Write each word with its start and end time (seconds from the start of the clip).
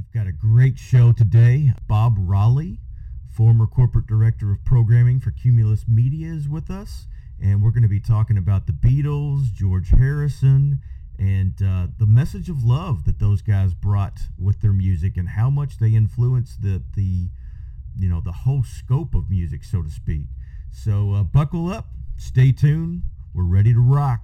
We've 0.00 0.12
got 0.14 0.26
a 0.26 0.32
great 0.32 0.78
show 0.78 1.12
today. 1.12 1.74
Bob 1.86 2.16
Raleigh, 2.18 2.78
former 3.30 3.66
corporate 3.66 4.06
director 4.06 4.50
of 4.50 4.64
programming 4.64 5.20
for 5.20 5.30
Cumulus 5.30 5.84
Media, 5.86 6.32
is 6.32 6.48
with 6.48 6.70
us. 6.70 7.06
And 7.38 7.62
we're 7.62 7.70
going 7.70 7.82
to 7.82 7.88
be 7.88 8.00
talking 8.00 8.38
about 8.38 8.66
the 8.66 8.72
Beatles, 8.72 9.52
George 9.52 9.90
Harrison, 9.90 10.80
and 11.18 11.52
uh, 11.62 11.88
the 11.98 12.06
message 12.06 12.48
of 12.48 12.64
love 12.64 13.04
that 13.04 13.18
those 13.18 13.42
guys 13.42 13.74
brought 13.74 14.20
with 14.38 14.62
their 14.62 14.72
music 14.72 15.18
and 15.18 15.28
how 15.28 15.50
much 15.50 15.76
they 15.78 15.90
influenced 15.90 16.62
the, 16.62 16.82
the 16.96 17.28
you 17.98 18.08
know, 18.08 18.22
the 18.22 18.32
whole 18.32 18.62
scope 18.62 19.14
of 19.14 19.28
music, 19.28 19.62
so 19.64 19.82
to 19.82 19.90
speak. 19.90 20.28
So 20.72 21.12
uh, 21.12 21.24
buckle 21.24 21.68
up, 21.68 21.88
stay 22.16 22.52
tuned. 22.52 23.02
We're 23.34 23.44
ready 23.44 23.74
to 23.74 23.80
rock. 23.80 24.22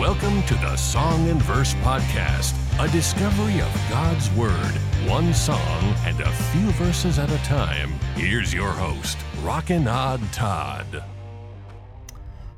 Welcome 0.00 0.42
to 0.44 0.54
the 0.54 0.76
Song 0.76 1.28
and 1.28 1.42
Verse 1.42 1.74
Podcast, 1.74 2.54
a 2.82 2.90
discovery 2.90 3.60
of 3.60 3.70
God's 3.90 4.30
Word, 4.30 4.72
one 5.06 5.34
song 5.34 5.94
and 6.06 6.18
a 6.22 6.32
few 6.32 6.70
verses 6.70 7.18
at 7.18 7.30
a 7.30 7.36
time. 7.44 7.90
Here's 8.14 8.54
your 8.54 8.70
host, 8.70 9.18
Rockin' 9.42 9.86
Odd 9.86 10.22
Todd. 10.32 11.04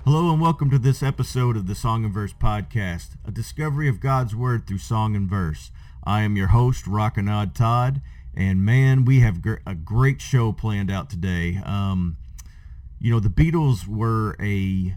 Hello 0.04 0.30
and 0.32 0.40
welcome 0.40 0.70
to 0.70 0.78
this 0.78 1.02
episode 1.02 1.56
of 1.56 1.66
the 1.66 1.74
Song 1.74 2.04
and 2.04 2.14
Verse 2.14 2.32
Podcast, 2.32 3.16
a 3.26 3.32
discovery 3.32 3.88
of 3.88 3.98
God's 3.98 4.36
Word 4.36 4.68
through 4.68 4.78
song 4.78 5.16
and 5.16 5.28
verse. 5.28 5.72
I 6.04 6.22
am 6.22 6.36
your 6.36 6.48
host, 6.48 6.86
Rockin' 6.86 7.28
Odd 7.28 7.56
Todd, 7.56 8.00
and 8.36 8.64
man, 8.64 9.04
we 9.04 9.18
have 9.18 9.42
gr- 9.42 9.54
a 9.66 9.74
great 9.74 10.20
show 10.20 10.52
planned 10.52 10.92
out 10.92 11.10
today. 11.10 11.60
Um, 11.64 12.18
you 13.00 13.10
know, 13.10 13.18
the 13.18 13.28
Beatles 13.28 13.88
were 13.88 14.36
a 14.38 14.94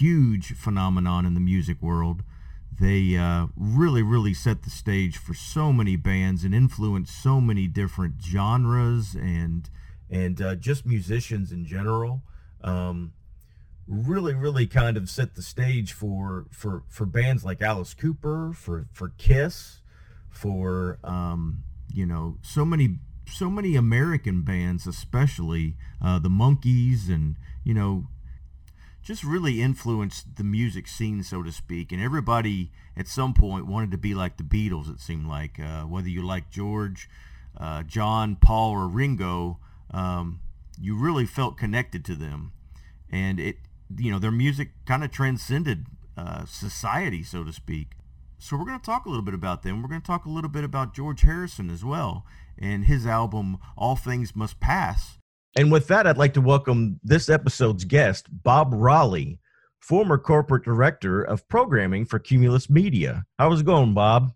huge 0.00 0.54
phenomenon 0.54 1.26
in 1.26 1.34
the 1.34 1.40
music 1.40 1.80
world. 1.82 2.22
They 2.80 3.16
uh, 3.16 3.46
really, 3.56 4.02
really 4.02 4.34
set 4.34 4.62
the 4.62 4.70
stage 4.70 5.16
for 5.16 5.34
so 5.34 5.72
many 5.72 5.96
bands 5.96 6.42
and 6.42 6.54
influenced 6.54 7.22
so 7.22 7.40
many 7.40 7.68
different 7.68 8.14
genres 8.22 9.14
and 9.14 9.68
and 10.10 10.42
uh, 10.42 10.54
just 10.54 10.84
musicians 10.84 11.52
in 11.52 11.64
general. 11.64 12.22
Um, 12.62 13.12
really, 13.86 14.34
really 14.34 14.66
kind 14.66 14.96
of 14.96 15.08
set 15.08 15.34
the 15.34 15.42
stage 15.42 15.92
for 15.92 16.46
for 16.50 16.82
for 16.88 17.06
bands 17.06 17.44
like 17.44 17.62
Alice 17.62 17.94
Cooper, 17.94 18.52
for 18.54 18.86
for 18.92 19.10
Kiss, 19.18 19.80
for 20.30 20.98
um, 21.04 21.62
you 21.92 22.06
know 22.06 22.38
so 22.42 22.64
many 22.64 22.98
so 23.26 23.50
many 23.50 23.76
American 23.76 24.42
bands, 24.42 24.86
especially 24.86 25.76
uh, 26.02 26.18
the 26.18 26.28
Monkees, 26.28 27.08
and 27.08 27.36
you 27.64 27.74
know 27.74 28.08
just 29.02 29.24
really 29.24 29.60
influenced 29.60 30.36
the 30.36 30.44
music 30.44 30.86
scene, 30.86 31.22
so 31.22 31.42
to 31.42 31.52
speak. 31.52 31.92
And 31.92 32.00
everybody 32.00 32.70
at 32.96 33.08
some 33.08 33.34
point 33.34 33.66
wanted 33.66 33.90
to 33.90 33.98
be 33.98 34.14
like 34.14 34.36
the 34.36 34.44
Beatles, 34.44 34.92
it 34.92 35.00
seemed 35.00 35.26
like. 35.26 35.58
Uh, 35.58 35.82
whether 35.82 36.08
you 36.08 36.22
like 36.22 36.50
George, 36.50 37.08
uh, 37.58 37.82
John, 37.82 38.36
Paul, 38.36 38.70
or 38.70 38.86
Ringo, 38.86 39.58
um, 39.90 40.40
you 40.80 40.96
really 40.96 41.26
felt 41.26 41.56
connected 41.56 42.04
to 42.06 42.14
them. 42.14 42.52
And 43.10 43.40
it, 43.40 43.56
you 43.96 44.10
know, 44.10 44.18
their 44.18 44.30
music 44.30 44.70
kind 44.86 45.04
of 45.04 45.10
transcended 45.10 45.86
uh, 46.16 46.44
society, 46.44 47.22
so 47.22 47.44
to 47.44 47.52
speak. 47.52 47.92
So 48.38 48.56
we're 48.56 48.64
going 48.64 48.80
to 48.80 48.84
talk 48.84 49.06
a 49.06 49.08
little 49.08 49.24
bit 49.24 49.34
about 49.34 49.62
them. 49.62 49.82
We're 49.82 49.88
going 49.88 50.00
to 50.00 50.06
talk 50.06 50.24
a 50.24 50.30
little 50.30 50.50
bit 50.50 50.64
about 50.64 50.94
George 50.94 51.22
Harrison 51.22 51.70
as 51.70 51.84
well 51.84 52.24
and 52.58 52.84
his 52.84 53.06
album 53.06 53.58
All 53.76 53.96
Things 53.96 54.34
Must 54.34 54.58
Pass 54.60 55.18
and 55.56 55.70
with 55.70 55.88
that, 55.88 56.06
I'd 56.06 56.18
like 56.18 56.34
to 56.34 56.40
welcome 56.40 56.98
this 57.02 57.28
episode's 57.28 57.84
guest, 57.84 58.26
Bob 58.42 58.72
Raleigh, 58.72 59.38
former 59.80 60.16
corporate 60.16 60.64
director 60.64 61.22
of 61.22 61.46
programming 61.48 62.06
for 62.06 62.18
Cumulus 62.18 62.70
Media. 62.70 63.24
How's 63.38 63.60
it 63.60 63.66
going, 63.66 63.92
Bob? 63.92 64.32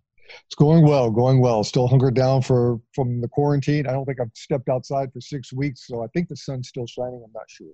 It's 0.47 0.55
going 0.57 0.85
well, 0.85 1.11
going 1.11 1.41
well. 1.41 1.65
Still 1.65 1.87
hunkered 1.87 2.15
down 2.15 2.43
for 2.43 2.81
from 2.95 3.21
the 3.21 3.29
quarantine. 3.29 3.87
I 3.87 3.93
don't 3.93 4.05
think 4.05 4.21
I've 4.21 4.31
stepped 4.35 4.69
outside 4.69 5.13
for 5.13 5.21
six 5.21 5.53
weeks, 5.53 5.87
so 5.87 6.03
I 6.03 6.09
think 6.09 6.29
the 6.29 6.37
sun's 6.37 6.69
still 6.69 6.87
shining. 6.87 7.23
I'm 7.25 7.33
not 7.33 7.49
sure. 7.49 7.69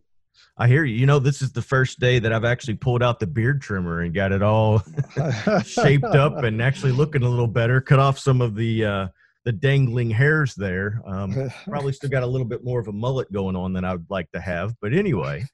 I 0.59 0.69
hear 0.69 0.85
you. 0.85 0.97
You 0.97 1.07
know, 1.07 1.19
this 1.19 1.43
is 1.43 1.53
the 1.53 1.63
first 1.63 1.99
day 1.99 2.19
that 2.19 2.33
I've 2.33 2.45
actually 2.45 2.75
pulled 2.75 3.03
out 3.03 3.21
the 3.21 3.27
beard 3.27 3.63
trimmer 3.63 4.01
and 4.01 4.15
got 4.15 4.33
it 4.33 4.43
all 4.43 4.83
shaped 5.65 6.05
up 6.05 6.39
and 6.39 6.61
actually 6.63 6.93
looking 6.93 7.23
a 7.23 7.29
little 7.29 7.47
better. 7.47 7.81
Cut 7.81 7.99
off 7.99 8.19
some 8.19 8.41
of 8.41 8.55
the 8.55 8.85
uh, 8.85 9.09
the 9.45 9.53
dangling 9.53 10.11
hairs 10.11 10.55
there. 10.55 11.03
Um, 11.07 11.51
probably 11.69 11.93
still 11.93 12.11
got 12.11 12.23
a 12.23 12.27
little 12.27 12.47
bit 12.47 12.65
more 12.65 12.81
of 12.81 12.89
a 12.89 12.93
mullet 12.93 13.33
going 13.33 13.57
on 13.57 13.73
than 13.73 13.85
I 13.85 13.93
would 13.93 14.11
like 14.11 14.31
to 14.33 14.41
have. 14.41 14.75
But 14.81 14.93
anyway, 14.93 15.45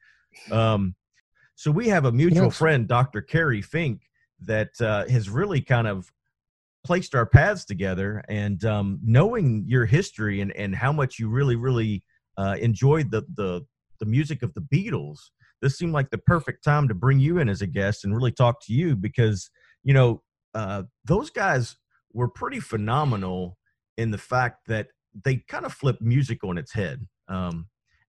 um, 0.50 0.94
so 1.54 1.70
we 1.70 1.88
have 1.88 2.04
a 2.04 2.12
mutual 2.12 2.44
yes. 2.44 2.58
friend, 2.58 2.86
Dr. 2.86 3.20
Carrie 3.22 3.62
Fink, 3.62 4.02
that 4.42 4.70
uh, 4.80 5.06
has 5.08 5.28
really 5.28 5.60
kind 5.60 5.88
of 5.88 6.10
placed 6.84 7.14
our 7.14 7.26
paths 7.26 7.64
together. 7.64 8.22
And 8.28 8.64
um, 8.64 9.00
knowing 9.02 9.64
your 9.66 9.84
history 9.84 10.40
and, 10.40 10.52
and 10.52 10.74
how 10.74 10.92
much 10.92 11.18
you 11.18 11.28
really, 11.28 11.56
really 11.56 12.04
uh, 12.36 12.56
enjoyed 12.60 13.10
the, 13.10 13.22
the, 13.34 13.66
the 13.98 14.06
music 14.06 14.42
of 14.42 14.54
the 14.54 14.60
Beatles, 14.60 15.18
this 15.60 15.76
seemed 15.76 15.92
like 15.92 16.10
the 16.10 16.18
perfect 16.18 16.62
time 16.62 16.86
to 16.86 16.94
bring 16.94 17.18
you 17.18 17.38
in 17.38 17.48
as 17.48 17.62
a 17.62 17.66
guest 17.66 18.04
and 18.04 18.14
really 18.14 18.30
talk 18.30 18.64
to 18.66 18.72
you 18.72 18.94
because, 18.94 19.50
you 19.82 19.92
know, 19.92 20.22
uh, 20.54 20.84
those 21.04 21.30
guys 21.30 21.76
were 22.12 22.28
pretty 22.28 22.60
phenomenal 22.60 23.57
in 23.98 24.12
the 24.12 24.16
fact 24.16 24.68
that 24.68 24.88
they 25.24 25.36
kind 25.48 25.66
of 25.66 25.74
flip 25.74 26.00
music 26.00 26.44
on 26.44 26.56
its 26.56 26.72
head. 26.72 27.06
Um, 27.26 27.66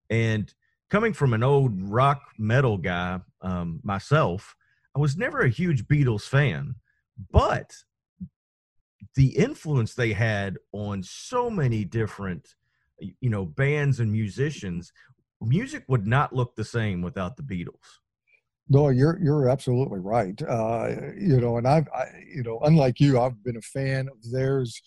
and 0.10 0.54
coming 0.90 1.14
from 1.14 1.34
an 1.34 1.44
old 1.44 1.82
rock 1.82 2.22
metal 2.38 2.78
guy 2.78 3.20
um, 3.42 3.82
myself, 3.84 4.56
I 4.96 5.00
was 5.00 5.18
never 5.18 5.42
a 5.42 5.50
huge 5.50 5.88
Beatles 5.88 6.22
fan, 6.22 6.76
but 7.32 7.74
the 9.16 9.36
influence 9.36 9.96
they 9.96 10.14
had 10.14 10.58
on 10.72 11.02
so 11.04 11.50
many 11.50 11.84
different, 11.84 12.56
you 13.00 13.30
know, 13.30 13.46
bands 13.46 14.00
and 14.00 14.12
musicians, 14.12 14.94
music 15.42 15.84
would 15.88 16.06
not 16.06 16.36
look 16.36 16.56
the 16.56 16.64
same 16.64 17.02
without 17.02 17.36
the 17.36 17.44
Beatles. 17.44 17.98
No, 18.72 18.90
you're 18.90 19.20
you're 19.20 19.50
absolutely 19.50 20.00
right. 20.00 20.40
Uh, 20.48 20.90
you 21.18 21.42
know, 21.42 21.58
and 21.58 21.68
I've, 21.68 21.88
I, 21.90 22.06
you 22.32 22.44
know, 22.44 22.60
unlike 22.60 23.00
you, 23.00 23.20
I've 23.20 23.44
been 23.44 23.58
a 23.58 23.62
fan 23.62 24.08
of 24.08 24.32
theirs 24.32 24.80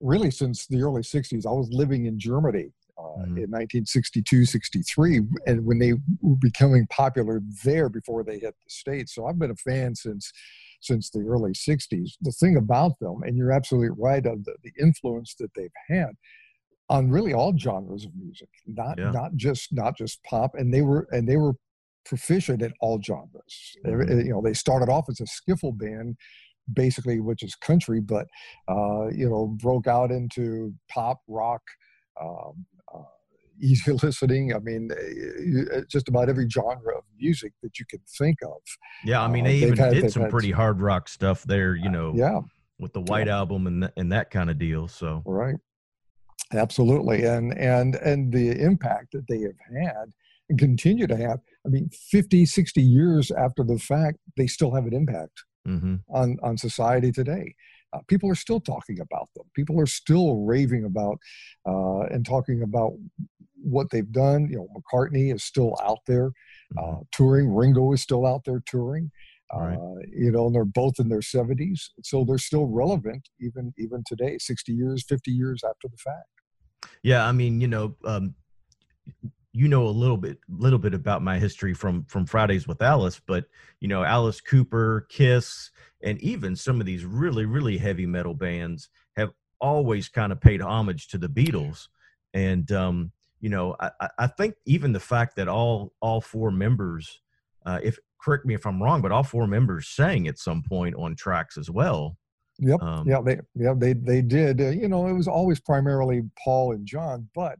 really 0.00 0.30
since 0.30 0.66
the 0.66 0.82
early 0.82 1.02
60s. 1.02 1.46
I 1.46 1.50
was 1.50 1.68
living 1.70 2.06
in 2.06 2.18
Germany 2.18 2.72
uh, 2.98 3.02
mm-hmm. 3.02 3.38
in 3.38 3.50
1962, 3.50 4.44
63, 4.44 5.20
and 5.46 5.64
when 5.64 5.78
they 5.78 5.94
were 6.20 6.36
becoming 6.40 6.86
popular 6.88 7.40
there 7.64 7.88
before 7.88 8.24
they 8.24 8.38
hit 8.38 8.54
the 8.64 8.70
States. 8.70 9.14
So 9.14 9.26
I've 9.26 9.38
been 9.38 9.50
a 9.50 9.56
fan 9.56 9.94
since 9.94 10.32
since 10.82 11.10
the 11.10 11.20
early 11.20 11.52
60s. 11.52 12.12
The 12.20 12.32
thing 12.32 12.56
about 12.56 12.98
them, 13.00 13.22
and 13.22 13.36
you're 13.36 13.50
absolutely 13.50 13.96
right, 13.98 14.24
of 14.26 14.44
the, 14.44 14.56
the 14.62 14.72
influence 14.80 15.34
that 15.40 15.52
they've 15.54 15.70
had 15.88 16.10
on 16.88 17.10
really 17.10 17.32
all 17.32 17.56
genres 17.56 18.04
of 18.04 18.12
music, 18.14 18.48
not 18.66 18.98
yeah. 18.98 19.10
not 19.10 19.34
just 19.36 19.72
not 19.72 19.96
just 19.96 20.22
pop, 20.24 20.54
and 20.54 20.72
they 20.72 20.82
were 20.82 21.08
and 21.10 21.28
they 21.28 21.36
were 21.36 21.54
proficient 22.04 22.62
at 22.62 22.72
all 22.80 23.00
genres. 23.02 23.76
Mm-hmm. 23.84 24.20
You 24.20 24.32
know, 24.32 24.42
they 24.42 24.54
started 24.54 24.88
off 24.88 25.06
as 25.08 25.20
a 25.20 25.24
skiffle 25.24 25.76
band 25.76 26.16
basically 26.72 27.20
which 27.20 27.42
is 27.42 27.54
country, 27.54 28.00
but 28.00 28.26
uh, 28.68 29.08
you 29.08 29.28
know 29.28 29.46
broke 29.60 29.86
out 29.86 30.10
into 30.10 30.72
pop, 30.90 31.20
rock, 31.28 31.62
um, 32.20 32.66
uh, 32.94 33.02
easy 33.62 33.92
listening. 33.92 34.54
I 34.54 34.58
mean, 34.58 34.90
eh, 34.92 35.76
eh, 35.76 35.80
just 35.90 36.08
about 36.08 36.28
every 36.28 36.48
genre 36.48 36.96
of 36.96 37.04
music 37.18 37.52
that 37.62 37.78
you 37.78 37.86
can 37.88 38.00
think 38.18 38.38
of. 38.42 38.60
Yeah, 39.04 39.22
I 39.22 39.28
mean, 39.28 39.44
uh, 39.44 39.48
they 39.48 39.62
uh, 39.62 39.66
even 39.66 39.78
had, 39.78 39.92
did 39.94 40.12
some 40.12 40.22
had, 40.22 40.30
pretty 40.30 40.50
hard 40.50 40.80
rock 40.80 41.08
stuff 41.08 41.42
there. 41.44 41.74
You 41.74 41.90
know, 41.90 42.12
yeah, 42.14 42.40
with 42.78 42.92
the 42.92 43.02
White 43.02 43.26
yeah. 43.26 43.36
Album 43.36 43.66
and 43.66 43.82
th- 43.82 43.92
and 43.96 44.12
that 44.12 44.30
kind 44.30 44.50
of 44.50 44.58
deal. 44.58 44.88
So 44.88 45.22
right, 45.26 45.56
absolutely, 46.52 47.24
and 47.24 47.56
and 47.56 47.94
and 47.96 48.32
the 48.32 48.60
impact 48.60 49.12
that 49.12 49.26
they 49.28 49.40
have 49.40 49.84
had 49.84 50.12
and 50.48 50.58
continue 50.58 51.06
to 51.06 51.16
have. 51.16 51.40
I 51.64 51.68
mean, 51.68 51.90
50, 51.90 52.46
60 52.46 52.80
years 52.80 53.32
after 53.32 53.64
the 53.64 53.78
fact, 53.78 54.18
they 54.36 54.46
still 54.46 54.72
have 54.72 54.86
an 54.86 54.94
impact 54.94 55.42
mm-hmm. 55.66 55.96
on 56.08 56.36
on 56.42 56.56
society 56.56 57.12
today. 57.12 57.54
Uh, 57.92 58.00
people 58.08 58.30
are 58.30 58.36
still 58.36 58.60
talking 58.60 59.00
about 59.00 59.28
them. 59.34 59.46
People 59.54 59.80
are 59.80 59.86
still 59.86 60.44
raving 60.44 60.84
about 60.84 61.18
uh, 61.66 62.00
and 62.10 62.26
talking 62.26 62.62
about 62.62 62.92
what 63.54 63.88
they've 63.90 64.12
done. 64.12 64.48
You 64.50 64.56
know, 64.56 64.68
McCartney 64.76 65.34
is 65.34 65.44
still 65.44 65.76
out 65.82 66.00
there 66.06 66.32
uh, 66.78 66.82
mm-hmm. 66.82 67.02
touring. 67.12 67.54
Ringo 67.54 67.92
is 67.92 68.02
still 68.02 68.26
out 68.26 68.42
there 68.44 68.62
touring. 68.66 69.10
Right. 69.54 69.76
Uh, 69.76 70.00
you 70.12 70.32
know, 70.32 70.46
and 70.46 70.54
they're 70.54 70.64
both 70.64 70.94
in 70.98 71.08
their 71.08 71.20
70s, 71.20 71.90
so 72.02 72.24
they're 72.24 72.36
still 72.36 72.66
relevant 72.66 73.28
even 73.40 73.72
even 73.78 74.02
today, 74.04 74.38
60 74.38 74.72
years, 74.72 75.04
50 75.08 75.30
years 75.30 75.62
after 75.62 75.86
the 75.88 75.96
fact. 75.96 76.26
Yeah, 77.04 77.24
I 77.24 77.30
mean, 77.30 77.60
you 77.60 77.68
know, 77.68 77.94
um, 78.04 78.34
you 79.56 79.68
know 79.68 79.86
a 79.86 79.88
little 79.88 80.18
bit 80.18 80.38
little 80.48 80.78
bit 80.78 80.92
about 80.92 81.22
my 81.22 81.38
history 81.38 81.72
from 81.72 82.04
from 82.04 82.26
Fridays 82.26 82.68
with 82.68 82.82
Alice, 82.82 83.20
but 83.26 83.46
you 83.80 83.88
know 83.88 84.04
Alice 84.04 84.40
Cooper, 84.40 85.06
Kiss, 85.08 85.70
and 86.02 86.20
even 86.20 86.54
some 86.54 86.78
of 86.78 86.86
these 86.86 87.06
really 87.06 87.46
really 87.46 87.78
heavy 87.78 88.04
metal 88.04 88.34
bands 88.34 88.90
have 89.16 89.30
always 89.58 90.08
kind 90.08 90.30
of 90.30 90.42
paid 90.42 90.60
homage 90.60 91.08
to 91.08 91.16
the 91.16 91.28
Beatles, 91.28 91.88
and 92.34 92.70
um, 92.70 93.12
you 93.40 93.48
know, 93.48 93.76
I, 93.80 94.08
I 94.18 94.26
think 94.26 94.56
even 94.66 94.92
the 94.92 95.00
fact 95.00 95.36
that 95.36 95.48
all 95.48 95.94
all 96.02 96.20
four 96.20 96.50
members, 96.50 97.20
uh, 97.64 97.80
if 97.82 97.98
correct 98.20 98.44
me 98.44 98.54
if 98.54 98.66
I'm 98.66 98.82
wrong, 98.82 99.00
but 99.00 99.12
all 99.12 99.22
four 99.22 99.46
members 99.46 99.88
sang 99.88 100.28
at 100.28 100.38
some 100.38 100.62
point 100.62 100.96
on 100.96 101.16
tracks 101.16 101.56
as 101.56 101.70
well. 101.70 102.18
Yep. 102.58 102.82
Um, 102.82 103.08
yeah. 103.08 103.20
They 103.24 103.38
yeah 103.54 103.74
they 103.74 103.94
they 103.94 104.20
did. 104.20 104.60
Uh, 104.60 104.68
you 104.68 104.88
know, 104.88 105.06
it 105.06 105.14
was 105.14 105.28
always 105.28 105.60
primarily 105.60 106.22
Paul 106.42 106.72
and 106.72 106.86
John, 106.86 107.28
but 107.34 107.58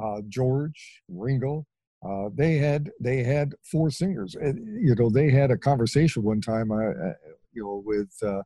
uh, 0.00 0.20
George, 0.28 1.02
Ringo, 1.08 1.66
uh, 2.06 2.28
they 2.34 2.56
had 2.56 2.90
they 3.00 3.22
had 3.22 3.54
four 3.70 3.90
singers. 3.90 4.36
you 4.42 4.94
know, 4.94 5.10
they 5.10 5.30
had 5.30 5.50
a 5.50 5.56
conversation 5.56 6.22
one 6.22 6.40
time, 6.40 6.70
uh 6.70 7.12
you 7.56 7.62
know, 7.62 7.82
with 7.84 8.12
uh, 8.22 8.42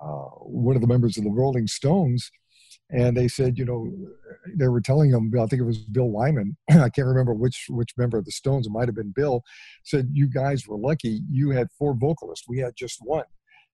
uh, 0.00 0.28
one 0.44 0.76
of 0.76 0.82
the 0.82 0.88
members 0.88 1.16
of 1.16 1.24
the 1.24 1.30
Rolling 1.30 1.66
Stones, 1.66 2.30
and 2.90 3.16
they 3.16 3.26
said, 3.26 3.58
you 3.58 3.64
know, 3.64 3.90
they 4.54 4.68
were 4.68 4.80
telling 4.80 5.10
him, 5.10 5.32
I 5.34 5.46
think 5.46 5.60
it 5.60 5.64
was 5.64 5.78
Bill 5.78 6.10
Wyman, 6.10 6.56
I 6.70 6.90
can't 6.90 7.08
remember 7.08 7.32
which 7.32 7.66
which 7.70 7.96
member 7.96 8.18
of 8.18 8.24
the 8.24 8.30
Stones, 8.30 8.66
it 8.66 8.72
might 8.72 8.88
have 8.88 8.94
been 8.94 9.12
Bill, 9.12 9.42
said, 9.84 10.10
you 10.12 10.28
guys 10.28 10.68
were 10.68 10.78
lucky, 10.78 11.22
you 11.30 11.50
had 11.50 11.68
four 11.78 11.94
vocalists, 11.94 12.46
we 12.48 12.58
had 12.58 12.74
just 12.76 12.98
one. 13.02 13.24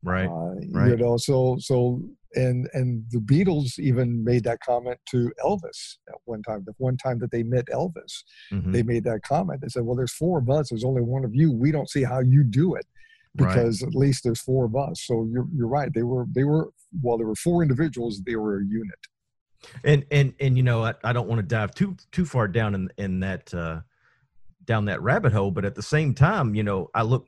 Right. 0.02 0.26
Uh, 0.26 0.54
right. 0.70 0.90
You 0.90 0.96
know, 0.96 1.16
so 1.16 1.56
so 1.58 2.02
and 2.34 2.68
and 2.72 3.04
the 3.10 3.18
Beatles 3.18 3.78
even 3.78 4.22
made 4.22 4.44
that 4.44 4.60
comment 4.60 4.98
to 5.10 5.32
Elvis 5.44 5.96
at 6.08 6.16
one 6.24 6.42
time. 6.42 6.62
The 6.66 6.74
one 6.78 6.96
time 6.96 7.18
that 7.20 7.30
they 7.30 7.42
met 7.42 7.66
Elvis, 7.66 8.22
mm-hmm. 8.52 8.72
they 8.72 8.82
made 8.82 9.04
that 9.04 9.22
comment. 9.22 9.60
They 9.60 9.68
said, 9.68 9.84
"Well, 9.84 9.96
there's 9.96 10.12
four 10.12 10.38
of 10.38 10.48
us. 10.50 10.68
There's 10.70 10.84
only 10.84 11.02
one 11.02 11.24
of 11.24 11.34
you. 11.34 11.52
We 11.52 11.72
don't 11.72 11.90
see 11.90 12.04
how 12.04 12.20
you 12.20 12.44
do 12.44 12.74
it." 12.74 12.86
because 13.36 13.82
right. 13.82 13.88
at 13.88 13.94
least 13.94 14.24
there's 14.24 14.40
four 14.40 14.64
of 14.64 14.76
us. 14.76 15.02
So 15.02 15.26
you're 15.30 15.46
you're 15.54 15.68
right. 15.68 15.92
They 15.92 16.02
were 16.02 16.26
they 16.32 16.44
were 16.44 16.70
while 17.00 17.18
there 17.18 17.26
were 17.26 17.36
four 17.36 17.62
individuals, 17.62 18.20
they 18.24 18.36
were 18.36 18.58
a 18.58 18.64
unit. 18.64 18.98
And 19.84 20.04
and 20.10 20.34
and 20.40 20.56
you 20.56 20.62
know 20.62 20.84
I, 20.84 20.94
I 21.04 21.12
don't 21.12 21.28
want 21.28 21.40
to 21.40 21.46
dive 21.46 21.74
too 21.74 21.96
too 22.12 22.24
far 22.24 22.48
down 22.48 22.74
in 22.74 22.90
in 22.98 23.20
that 23.20 23.52
uh, 23.54 23.80
down 24.64 24.86
that 24.86 25.02
rabbit 25.02 25.32
hole, 25.32 25.50
but 25.50 25.64
at 25.64 25.74
the 25.74 25.82
same 25.82 26.14
time, 26.14 26.54
you 26.54 26.62
know 26.62 26.90
I 26.94 27.02
look 27.02 27.26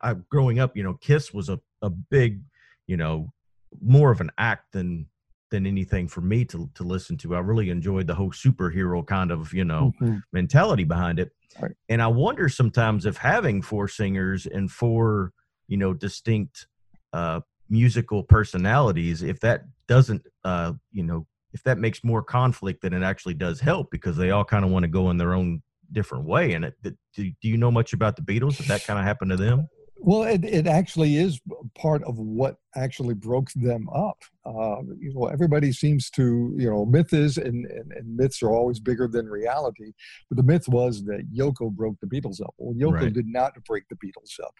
I 0.00 0.14
growing 0.14 0.58
up, 0.58 0.76
you 0.76 0.82
know, 0.82 0.94
Kiss 0.94 1.32
was 1.32 1.48
a 1.48 1.60
a 1.82 1.90
big, 1.90 2.42
you 2.86 2.96
know, 2.96 3.32
more 3.80 4.10
of 4.10 4.20
an 4.20 4.30
act 4.38 4.72
than 4.72 5.06
than 5.50 5.66
anything 5.66 6.08
for 6.08 6.20
me 6.20 6.44
to 6.44 6.70
to 6.74 6.82
listen 6.82 7.16
to. 7.18 7.34
I 7.34 7.40
really 7.40 7.70
enjoyed 7.70 8.06
the 8.06 8.14
whole 8.14 8.30
superhero 8.30 9.06
kind 9.06 9.30
of 9.30 9.52
you 9.52 9.64
know 9.64 9.92
mm-hmm. 10.00 10.18
mentality 10.32 10.84
behind 10.84 11.18
it. 11.18 11.30
Right. 11.60 11.72
And 11.88 12.02
I 12.02 12.06
wonder 12.08 12.48
sometimes 12.48 13.06
if 13.06 13.16
having 13.16 13.62
four 13.62 13.88
singers 13.88 14.46
and 14.46 14.70
four 14.70 15.32
you 15.66 15.76
know 15.76 15.94
distinct 15.94 16.66
uh, 17.12 17.40
musical 17.68 18.22
personalities, 18.22 19.22
if 19.22 19.40
that 19.40 19.62
doesn't 19.86 20.22
uh, 20.44 20.72
you 20.92 21.02
know 21.02 21.26
if 21.52 21.62
that 21.62 21.78
makes 21.78 22.04
more 22.04 22.22
conflict 22.22 22.82
than 22.82 22.92
it 22.92 23.02
actually 23.02 23.34
does 23.34 23.60
help 23.60 23.90
because 23.90 24.16
they 24.16 24.30
all 24.30 24.44
kind 24.44 24.64
of 24.64 24.70
want 24.70 24.82
to 24.82 24.88
go 24.88 25.10
in 25.10 25.16
their 25.16 25.34
own 25.34 25.62
different 25.92 26.26
way. 26.26 26.52
And 26.52 26.66
it, 26.66 26.74
do, 26.82 26.94
do 27.14 27.48
you 27.48 27.56
know 27.56 27.70
much 27.70 27.92
about 27.94 28.16
the 28.16 28.22
Beatles? 28.22 28.58
Did 28.58 28.66
that 28.66 28.84
kind 28.84 28.98
of 28.98 29.04
happen 29.06 29.28
to 29.28 29.36
them? 29.36 29.68
Well, 30.00 30.22
it, 30.22 30.44
it 30.44 30.66
actually 30.66 31.16
is 31.16 31.40
part 31.74 32.04
of 32.04 32.18
what 32.18 32.56
actually 32.76 33.14
broke 33.14 33.50
them 33.54 33.88
up. 33.88 34.18
Uh, 34.46 34.82
you 34.98 35.12
know, 35.12 35.26
everybody 35.26 35.72
seems 35.72 36.08
to, 36.10 36.54
you 36.56 36.70
know, 36.70 36.86
myth 36.86 37.12
is, 37.12 37.36
and, 37.36 37.66
and, 37.66 37.92
and, 37.92 38.16
myths 38.16 38.42
are 38.42 38.50
always 38.50 38.78
bigger 38.78 39.08
than 39.08 39.26
reality. 39.26 39.92
But 40.30 40.36
the 40.36 40.44
myth 40.44 40.68
was 40.68 41.04
that 41.04 41.26
Yoko 41.34 41.70
broke 41.70 41.96
the 42.00 42.06
Beatles 42.06 42.40
up. 42.40 42.54
Well, 42.58 42.74
Yoko 42.74 43.02
right. 43.02 43.12
did 43.12 43.26
not 43.26 43.52
break 43.64 43.84
the 43.88 43.96
Beatles 43.96 44.38
up. 44.42 44.54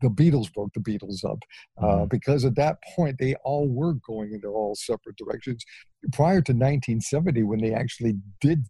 The 0.00 0.08
Beatles 0.08 0.52
broke 0.52 0.72
the 0.74 0.80
Beatles 0.80 1.24
up 1.24 1.38
uh, 1.80 1.86
mm-hmm. 1.86 2.04
because 2.06 2.44
at 2.44 2.56
that 2.56 2.78
point 2.96 3.16
they 3.20 3.36
all 3.44 3.68
were 3.68 3.94
going 4.06 4.32
in 4.32 4.40
their 4.40 4.50
all 4.50 4.74
separate 4.74 5.16
directions. 5.16 5.64
Prior 6.12 6.42
to 6.42 6.52
1970, 6.52 7.44
when 7.44 7.60
they 7.60 7.72
actually 7.72 8.16
did 8.40 8.66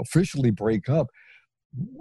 officially 0.00 0.52
break 0.52 0.88
up, 0.88 1.08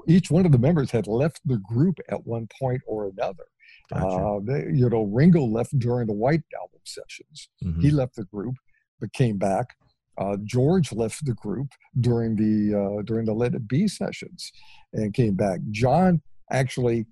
each 0.08 0.32
one 0.32 0.46
of 0.46 0.52
the 0.52 0.58
members 0.58 0.92
had 0.92 1.08
left 1.08 1.42
the 1.46 1.58
group 1.58 2.00
at 2.10 2.26
one 2.26 2.48
point 2.60 2.82
or 2.88 3.08
another. 3.08 3.46
Gotcha. 3.94 4.06
Uh, 4.06 4.40
they, 4.44 4.72
you 4.74 4.90
know, 4.90 5.04
Ringo 5.04 5.44
left 5.44 5.78
during 5.80 6.08
the 6.08 6.14
White 6.14 6.44
Album 6.60 6.80
sessions. 6.86 7.50
Mm-hmm. 7.64 7.82
He 7.82 7.92
left 7.92 8.16
the 8.16 8.26
group, 8.26 8.56
but 9.00 9.14
came 9.14 9.38
back. 9.38 9.76
Uh, 10.18 10.38
George 10.44 10.92
left 10.92 11.26
the 11.26 11.34
group 11.34 11.70
during 12.02 12.36
the 12.36 12.78
uh, 12.78 13.02
during 13.04 13.26
the 13.26 13.34
Let 13.34 13.56
It 13.56 13.68
Be 13.68 13.88
sessions, 13.88 14.52
and 14.94 15.14
came 15.14 15.36
back. 15.36 15.60
John 15.72 16.22
actually 16.52 17.06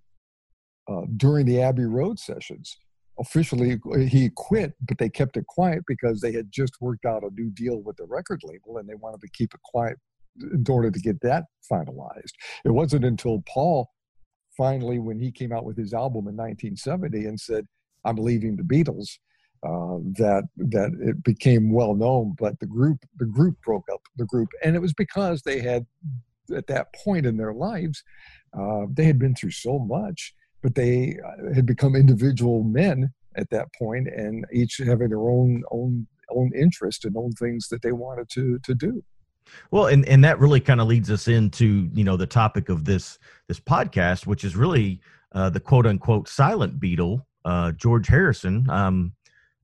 uh, 0.89 1.03
during 1.15 1.45
the 1.45 1.61
Abbey 1.61 1.85
Road 1.85 2.19
sessions 2.19 2.77
officially 3.19 3.79
he 4.07 4.29
quit, 4.35 4.73
but 4.87 4.97
they 4.97 5.09
kept 5.09 5.37
it 5.37 5.47
quiet 5.47 5.83
because 5.87 6.21
they 6.21 6.31
had 6.31 6.51
just 6.51 6.75
worked 6.81 7.05
out 7.05 7.23
a 7.23 7.29
new 7.33 7.49
deal 7.49 7.81
with 7.81 7.97
the 7.97 8.05
record 8.05 8.41
label, 8.43 8.77
and 8.77 8.87
they 8.87 8.95
wanted 8.95 9.21
to 9.21 9.29
keep 9.33 9.53
it 9.53 9.61
quiet 9.63 9.97
in 10.41 10.65
order 10.69 10.91
to 10.91 10.99
get 10.99 11.21
that 11.21 11.45
finalized. 11.71 12.33
It 12.65 12.71
wasn't 12.71 13.05
until 13.05 13.43
Paul 13.47 13.89
finally, 14.57 14.97
when 14.99 15.19
he 15.19 15.31
came 15.31 15.53
out 15.53 15.63
with 15.63 15.77
his 15.77 15.93
album 15.93 16.27
in 16.27 16.35
1970 16.35 17.25
and 17.25 17.39
said, 17.39 17.65
"I'm 18.03 18.17
leaving 18.17 18.55
the 18.55 18.63
Beatles," 18.63 19.19
uh, 19.63 19.99
that 20.17 20.45
that 20.57 20.91
it 20.99 21.23
became 21.23 21.71
well 21.71 21.95
known. 21.95 22.35
But 22.37 22.59
the 22.59 22.65
group 22.65 23.05
the 23.17 23.25
group 23.25 23.61
broke 23.61 23.85
up 23.93 24.01
the 24.17 24.25
group, 24.25 24.49
and 24.63 24.75
it 24.75 24.81
was 24.81 24.93
because 24.93 25.43
they 25.43 25.59
had 25.59 25.85
at 26.55 26.67
that 26.67 26.87
point 26.93 27.25
in 27.25 27.37
their 27.37 27.53
lives 27.53 28.03
uh, 28.57 28.85
they 28.91 29.03
had 29.03 29.19
been 29.19 29.35
through 29.35 29.51
so 29.51 29.79
much, 29.79 30.33
but 30.63 30.75
they 30.75 31.17
uh, 31.25 31.53
had 31.53 31.65
become 31.65 31.95
individual 31.95 32.63
men 32.63 33.11
at 33.35 33.49
that 33.51 33.67
point, 33.77 34.07
and 34.07 34.45
each 34.51 34.77
having 34.77 35.09
their 35.09 35.29
own 35.29 35.63
own 35.71 36.07
own 36.29 36.51
interest 36.53 37.05
and 37.05 37.15
own 37.15 37.31
things 37.33 37.69
that 37.69 37.81
they 37.81 37.91
wanted 37.91 38.29
to 38.29 38.59
to 38.63 38.73
do. 38.73 39.03
Well, 39.71 39.87
and 39.87 40.05
and 40.07 40.23
that 40.23 40.39
really 40.39 40.59
kind 40.59 40.81
of 40.81 40.87
leads 40.87 41.11
us 41.11 41.27
into 41.27 41.89
you 41.93 42.03
know 42.03 42.17
the 42.17 42.27
topic 42.27 42.69
of 42.69 42.85
this 42.85 43.17
this 43.47 43.59
podcast, 43.59 44.25
which 44.25 44.43
is 44.43 44.55
really 44.55 45.01
uh, 45.33 45.49
the 45.49 45.59
quote 45.59 45.85
unquote 45.85 46.27
silent 46.27 46.79
Beatle, 46.79 47.23
uh, 47.45 47.71
George 47.73 48.07
Harrison. 48.07 48.69
Um, 48.69 49.13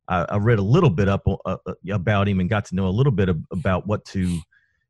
I, 0.08 0.26
I, 0.30 0.38
read 0.38 0.60
a 0.60 0.64
little 0.64 0.90
bit 0.90 1.08
up 1.08 1.26
uh, 1.28 1.36
uh 1.46 1.74
about 1.92 2.28
him 2.28 2.40
and 2.40 2.50
got 2.50 2.66
to 2.66 2.76
know 2.76 2.88
a 2.88 2.90
little 2.90 3.12
bit 3.12 3.30
of, 3.30 3.40
about 3.52 3.88
what 3.88 4.04
to 4.06 4.40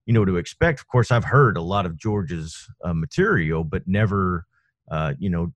you 0.06 0.14
know 0.14 0.26
to 0.26 0.38
expect. 0.38 0.80
Of 0.80 0.88
course, 0.88 1.12
I've 1.12 1.26
heard 1.26 1.58
a 1.58 1.62
lot 1.62 1.86
of 1.86 1.98
George's 1.98 2.68
uh, 2.84 2.94
material, 2.94 3.64
but 3.64 3.88
never 3.88 4.46
uh, 4.90 5.14
you 5.20 5.30
know 5.30 5.54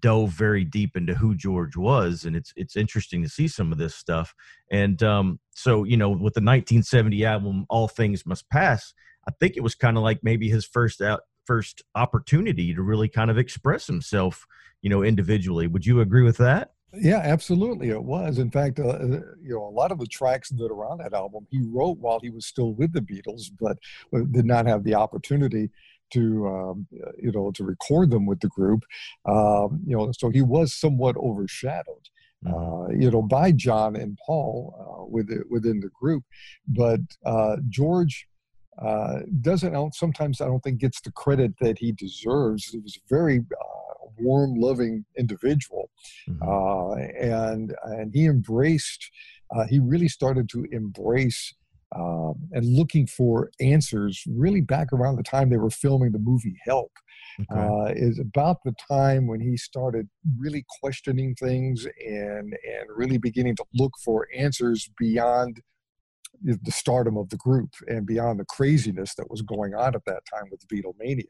dove 0.00 0.30
very 0.30 0.64
deep 0.64 0.96
into 0.96 1.14
who 1.14 1.34
George 1.34 1.76
was, 1.76 2.24
and 2.24 2.36
it's 2.36 2.52
it's 2.56 2.76
interesting 2.76 3.22
to 3.22 3.28
see 3.28 3.48
some 3.48 3.72
of 3.72 3.78
this 3.78 3.94
stuff. 3.94 4.34
And 4.70 5.02
um, 5.02 5.40
so, 5.54 5.84
you 5.84 5.96
know, 5.96 6.10
with 6.10 6.34
the 6.34 6.40
1970 6.40 7.24
album 7.24 7.66
"All 7.68 7.88
Things 7.88 8.26
Must 8.26 8.48
Pass," 8.50 8.94
I 9.28 9.32
think 9.40 9.56
it 9.56 9.62
was 9.62 9.74
kind 9.74 9.96
of 9.96 10.02
like 10.02 10.20
maybe 10.22 10.48
his 10.48 10.64
first 10.64 11.00
out 11.00 11.20
first 11.46 11.82
opportunity 11.94 12.74
to 12.74 12.82
really 12.82 13.08
kind 13.08 13.30
of 13.30 13.38
express 13.38 13.86
himself, 13.86 14.46
you 14.82 14.90
know, 14.90 15.02
individually. 15.02 15.66
Would 15.66 15.84
you 15.84 16.00
agree 16.00 16.22
with 16.22 16.38
that? 16.38 16.70
Yeah, 16.96 17.18
absolutely, 17.18 17.90
it 17.90 18.02
was. 18.02 18.38
In 18.38 18.50
fact, 18.50 18.78
uh, 18.78 18.88
uh 18.88 19.20
you 19.42 19.54
know, 19.54 19.64
a 19.64 19.74
lot 19.74 19.90
of 19.90 19.98
the 19.98 20.06
tracks 20.06 20.50
that 20.50 20.70
are 20.70 20.86
on 20.86 20.98
that 20.98 21.12
album 21.12 21.46
he 21.50 21.60
wrote 21.62 21.98
while 21.98 22.20
he 22.20 22.30
was 22.30 22.46
still 22.46 22.72
with 22.72 22.92
the 22.92 23.00
Beatles, 23.00 23.50
but 23.60 23.78
did 24.32 24.46
not 24.46 24.66
have 24.66 24.84
the 24.84 24.94
opportunity 24.94 25.70
to 26.12 26.46
um, 26.46 26.86
you 27.18 27.32
know 27.32 27.50
to 27.52 27.64
record 27.64 28.10
them 28.10 28.26
with 28.26 28.40
the 28.40 28.48
group. 28.48 28.82
Um, 29.26 29.80
you 29.86 29.96
know, 29.96 30.12
so 30.16 30.30
he 30.30 30.42
was 30.42 30.74
somewhat 30.74 31.16
overshadowed. 31.16 32.08
Mm-hmm. 32.44 32.54
Uh, 32.54 32.88
you 32.88 33.10
know, 33.10 33.22
by 33.22 33.52
John 33.52 33.96
and 33.96 34.18
Paul 34.24 34.74
uh, 34.78 35.04
within 35.10 35.44
within 35.48 35.80
the 35.80 35.88
group, 35.88 36.24
but 36.68 37.00
uh, 37.24 37.56
George 37.68 38.26
uh, 38.84 39.20
doesn't. 39.40 39.94
Sometimes 39.94 40.40
I 40.40 40.46
don't 40.46 40.60
think 40.60 40.80
gets 40.80 41.00
the 41.00 41.12
credit 41.12 41.54
that 41.60 41.78
he 41.78 41.92
deserves. 41.92 42.66
He 42.66 42.78
was 42.78 42.96
a 42.96 43.14
very 43.14 43.38
uh, 43.38 44.06
warm, 44.18 44.56
loving 44.56 45.04
individual, 45.18 45.90
mm-hmm. 46.28 46.42
Uh, 46.42 46.94
and 47.18 47.74
and 47.84 48.12
he 48.12 48.26
embraced. 48.26 49.10
he 49.68 49.78
really 49.78 50.08
started 50.08 50.48
to 50.48 50.66
embrace 50.72 51.54
um, 51.94 52.34
and 52.52 52.64
looking 52.66 53.06
for 53.06 53.50
answers 53.60 54.22
really 54.28 54.60
back 54.60 54.92
around 54.92 55.16
the 55.16 55.22
time 55.22 55.50
they 55.50 55.56
were 55.56 55.70
filming 55.70 56.12
the 56.12 56.18
movie 56.18 56.56
Help. 56.64 56.92
Okay. 57.40 57.60
Uh, 57.60 57.92
is 57.96 58.20
about 58.20 58.58
the 58.64 58.72
time 58.88 59.26
when 59.26 59.40
he 59.40 59.56
started 59.56 60.08
really 60.38 60.64
questioning 60.80 61.34
things 61.34 61.84
and 62.06 62.52
and 62.52 62.88
really 62.94 63.18
beginning 63.18 63.56
to 63.56 63.64
look 63.74 63.92
for 64.04 64.28
answers 64.36 64.88
beyond 64.98 65.60
the 66.42 66.70
stardom 66.70 67.16
of 67.16 67.28
the 67.30 67.36
group 67.36 67.70
and 67.88 68.06
beyond 68.06 68.38
the 68.38 68.44
craziness 68.44 69.14
that 69.14 69.30
was 69.30 69.42
going 69.42 69.74
on 69.74 69.94
at 69.94 70.04
that 70.06 70.22
time 70.32 70.44
with 70.50 70.66
Beatlemania. 70.68 71.24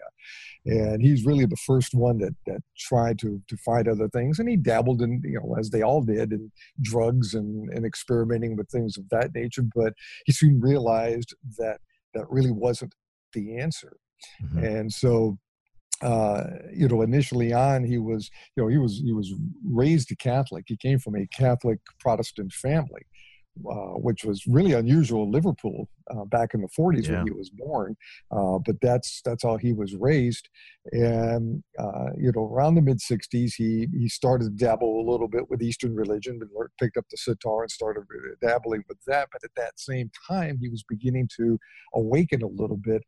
And 0.66 1.02
he's 1.02 1.25
really 1.25 1.46
the 1.46 1.56
first 1.56 1.94
one 1.94 2.18
that 2.18 2.34
that 2.46 2.62
tried 2.78 3.18
to 3.20 3.40
to 3.49 3.56
find 3.58 3.88
other 3.88 4.08
things. 4.08 4.38
And 4.38 4.49
he 4.49 4.56
dabbled 4.56 5.02
in, 5.02 5.20
you 5.25 5.40
know, 5.40 5.56
as 5.58 5.70
they 5.70 5.82
all 5.82 6.02
did, 6.02 6.32
in 6.32 6.50
drugs 6.82 7.34
and, 7.34 7.70
and 7.70 7.84
experimenting 7.84 8.56
with 8.56 8.68
things 8.68 8.96
of 8.96 9.08
that 9.11 9.34
nature. 9.34 9.64
But 9.75 9.94
he 10.26 10.32
soon 10.32 10.61
realized 10.61 11.34
that 11.58 11.80
that 12.14 12.30
really 12.30 12.52
wasn't 12.52 12.94
the 13.32 13.58
answer. 13.58 13.96
Mm-hmm. 14.42 14.64
And 14.64 14.92
so 14.92 15.38
uh, 16.02 16.44
you 16.73 16.88
know, 16.88 17.02
initially 17.02 17.52
on, 17.52 17.84
he 17.84 17.99
was, 17.99 18.30
you 18.56 18.62
know, 18.62 18.68
he 18.68 18.78
was 18.78 19.00
he 19.04 19.12
was 19.12 19.32
raised 19.64 20.11
a 20.11 20.16
Catholic. 20.16 20.64
He 20.66 20.76
came 20.76 20.99
from 20.99 21.16
a 21.16 21.26
Catholic 21.28 21.78
Protestant 22.00 22.52
family, 22.52 23.02
uh, 23.70 23.96
which 23.99 24.25
was 24.25 24.46
really 24.46 24.73
unusual 24.73 25.23
in 25.25 25.30
Liverpool 25.30 25.88
uh, 26.11 26.25
back 26.25 26.54
in 26.54 26.61
the 26.61 26.68
40s 26.68 27.08
Yeah. 27.08 27.18
when 27.18 27.26
he 27.26 27.30
was 27.32 27.50
born. 27.50 27.96
Uh, 28.30 28.58
but 28.58 28.76
that's 28.80 29.20
that's 29.25 29.42
how 29.44 29.56
he 29.56 29.73
was 29.73 29.94
raised. 29.94 30.49
And 30.92 31.62
uh, 31.78 32.11
you 32.18 32.32
know, 32.34 32.44
around 32.52 32.75
the 32.75 32.82
mid 32.82 32.99
60s, 32.99 33.52
he 33.56 33.88
he 33.92 34.08
started 34.08 34.44
to 34.44 34.50
dabble 34.64 35.00
a 35.00 35.08
little 35.11 35.28
bit 35.28 35.49
with 35.49 35.62
Eastern 35.62 35.94
religion, 35.94 36.40
and 36.40 36.50
picked 36.80 36.96
up 36.96 37.04
the 37.11 37.16
sitar 37.16 37.62
and 37.62 37.70
started 37.70 38.04
dabbling 38.42 38.82
with 38.88 38.99
that. 39.06 39.28
But 39.32 39.44
at 39.44 39.54
that 39.56 39.78
same 39.78 40.11
time, 40.28 40.58
he 40.61 40.68
was 40.68 40.82
beginning 40.88 41.28
to 41.37 41.58
awaken 41.94 42.42
a 42.42 42.49
little 42.49 42.76
bit 42.78 43.02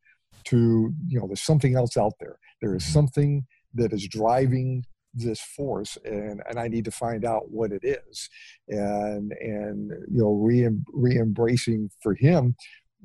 to 0.46 0.92
you 1.08 1.18
know, 1.18 1.26
there's 1.26 1.42
something 1.42 1.74
else 1.74 1.96
out 1.96 2.12
there. 2.20 2.38
There 2.62 2.74
is 2.76 2.84
Mhm. 2.84 2.92
something 2.92 3.46
that 3.74 3.92
is 3.92 4.06
driving 4.08 4.84
this 5.16 5.40
force 5.40 5.98
and 6.04 6.42
and 6.48 6.58
I 6.58 6.68
need 6.68 6.84
to 6.84 6.90
find 6.90 7.24
out 7.24 7.50
what 7.50 7.72
it 7.72 7.82
is. 7.82 8.28
And 8.68 9.32
and 9.40 9.90
you 10.10 10.22
know 10.22 10.32
re 10.32 10.68
re-embracing 10.92 11.90
for 12.02 12.14
him 12.14 12.54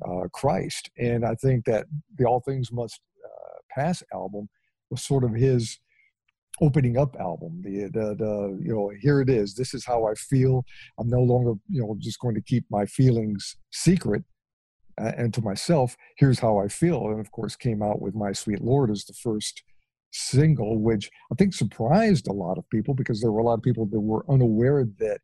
uh, 0.06 0.28
Christ. 0.32 0.90
And 0.98 1.24
I 1.24 1.34
think 1.34 1.64
that 1.66 1.86
the 2.16 2.24
All 2.24 2.40
Things 2.40 2.72
Must 2.72 3.00
uh, 3.24 3.58
Pass 3.70 4.02
album 4.12 4.48
was 4.90 5.02
sort 5.02 5.24
of 5.24 5.34
his 5.34 5.78
opening 6.60 6.96
up 6.98 7.16
album. 7.18 7.62
The, 7.62 7.88
the 7.92 8.14
the 8.14 8.58
you 8.62 8.72
know 8.72 8.92
here 9.00 9.20
it 9.20 9.30
is. 9.30 9.54
This 9.54 9.74
is 9.74 9.84
how 9.84 10.06
I 10.06 10.14
feel. 10.14 10.64
I'm 10.98 11.08
no 11.08 11.20
longer 11.20 11.54
you 11.68 11.82
know 11.82 11.96
just 11.98 12.20
going 12.20 12.34
to 12.34 12.42
keep 12.42 12.64
my 12.70 12.86
feelings 12.86 13.56
secret 13.70 14.22
uh, 15.00 15.12
and 15.16 15.32
to 15.34 15.42
myself 15.42 15.96
here's 16.16 16.38
how 16.38 16.58
I 16.58 16.68
feel. 16.68 17.06
And 17.08 17.20
of 17.20 17.30
course 17.32 17.56
came 17.56 17.82
out 17.82 18.00
with 18.00 18.14
My 18.14 18.32
Sweet 18.32 18.60
Lord 18.60 18.90
as 18.90 19.04
the 19.04 19.14
first 19.14 19.62
single, 20.12 20.78
which 20.78 21.10
I 21.30 21.34
think 21.34 21.54
surprised 21.54 22.28
a 22.28 22.32
lot 22.32 22.58
of 22.58 22.68
people 22.70 22.94
because 22.94 23.20
there 23.20 23.32
were 23.32 23.40
a 23.40 23.44
lot 23.44 23.54
of 23.54 23.62
people 23.62 23.86
that 23.86 24.00
were 24.00 24.24
unaware 24.28 24.84
that 24.98 25.20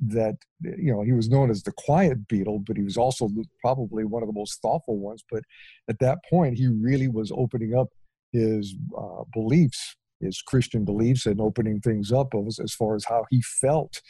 that 0.00 0.36
you 0.60 0.92
know 0.92 1.02
he 1.02 1.12
was 1.12 1.28
known 1.28 1.50
as 1.50 1.62
the 1.62 1.72
quiet 1.72 2.28
Beatle, 2.28 2.64
but 2.64 2.76
he 2.76 2.82
was 2.82 2.96
also 2.96 3.28
probably 3.60 4.04
one 4.04 4.22
of 4.22 4.28
the 4.28 4.32
most 4.32 4.60
thoughtful 4.62 4.98
ones. 4.98 5.24
But 5.30 5.42
at 5.88 5.98
that 6.00 6.18
point, 6.28 6.56
he 6.56 6.68
really 6.68 7.08
was 7.08 7.32
opening 7.32 7.74
up 7.74 7.88
his 8.32 8.76
uh, 8.96 9.24
beliefs, 9.32 9.96
his 10.20 10.40
Christian 10.42 10.84
beliefs, 10.84 11.26
and 11.26 11.40
opening 11.40 11.80
things 11.80 12.12
up 12.12 12.28
as, 12.46 12.58
as 12.58 12.74
far 12.74 12.94
as 12.94 13.04
how 13.04 13.24
he 13.30 13.42
felt. 13.42 14.00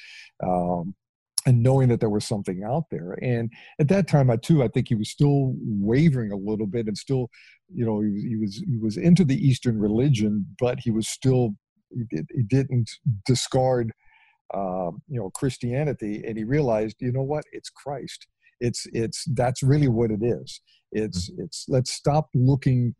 Um, 0.43 0.95
and 1.49 1.63
knowing 1.63 1.89
that 1.89 1.99
there 1.99 2.11
was 2.11 2.27
something 2.27 2.63
out 2.63 2.85
there. 2.91 3.17
And 3.23 3.51
at 3.81 3.89
that 3.89 4.07
time, 4.07 4.31
I 4.31 4.37
too, 4.37 4.63
I 4.63 4.69
think 4.69 4.87
he 4.87 4.95
was 4.95 5.09
still 5.09 5.55
wavering 5.57 6.31
a 6.31 6.37
little 6.37 6.67
bit 6.67 6.89
and 6.89 6.97
still, 6.97 7.31
you 7.75 7.87
know, 7.87 8.03
he, 8.03 8.29
he 8.29 8.37
was 8.37 8.63
he 8.69 8.77
was 8.77 8.99
into 8.99 9.25
the 9.25 9.35
Eastern 9.35 9.79
religion, 9.79 10.45
but 10.61 10.79
he 10.79 10.91
was 10.91 11.09
still 11.09 11.55
he, 11.91 12.05
did, 12.15 12.27
he 12.35 12.43
didn't 12.43 12.91
discard, 13.25 13.93
uh, 14.53 14.91
you 15.09 15.19
know, 15.19 15.31
Christianity, 15.31 16.23
and 16.27 16.37
he 16.37 16.45
realized, 16.45 16.97
you 17.01 17.13
know 17.13 17.23
what, 17.23 17.45
it's 17.53 17.71
Christ. 17.71 18.27
It's 18.61 18.87
it's 18.93 19.25
that's 19.33 19.63
really 19.63 19.89
what 19.89 20.11
it 20.11 20.23
is. 20.23 20.61
It's 20.93 21.31
it's 21.39 21.65
let's 21.67 21.93
stop 21.93 22.29
looking 22.35 22.95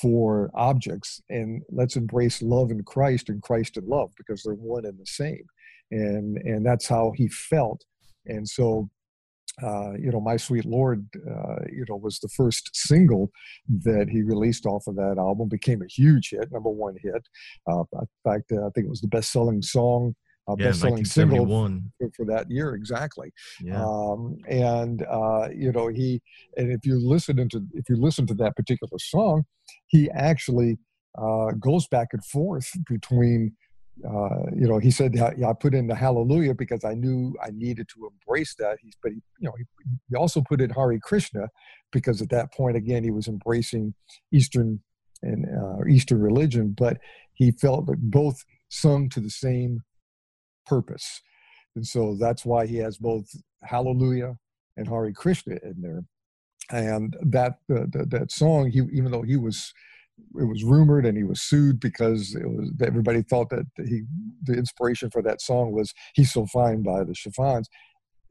for 0.00 0.50
objects 0.54 1.22
and 1.30 1.62
let's 1.70 1.94
embrace 1.94 2.42
love 2.42 2.72
in 2.72 2.82
Christ 2.82 3.28
and 3.28 3.40
Christ 3.40 3.76
in 3.76 3.86
love 3.86 4.10
because 4.16 4.42
they're 4.42 4.54
one 4.54 4.84
and 4.84 4.98
the 4.98 5.06
same 5.06 5.44
and 5.90 6.38
and 6.38 6.64
that's 6.64 6.86
how 6.86 7.12
he 7.16 7.28
felt. 7.28 7.84
And 8.26 8.48
so 8.48 8.88
uh, 9.62 9.92
you 9.92 10.10
know 10.10 10.20
my 10.20 10.36
sweet 10.36 10.64
lord 10.64 11.06
uh, 11.16 11.56
you 11.70 11.84
know 11.88 11.96
was 11.96 12.18
the 12.18 12.28
first 12.28 12.70
single 12.74 13.30
that 13.68 14.08
he 14.10 14.22
released 14.22 14.66
off 14.66 14.86
of 14.86 14.96
that 14.96 15.16
album 15.16 15.48
became 15.48 15.80
a 15.82 15.86
huge 15.86 16.30
hit 16.30 16.50
number 16.50 16.70
one 16.70 16.96
hit. 17.00 17.28
Uh, 17.70 17.84
in 17.92 18.08
fact 18.24 18.50
uh, 18.52 18.66
i 18.66 18.70
think 18.74 18.86
it 18.86 18.90
was 18.90 19.00
the 19.00 19.08
best-selling 19.08 19.62
song 19.62 20.14
uh, 20.48 20.56
Yeah, 20.58 20.66
best-selling 20.66 21.04
single 21.04 21.46
for, 21.98 22.10
for 22.16 22.26
that 22.26 22.50
year 22.50 22.74
exactly. 22.74 23.32
Yeah. 23.62 23.82
um, 23.82 24.36
and 24.48 25.06
uh, 25.08 25.48
you 25.54 25.70
know 25.70 25.88
he 25.88 26.20
and 26.56 26.72
if 26.72 26.84
you 26.84 26.98
listen 26.98 27.38
into 27.38 27.64
if 27.74 27.88
you 27.88 27.96
listen 27.96 28.26
to 28.26 28.34
that 28.34 28.56
particular 28.56 28.98
song 28.98 29.44
he 29.86 30.10
actually 30.10 30.78
uh, 31.16 31.52
goes 31.60 31.86
back 31.86 32.08
and 32.12 32.24
forth 32.24 32.68
between 32.88 33.52
uh, 34.08 34.50
you 34.56 34.66
know 34.66 34.78
he 34.78 34.90
said 34.90 35.16
i 35.18 35.52
put 35.52 35.74
in 35.74 35.86
the 35.86 35.94
hallelujah 35.94 36.54
because 36.54 36.84
i 36.84 36.94
knew 36.94 37.34
i 37.42 37.50
needed 37.50 37.88
to 37.88 38.10
embrace 38.10 38.54
that. 38.58 38.76
He's 38.82 38.96
but 39.02 39.12
he, 39.12 39.20
you 39.38 39.48
know 39.48 39.54
he, 39.56 39.64
he 40.08 40.16
also 40.16 40.42
put 40.42 40.60
in 40.60 40.70
hare 40.70 40.98
krishna 40.98 41.48
because 41.92 42.20
at 42.20 42.30
that 42.30 42.52
point 42.52 42.76
again 42.76 43.04
he 43.04 43.10
was 43.10 43.28
embracing 43.28 43.94
eastern 44.32 44.80
and 45.22 45.46
uh, 45.46 45.84
eastern 45.88 46.20
religion 46.20 46.74
but 46.76 46.98
he 47.34 47.50
felt 47.52 47.86
that 47.86 48.00
both 48.00 48.44
sung 48.68 49.08
to 49.10 49.20
the 49.20 49.30
same 49.30 49.80
purpose. 50.66 51.20
And 51.76 51.86
so 51.86 52.16
that's 52.18 52.44
why 52.44 52.66
he 52.66 52.76
has 52.78 52.96
both 52.98 53.26
hallelujah 53.62 54.36
and 54.76 54.88
hare 54.88 55.12
krishna 55.12 55.58
in 55.62 55.80
there. 55.80 56.04
And 56.70 57.16
that 57.22 57.58
uh, 57.70 57.86
that, 57.92 58.10
that 58.10 58.32
song 58.32 58.70
he 58.70 58.80
even 58.92 59.10
though 59.10 59.22
he 59.22 59.36
was 59.36 59.72
it 60.36 60.44
was 60.44 60.64
rumored 60.64 61.06
and 61.06 61.16
he 61.16 61.24
was 61.24 61.40
sued 61.42 61.80
because 61.80 62.34
it 62.34 62.48
was 62.48 62.70
everybody 62.82 63.22
thought 63.22 63.50
that 63.50 63.66
he 63.76 64.02
the 64.44 64.54
inspiration 64.54 65.10
for 65.10 65.22
that 65.22 65.40
song 65.40 65.72
was 65.72 65.92
he's 66.14 66.32
so 66.32 66.46
fine 66.46 66.82
by 66.82 67.02
the 67.04 67.14
chiffons 67.14 67.68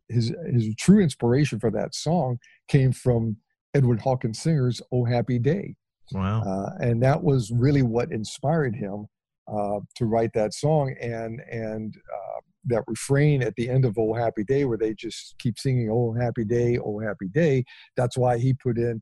his 0.10 0.34
his 0.52 0.74
true 0.78 1.00
inspiration 1.02 1.60
for 1.60 1.72
that 1.72 1.94
song 1.94 2.38
came 2.68 2.92
from 2.92 3.36
edward 3.74 4.00
hawkins 4.02 4.40
singer's 4.40 4.82
oh 4.92 5.06
happy 5.06 5.40
day 5.40 5.76
Wow. 6.12 6.42
uh, 6.44 6.70
and 6.80 7.02
that 7.02 7.24
was 7.24 7.52
really 7.52 7.82
what 7.82 8.12
inspired 8.12 8.76
him 8.76 9.08
uh, 9.48 9.80
to 9.96 10.06
write 10.06 10.32
that 10.34 10.54
song 10.54 10.94
and 11.02 11.42
and 11.50 11.96
uh, 11.96 12.40
that 12.66 12.84
refrain 12.88 13.42
at 13.42 13.56
the 13.56 13.70
end 13.70 13.84
of 13.86 13.98
"Oh 13.98 14.14
Happy 14.14 14.44
Day," 14.44 14.64
where 14.66 14.78
they 14.78 14.94
just 14.94 15.36
keep 15.40 15.58
singing 15.60 15.90
"Oh 15.92 16.14
Happy 16.14 16.46
Day, 16.46 16.78
Oh 16.78 17.00
Happy 17.00 17.28
Day." 17.28 17.64
That's 17.98 18.18
why 18.18 18.38
he 18.38 18.54
put 18.54 18.78
in 18.78 19.02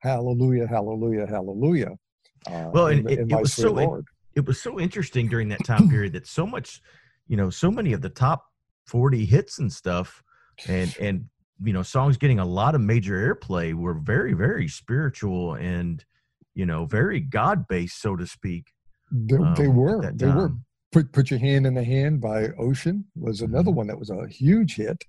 "Hallelujah, 0.00 0.66
Hallelujah, 0.66 1.26
Hallelujah." 1.26 1.96
Uh, 2.50 2.70
Well, 2.72 2.86
in, 2.88 2.98
and 3.00 3.10
it- 3.10 3.18
in 3.20 3.30
it 3.30 3.40
was 3.40 3.54
so 3.54 3.76
in- 3.78 3.84
Lord. 3.86 4.06
it 4.34 4.44
was 4.46 4.60
so 4.60 4.78
interesting 4.80 5.28
during 5.28 5.48
that 5.48 5.64
time 5.64 5.88
period 5.88 6.12
that 6.14 6.26
so 6.26 6.46
much, 6.46 6.80
you 7.28 7.36
know, 7.36 7.50
so 7.50 7.70
many 7.70 7.92
of 7.92 8.00
the 8.02 8.08
top 8.10 8.46
40 8.86 9.24
hits 9.24 9.58
and 9.58 9.72
stuff 9.72 10.22
and 10.68 10.94
and 11.00 11.28
you 11.64 11.72
know, 11.72 11.82
songs 11.82 12.18
getting 12.18 12.38
a 12.38 12.44
lot 12.44 12.74
of 12.74 12.82
major 12.82 13.14
airplay 13.34 13.72
were 13.72 13.94
very 13.94 14.34
very 14.34 14.68
spiritual 14.68 15.54
and 15.54 16.04
you 16.54 16.64
know, 16.66 16.84
very 16.86 17.20
God-based 17.20 18.00
so 18.00 18.16
to 18.16 18.26
speak. 18.26 18.72
They, 19.10 19.36
um, 19.36 19.54
they 19.56 19.68
were. 19.68 20.10
They 20.12 20.26
were. 20.26 20.52
Put 20.92 21.12
Put 21.12 21.30
Your 21.30 21.38
Hand 21.40 21.66
in 21.66 21.74
the 21.74 21.84
Hand 21.84 22.20
by 22.20 22.48
Ocean 22.58 23.04
was 23.14 23.42
another 23.42 23.70
Mhm. 23.70 23.74
one 23.74 23.86
that 23.88 23.98
was 23.98 24.08
a 24.08 24.26
huge 24.28 24.76
hit. 24.76 25.04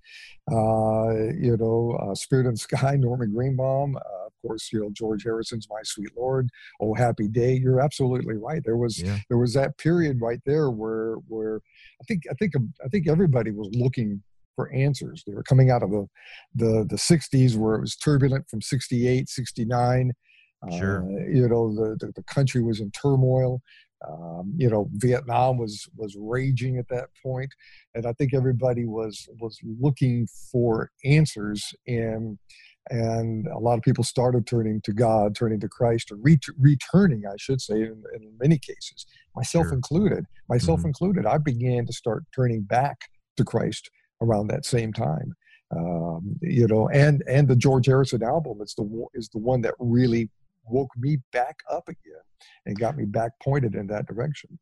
Uh, 0.51 1.31
you 1.37 1.55
know, 1.57 1.97
uh, 2.01 2.15
Spirit 2.15 2.45
in 2.47 2.53
the 2.53 2.57
Sky, 2.57 2.95
Norman 2.99 3.31
Greenbaum. 3.33 3.95
Uh, 3.95 3.99
of 4.25 4.26
course, 4.47 4.69
you 4.71 4.79
know 4.79 4.89
George 4.93 5.23
Harrison's 5.23 5.67
My 5.69 5.81
Sweet 5.83 6.11
Lord. 6.15 6.49
Oh 6.81 6.93
Happy 6.93 7.27
Day. 7.27 7.53
You're 7.53 7.81
absolutely 7.81 8.35
right. 8.35 8.61
There 8.63 8.77
was 8.77 9.01
Yeah. 9.01 9.17
there 9.29 9.37
was 9.37 9.53
that 9.53 9.77
period 9.77 10.19
right 10.21 10.39
there 10.45 10.69
where 10.69 11.15
where 11.27 11.61
I 12.01 12.03
think 12.07 12.23
I 12.29 12.33
think 12.35 12.53
I 12.83 12.87
think 12.89 13.07
everybody 13.07 13.51
was 13.51 13.69
looking 13.73 14.23
for 14.55 14.71
answers. 14.73 15.23
They 15.27 15.33
were 15.33 15.43
coming 15.43 15.69
out 15.71 15.83
of 15.83 15.91
the 15.91 16.07
the 16.55 16.85
the 16.89 16.95
60s 16.95 17.55
where 17.55 17.75
it 17.75 17.81
was 17.81 17.95
turbulent 17.95 18.49
from 18.49 18.61
68, 18.61 19.29
69. 19.29 20.11
Sure. 20.79 21.03
Uh, 21.03 21.27
you 21.31 21.47
know, 21.47 21.73
the, 21.75 21.95
the 21.99 22.11
the 22.15 22.23
country 22.23 22.63
was 22.63 22.79
in 22.79 22.89
turmoil. 22.91 23.61
Um, 24.07 24.53
you 24.57 24.69
know, 24.69 24.89
Vietnam 24.93 25.57
was 25.57 25.87
was 25.95 26.15
raging 26.19 26.77
at 26.77 26.87
that 26.89 27.09
point, 27.23 27.51
and 27.95 28.05
I 28.05 28.13
think 28.13 28.33
everybody 28.33 28.85
was 28.85 29.27
was 29.39 29.59
looking 29.79 30.27
for 30.51 30.91
answers 31.05 31.73
and 31.87 32.37
and 32.89 33.47
a 33.47 33.59
lot 33.59 33.77
of 33.77 33.83
people 33.83 34.03
started 34.03 34.45
turning 34.47 34.81
to 34.81 34.93
God, 34.93 35.35
turning 35.35 35.59
to 35.61 35.67
Christ, 35.69 36.11
or 36.11 36.17
ret- 36.17 36.39
returning, 36.59 37.23
I 37.25 37.35
should 37.37 37.61
say, 37.61 37.75
in, 37.75 38.03
in 38.15 38.31
many 38.39 38.57
cases, 38.57 39.05
myself 39.35 39.65
Sure. 39.67 39.73
included. 39.73 40.25
Myself 40.49 40.81
Mhm. 40.81 40.85
included. 40.85 41.25
I 41.25 41.37
began 41.37 41.85
to 41.85 41.93
start 41.93 42.23
turning 42.35 42.61
back 42.61 42.97
to 43.37 43.43
Christ 43.43 43.89
around 44.21 44.47
that 44.47 44.65
same 44.65 44.93
time. 44.93 45.33
Um, 45.75 46.39
you 46.41 46.65
know, 46.67 46.87
and 46.89 47.23
and 47.27 47.47
the 47.47 47.55
George 47.55 47.87
Harrison 47.87 48.23
album 48.23 48.61
is 48.61 48.73
the 48.75 48.83
one- 48.83 49.09
is 49.13 49.27
the 49.29 49.39
one 49.39 49.61
that 49.61 49.73
really 49.79 50.29
woke 50.65 50.91
me 50.97 51.17
back 51.33 51.59
up 51.69 51.87
again 51.89 52.21
and 52.65 52.79
got 52.79 52.95
me 52.97 53.03
back 53.05 53.33
pointed 53.43 53.75
in 53.75 53.87
that 53.87 54.05
direction. 54.07 54.59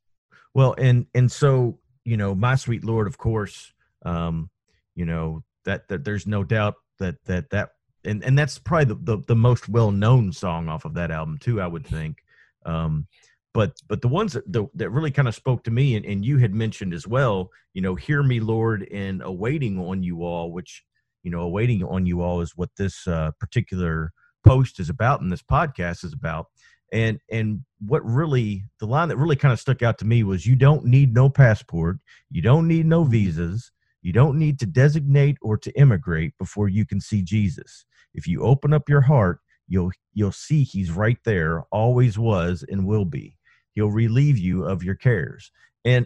Well, 0.56 0.74
and 0.80 1.06
and 1.14 1.32
so 1.32 1.80
you 2.06 2.18
know, 2.18 2.34
my 2.36 2.56
sweet 2.56 2.84
Lord, 2.84 3.08
of 3.08 3.18
course, 3.18 3.74
um, 4.04 4.50
you 4.96 5.06
know 5.06 5.44
that 5.66 5.88
that 5.90 6.04
there's 6.06 6.26
no 6.26 6.44
doubt 6.44 6.76
that 7.00 7.24
that 7.26 7.50
that 7.52 7.75
and 8.06 8.24
and 8.24 8.38
that's 8.38 8.58
probably 8.60 8.86
the 8.86 9.18
the, 9.18 9.24
the 9.28 9.36
most 9.36 9.70
well 9.70 9.92
known 9.92 10.32
song 10.32 10.70
off 10.70 10.86
of 10.86 10.94
that 10.96 11.12
album 11.12 11.38
too. 11.38 11.62
I 11.62 11.68
would 11.68 11.86
think. 11.86 12.24
Um, 12.66 13.08
but 13.54 13.74
but 13.88 14.02
the 14.02 14.08
ones 14.08 14.34
that 14.34 14.52
the, 14.52 14.66
that 14.76 14.90
really 14.90 15.12
kind 15.12 15.28
of 15.28 15.36
spoke 15.36 15.64
to 15.64 15.72
me, 15.72 15.96
and, 15.96 16.06
and 16.06 16.26
you 16.26 16.38
had 16.38 16.54
mentioned 16.54 16.94
as 16.94 17.08
well, 17.08 17.52
you 17.74 17.82
know, 17.82 17.96
hear 17.96 18.22
me, 18.22 18.40
Lord, 18.40 18.88
and 18.92 19.22
awaiting 19.22 19.80
on 19.80 20.04
you 20.04 20.24
all, 20.24 20.52
which 20.52 20.84
you 21.24 21.32
know, 21.32 21.42
awaiting 21.42 21.84
on 21.84 22.06
you 22.06 22.22
all 22.22 22.42
is 22.42 22.54
what 22.56 22.70
this 22.78 23.08
uh, 23.08 23.32
particular 23.40 24.12
post 24.46 24.80
is 24.80 24.90
about, 24.90 25.22
and 25.22 25.32
this 25.32 25.42
podcast 25.42 26.04
is 26.04 26.14
about 26.14 26.48
and 26.92 27.20
and 27.32 27.64
what 27.86 28.06
really 28.06 28.66
the 28.80 28.86
line 28.86 29.10
that 29.10 29.18
really 29.18 29.36
kind 29.36 29.52
of 29.52 29.60
stuck 29.60 29.82
out 29.82 29.98
to 29.98 30.06
me 30.06 30.24
was 30.24 30.46
you 30.46 30.56
don't 30.56 30.86
need 30.86 31.14
no 31.14 31.30
passport 31.30 31.98
you 32.32 32.42
don't 32.42 32.68
need 32.68 32.86
no 32.86 33.04
visas 33.04 33.72
You 34.06 34.14
don't 34.14 34.38
need 34.38 34.60
to 34.60 34.68
designate 34.68 35.36
or 35.42 35.58
to 35.58 35.72
immigrate 35.72 36.38
before 36.38 36.70
you 36.70 36.86
can 36.86 37.02
see 37.02 37.24
Jesus. 37.24 37.86
If 38.14 38.28
you 38.28 38.44
open 38.44 38.72
up 38.72 38.88
your 38.88 39.02
heart, 39.02 39.40
you'll 39.68 39.90
you'll 40.14 40.32
see 40.32 40.64
he's 40.64 40.92
right 40.92 41.18
there, 41.26 41.64
always 41.72 42.16
was 42.20 42.64
and 42.70 42.86
will 42.86 43.06
be. 43.06 43.36
He'll 43.74 43.90
relieve 43.90 44.38
you 44.38 44.64
of 44.64 44.84
your 44.84 44.94
cares. 44.94 45.50
And 45.86 46.06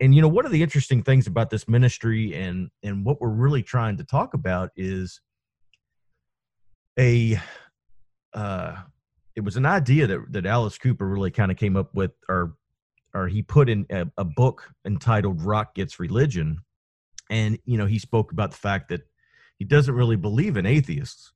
and 0.00 0.16
you 0.16 0.20
know 0.20 0.26
one 0.26 0.46
of 0.46 0.50
the 0.50 0.64
interesting 0.64 1.04
things 1.04 1.28
about 1.28 1.48
this 1.48 1.68
ministry 1.68 2.34
and 2.34 2.70
and 2.82 3.04
what 3.04 3.20
we're 3.20 3.28
really 3.28 3.62
trying 3.62 3.98
to 3.98 4.04
talk 4.04 4.34
about 4.34 4.70
is 4.74 5.20
a 6.98 7.40
uh 8.34 8.74
it 9.36 9.44
was 9.44 9.56
an 9.56 9.64
idea 9.64 10.08
that 10.08 10.24
that 10.30 10.44
Alice 10.44 10.76
Cooper 10.76 11.06
really 11.06 11.30
kind 11.30 11.52
of 11.52 11.56
came 11.56 11.76
up 11.76 11.94
with 11.94 12.10
or 12.28 12.56
or 13.14 13.28
he 13.28 13.42
put 13.42 13.68
in 13.68 13.86
a, 13.90 14.06
a 14.16 14.24
book 14.24 14.72
entitled 14.84 15.40
Rock 15.42 15.76
Gets 15.76 16.00
Religion 16.00 16.62
and 17.30 17.58
you 17.64 17.78
know 17.78 17.86
he 17.86 17.98
spoke 17.98 18.32
about 18.32 18.50
the 18.50 18.56
fact 18.56 18.88
that 18.88 19.02
he 19.58 19.64
doesn't 19.64 19.94
really 19.94 20.16
believe 20.16 20.56
in 20.56 20.66
atheists. 20.66 21.32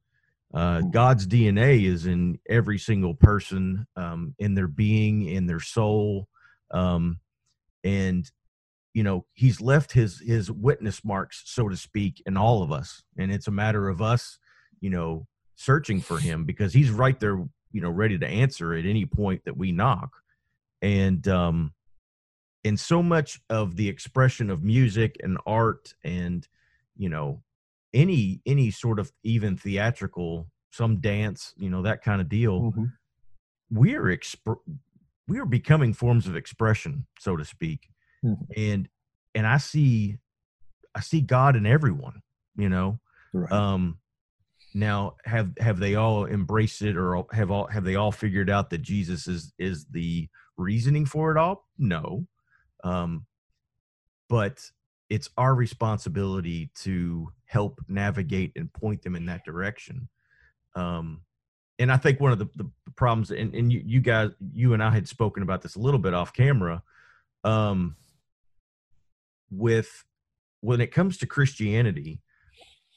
Uh, 0.54 0.78
mm. 0.78 0.90
God's 0.90 1.26
DNA 1.26 1.84
is 1.84 2.06
in 2.06 2.38
every 2.48 2.78
single 2.78 3.14
person, 3.14 3.86
um, 3.96 4.34
in 4.38 4.54
their 4.54 4.68
being, 4.68 5.26
in 5.26 5.46
their 5.46 5.60
soul, 5.60 6.28
um, 6.70 7.18
and 7.84 8.30
you 8.94 9.02
know 9.02 9.24
He's 9.32 9.60
left 9.60 9.92
his 9.92 10.20
his 10.20 10.50
witness 10.50 11.04
marks, 11.04 11.42
so 11.46 11.68
to 11.68 11.76
speak, 11.76 12.22
in 12.26 12.36
all 12.36 12.62
of 12.62 12.70
us, 12.70 13.02
and 13.18 13.32
it's 13.32 13.48
a 13.48 13.52
matter 13.52 13.88
of 13.88 14.02
us, 14.02 14.38
you 14.80 14.90
know, 14.90 15.26
searching 15.56 16.00
for 16.00 16.18
Him 16.18 16.44
because 16.44 16.72
He's 16.72 16.90
right 16.90 17.18
there, 17.18 17.36
you 17.72 17.80
know, 17.80 17.90
ready 17.90 18.18
to 18.18 18.26
answer 18.26 18.74
at 18.74 18.84
any 18.84 19.06
point 19.06 19.44
that 19.44 19.56
we 19.56 19.72
knock, 19.72 20.10
and 20.80 21.26
um, 21.28 21.72
and 22.64 22.78
so 22.78 23.02
much 23.02 23.40
of 23.50 23.76
the 23.76 23.88
expression 23.88 24.50
of 24.50 24.62
music 24.62 25.16
and 25.22 25.38
art 25.46 25.94
and 26.04 26.46
you 26.96 27.08
know 27.08 27.42
any 27.94 28.40
any 28.46 28.70
sort 28.70 28.98
of 28.98 29.12
even 29.22 29.56
theatrical 29.56 30.48
some 30.70 31.00
dance 31.00 31.52
you 31.56 31.68
know 31.68 31.82
that 31.82 32.02
kind 32.02 32.20
of 32.20 32.28
deal 32.28 32.60
mm-hmm. 32.60 32.84
we're 33.70 34.04
exp- 34.04 34.56
we're 35.28 35.46
becoming 35.46 35.92
forms 35.92 36.26
of 36.26 36.36
expression 36.36 37.06
so 37.18 37.36
to 37.36 37.44
speak 37.44 37.88
mm-hmm. 38.24 38.42
and 38.56 38.88
and 39.34 39.46
i 39.46 39.56
see 39.56 40.16
i 40.94 41.00
see 41.00 41.20
god 41.20 41.56
in 41.56 41.66
everyone 41.66 42.22
you 42.56 42.68
know 42.68 42.98
right. 43.32 43.52
um 43.52 43.98
now 44.74 45.14
have 45.24 45.52
have 45.58 45.78
they 45.78 45.96
all 45.96 46.24
embraced 46.24 46.80
it 46.80 46.96
or 46.96 47.26
have 47.32 47.50
all 47.50 47.66
have 47.66 47.84
they 47.84 47.94
all 47.94 48.12
figured 48.12 48.48
out 48.48 48.70
that 48.70 48.80
jesus 48.80 49.26
is 49.28 49.52
is 49.58 49.84
the 49.90 50.26
reasoning 50.56 51.04
for 51.04 51.30
it 51.30 51.36
all 51.36 51.66
no 51.78 52.26
um 52.82 53.26
but 54.28 54.70
it's 55.12 55.28
our 55.36 55.54
responsibility 55.54 56.70
to 56.74 57.30
help 57.44 57.78
navigate 57.86 58.50
and 58.56 58.72
point 58.72 59.02
them 59.02 59.14
in 59.14 59.26
that 59.26 59.44
direction. 59.44 60.08
Um, 60.74 61.20
and 61.78 61.92
I 61.92 61.98
think 61.98 62.18
one 62.18 62.32
of 62.32 62.38
the, 62.38 62.48
the 62.56 62.70
problems, 62.96 63.30
and, 63.30 63.54
and 63.54 63.70
you, 63.70 63.82
you, 63.84 64.00
guys, 64.00 64.30
you 64.54 64.72
and 64.72 64.82
I 64.82 64.90
had 64.90 65.06
spoken 65.06 65.42
about 65.42 65.60
this 65.60 65.74
a 65.74 65.80
little 65.80 66.00
bit 66.00 66.14
off 66.14 66.32
camera, 66.32 66.82
um, 67.44 67.96
with 69.50 70.02
when 70.62 70.80
it 70.80 70.92
comes 70.92 71.18
to 71.18 71.26
Christianity, 71.26 72.22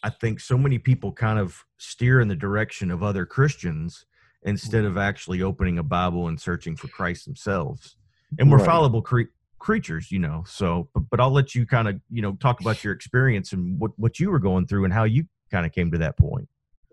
I 0.01 0.09
think 0.09 0.39
so 0.39 0.57
many 0.57 0.77
people 0.77 1.11
kind 1.11 1.37
of 1.37 1.65
steer 1.77 2.21
in 2.21 2.29
the 2.29 2.35
direction 2.35 2.91
of 2.91 3.03
other 3.03 3.25
Christians 3.25 4.05
instead 4.43 4.85
of 4.85 4.97
actually 4.97 5.41
opening 5.41 5.79
a 5.79 5.83
Bible 5.83 6.29
and 6.29 6.39
searching 6.39 6.77
for 6.77 6.87
Christ 6.87 7.25
themselves. 7.25 7.97
And 8.39 8.49
we're 8.49 8.59
right. 8.59 8.65
fallible 8.65 9.01
cre- 9.01 9.33
creatures, 9.65 10.11
you 10.11 10.19
know. 10.19 10.43
So, 10.47 10.89
but, 10.93 11.03
but 11.09 11.19
I'll 11.19 11.31
let 11.31 11.55
you 11.55 11.65
kind 11.65 11.87
of, 11.87 11.99
you 12.11 12.21
know, 12.21 12.33
talk 12.39 12.61
about 12.61 12.83
your 12.83 12.93
experience 12.93 13.51
and 13.51 13.79
what, 13.79 13.91
what 13.97 14.19
you 14.19 14.29
were 14.29 14.39
going 14.39 14.67
through 14.67 14.85
and 14.85 14.93
how 14.93 15.05
you 15.05 15.25
kind 15.49 15.65
of 15.65 15.71
came 15.71 15.89
to 15.91 15.97
that 15.97 16.15
point. 16.17 16.47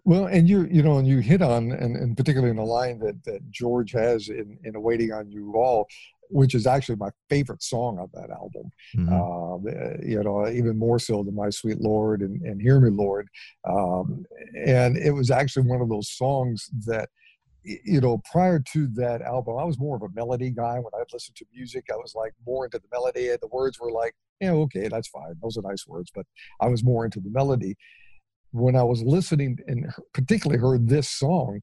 Well, 0.04 0.26
and 0.26 0.48
you, 0.48 0.66
you 0.70 0.82
know, 0.82 0.96
and 0.98 1.06
you 1.06 1.18
hit 1.18 1.42
on, 1.42 1.70
and, 1.70 1.96
and 1.96 2.16
particularly 2.16 2.50
in 2.50 2.56
the 2.56 2.64
line 2.64 2.98
that, 3.00 3.22
that 3.24 3.40
George 3.50 3.92
has 3.92 4.30
in, 4.30 4.58
in 4.64 4.80
Waiting 4.80 5.12
on 5.12 5.30
You 5.30 5.52
All, 5.54 5.86
which 6.30 6.54
is 6.54 6.66
actually 6.66 6.96
my 6.96 7.10
favorite 7.28 7.62
song 7.62 7.98
of 7.98 8.10
that 8.12 8.30
album. 8.30 8.70
Mm-hmm. 8.96 9.12
Um, 9.12 9.58
you 10.04 10.22
know, 10.24 10.48
even 10.48 10.78
more 10.78 10.98
so 10.98 11.22
than 11.22 11.34
My 11.34 11.50
Sweet 11.50 11.80
Lord 11.80 12.22
and, 12.22 12.40
and 12.42 12.60
Hear 12.60 12.80
Me 12.80 12.90
Lord. 12.90 13.28
Um, 13.68 14.24
and 14.66 14.96
it 14.96 15.12
was 15.12 15.30
actually 15.30 15.68
one 15.68 15.82
of 15.82 15.90
those 15.90 16.10
songs 16.10 16.70
that– 16.86 17.10
you 17.64 18.00
know, 18.00 18.20
prior 18.30 18.60
to 18.72 18.86
that 18.94 19.22
album, 19.22 19.58
I 19.58 19.64
was 19.64 19.78
more 19.78 19.96
of 19.96 20.02
a 20.02 20.08
melody 20.14 20.50
guy. 20.50 20.74
When 20.76 20.92
I'd 20.98 21.12
listen 21.12 21.34
to 21.36 21.46
music, 21.54 21.84
I 21.92 21.96
was 21.96 22.14
like 22.14 22.32
more 22.46 22.64
into 22.64 22.78
the 22.78 22.88
melody. 22.92 23.30
and 23.30 23.38
The 23.40 23.48
words 23.48 23.78
were 23.80 23.92
like, 23.92 24.14
yeah, 24.40 24.52
okay, 24.52 24.88
that's 24.88 25.08
fine. 25.08 25.34
Those 25.40 25.56
are 25.56 25.62
nice 25.62 25.86
words, 25.86 26.10
but 26.14 26.26
I 26.60 26.66
was 26.66 26.82
more 26.82 27.04
into 27.04 27.20
the 27.20 27.30
melody. 27.30 27.76
When 28.50 28.76
I 28.76 28.82
was 28.82 29.02
listening 29.02 29.58
and 29.66 29.92
particularly 30.12 30.60
heard 30.60 30.88
this 30.88 31.08
song, 31.08 31.60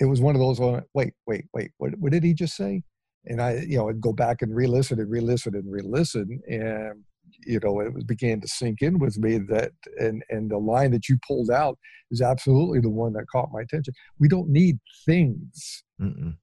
it 0.00 0.06
was 0.06 0.20
one 0.20 0.34
of 0.34 0.40
those. 0.40 0.60
Uh, 0.60 0.80
wait, 0.94 1.12
wait, 1.26 1.44
wait. 1.52 1.70
What, 1.78 1.96
what 1.98 2.12
did 2.12 2.24
he 2.24 2.34
just 2.34 2.56
say? 2.56 2.82
And 3.26 3.40
I, 3.40 3.64
you 3.66 3.76
know, 3.76 3.88
I'd 3.88 4.00
go 4.00 4.12
back 4.12 4.42
and 4.42 4.54
re-listen 4.54 4.98
and 5.00 5.10
re-listen 5.10 5.54
and 5.54 5.70
re-listen, 5.70 6.40
and 6.48 7.04
you 7.46 7.60
know, 7.62 7.80
it 7.80 8.06
began 8.06 8.40
to 8.40 8.48
sink 8.48 8.82
in 8.82 8.98
with 8.98 9.18
me 9.18 9.38
that, 9.38 9.72
and 9.98 10.22
and 10.30 10.50
the 10.50 10.58
line 10.58 10.90
that 10.92 11.08
you 11.08 11.18
pulled 11.26 11.50
out 11.50 11.78
is 12.10 12.20
absolutely 12.20 12.80
the 12.80 12.90
one 12.90 13.12
that 13.14 13.26
caught 13.30 13.52
my 13.52 13.62
attention. 13.62 13.94
We 14.18 14.28
don't 14.28 14.48
need 14.48 14.78
things 15.04 15.84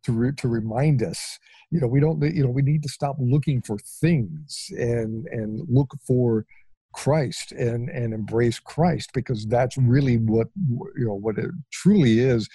to 0.04 0.12
re, 0.12 0.32
to 0.38 0.48
remind 0.48 1.04
us. 1.04 1.40
You 1.72 1.82
know, 1.82 1.88
we 1.88 2.00
don't. 2.00 2.22
You 2.22 2.44
know, 2.44 2.50
we 2.50 2.62
need 2.62 2.84
to 2.84 2.90
stop 2.90 3.16
looking 3.20 3.62
for 3.62 3.78
things 4.02 4.68
and 4.72 5.28
and 5.28 5.62
look 5.70 5.92
for 6.06 6.46
Christ 6.94 7.52
and 7.52 7.90
and 7.90 8.14
embrace 8.14 8.60
Christ 8.60 9.12
because 9.14 9.46
that's 9.48 9.78
really 9.78 10.18
what 10.18 10.48
you 10.96 11.06
know 11.06 11.16
what 11.16 11.38
it 11.38 11.52
truly 11.72 12.20
is. 12.20 12.48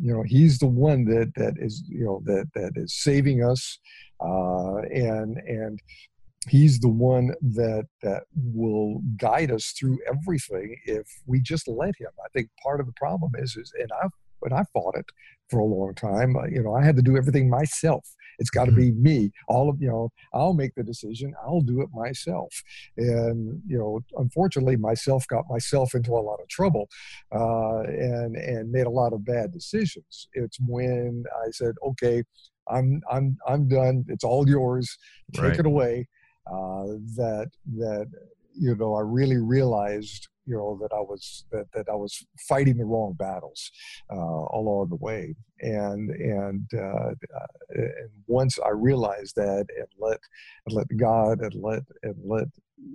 You 0.00 0.14
know, 0.14 0.22
He's 0.26 0.58
the 0.58 0.68
one 0.68 1.04
that 1.06 1.32
that 1.36 1.54
is 1.58 1.84
you 1.88 2.04
know 2.04 2.22
that 2.24 2.48
that 2.54 2.72
is 2.76 2.94
saving 2.94 3.44
us, 3.44 3.78
uh, 4.20 4.78
and 4.92 5.36
and 5.38 5.80
he's 6.48 6.78
the 6.80 6.88
one 6.88 7.34
that 7.42 7.86
that 8.02 8.22
will 8.34 9.02
guide 9.16 9.50
us 9.50 9.74
through 9.78 9.98
everything 10.08 10.76
if 10.86 11.06
we 11.26 11.40
just 11.40 11.68
let 11.68 11.94
him. 11.98 12.08
I 12.24 12.28
think 12.32 12.48
part 12.62 12.80
of 12.80 12.86
the 12.86 12.94
problem 12.96 13.32
is 13.38 13.56
is 13.56 13.72
and 13.78 13.90
i've 14.02 14.10
and 14.42 14.54
i 14.54 14.64
fought 14.72 14.96
it 14.96 15.04
for 15.50 15.58
a 15.58 15.64
long 15.64 15.94
time 15.94 16.34
uh, 16.34 16.46
you 16.46 16.62
know 16.62 16.74
i 16.74 16.82
had 16.82 16.96
to 16.96 17.02
do 17.02 17.16
everything 17.16 17.48
myself. 17.50 18.06
It's 18.38 18.48
got 18.48 18.64
to 18.64 18.70
mm-hmm. 18.70 19.02
be 19.02 19.10
me. 19.10 19.32
All 19.48 19.68
of 19.68 19.82
you 19.82 19.88
know 19.88 20.08
i'll 20.32 20.54
make 20.54 20.74
the 20.74 20.82
decision. 20.82 21.34
I'll 21.44 21.60
do 21.60 21.82
it 21.82 21.90
myself. 21.92 22.62
And 22.96 23.60
you 23.66 23.76
know 23.76 24.00
unfortunately 24.16 24.76
myself 24.76 25.26
got 25.28 25.44
myself 25.50 25.94
into 25.94 26.12
a 26.12 26.24
lot 26.24 26.40
of 26.40 26.48
trouble 26.48 26.88
uh, 27.34 27.80
and 27.80 28.36
and 28.36 28.72
made 28.72 28.86
a 28.86 28.90
lot 28.90 29.12
of 29.12 29.26
bad 29.26 29.52
decisions. 29.52 30.28
It's 30.32 30.56
when 30.66 31.24
i 31.44 31.50
said 31.50 31.74
okay 31.84 32.22
i'm 32.70 33.02
i'm 33.10 33.36
i'm 33.46 33.68
done. 33.68 34.06
It's 34.08 34.24
all 34.24 34.48
yours. 34.48 34.96
Take 35.34 35.44
right. 35.44 35.58
it 35.58 35.66
away 35.66 36.08
uh, 36.50 36.98
that 37.16 37.50
that 37.76 38.08
you 38.54 38.74
know 38.74 38.94
I 38.94 39.02
really 39.02 39.38
realized 39.38 40.28
you 40.46 40.56
know 40.56 40.78
that 40.80 40.92
I 40.94 41.00
was 41.00 41.44
that, 41.52 41.66
that 41.74 41.88
I 41.88 41.94
was 41.94 42.24
fighting 42.48 42.78
the 42.78 42.84
wrong 42.84 43.14
battles 43.18 43.70
uh, 44.12 44.16
along 44.16 44.88
the 44.90 44.96
way, 44.96 45.34
and 45.60 46.10
and 46.10 46.68
uh, 46.74 47.12
and 47.70 48.10
once 48.26 48.58
I 48.58 48.70
realized 48.70 49.36
that 49.36 49.66
and 49.76 49.86
let 49.98 50.18
and 50.66 50.76
let 50.76 50.86
God 50.96 51.40
and 51.40 51.54
let 51.54 51.82
and 52.02 52.16
let 52.24 52.48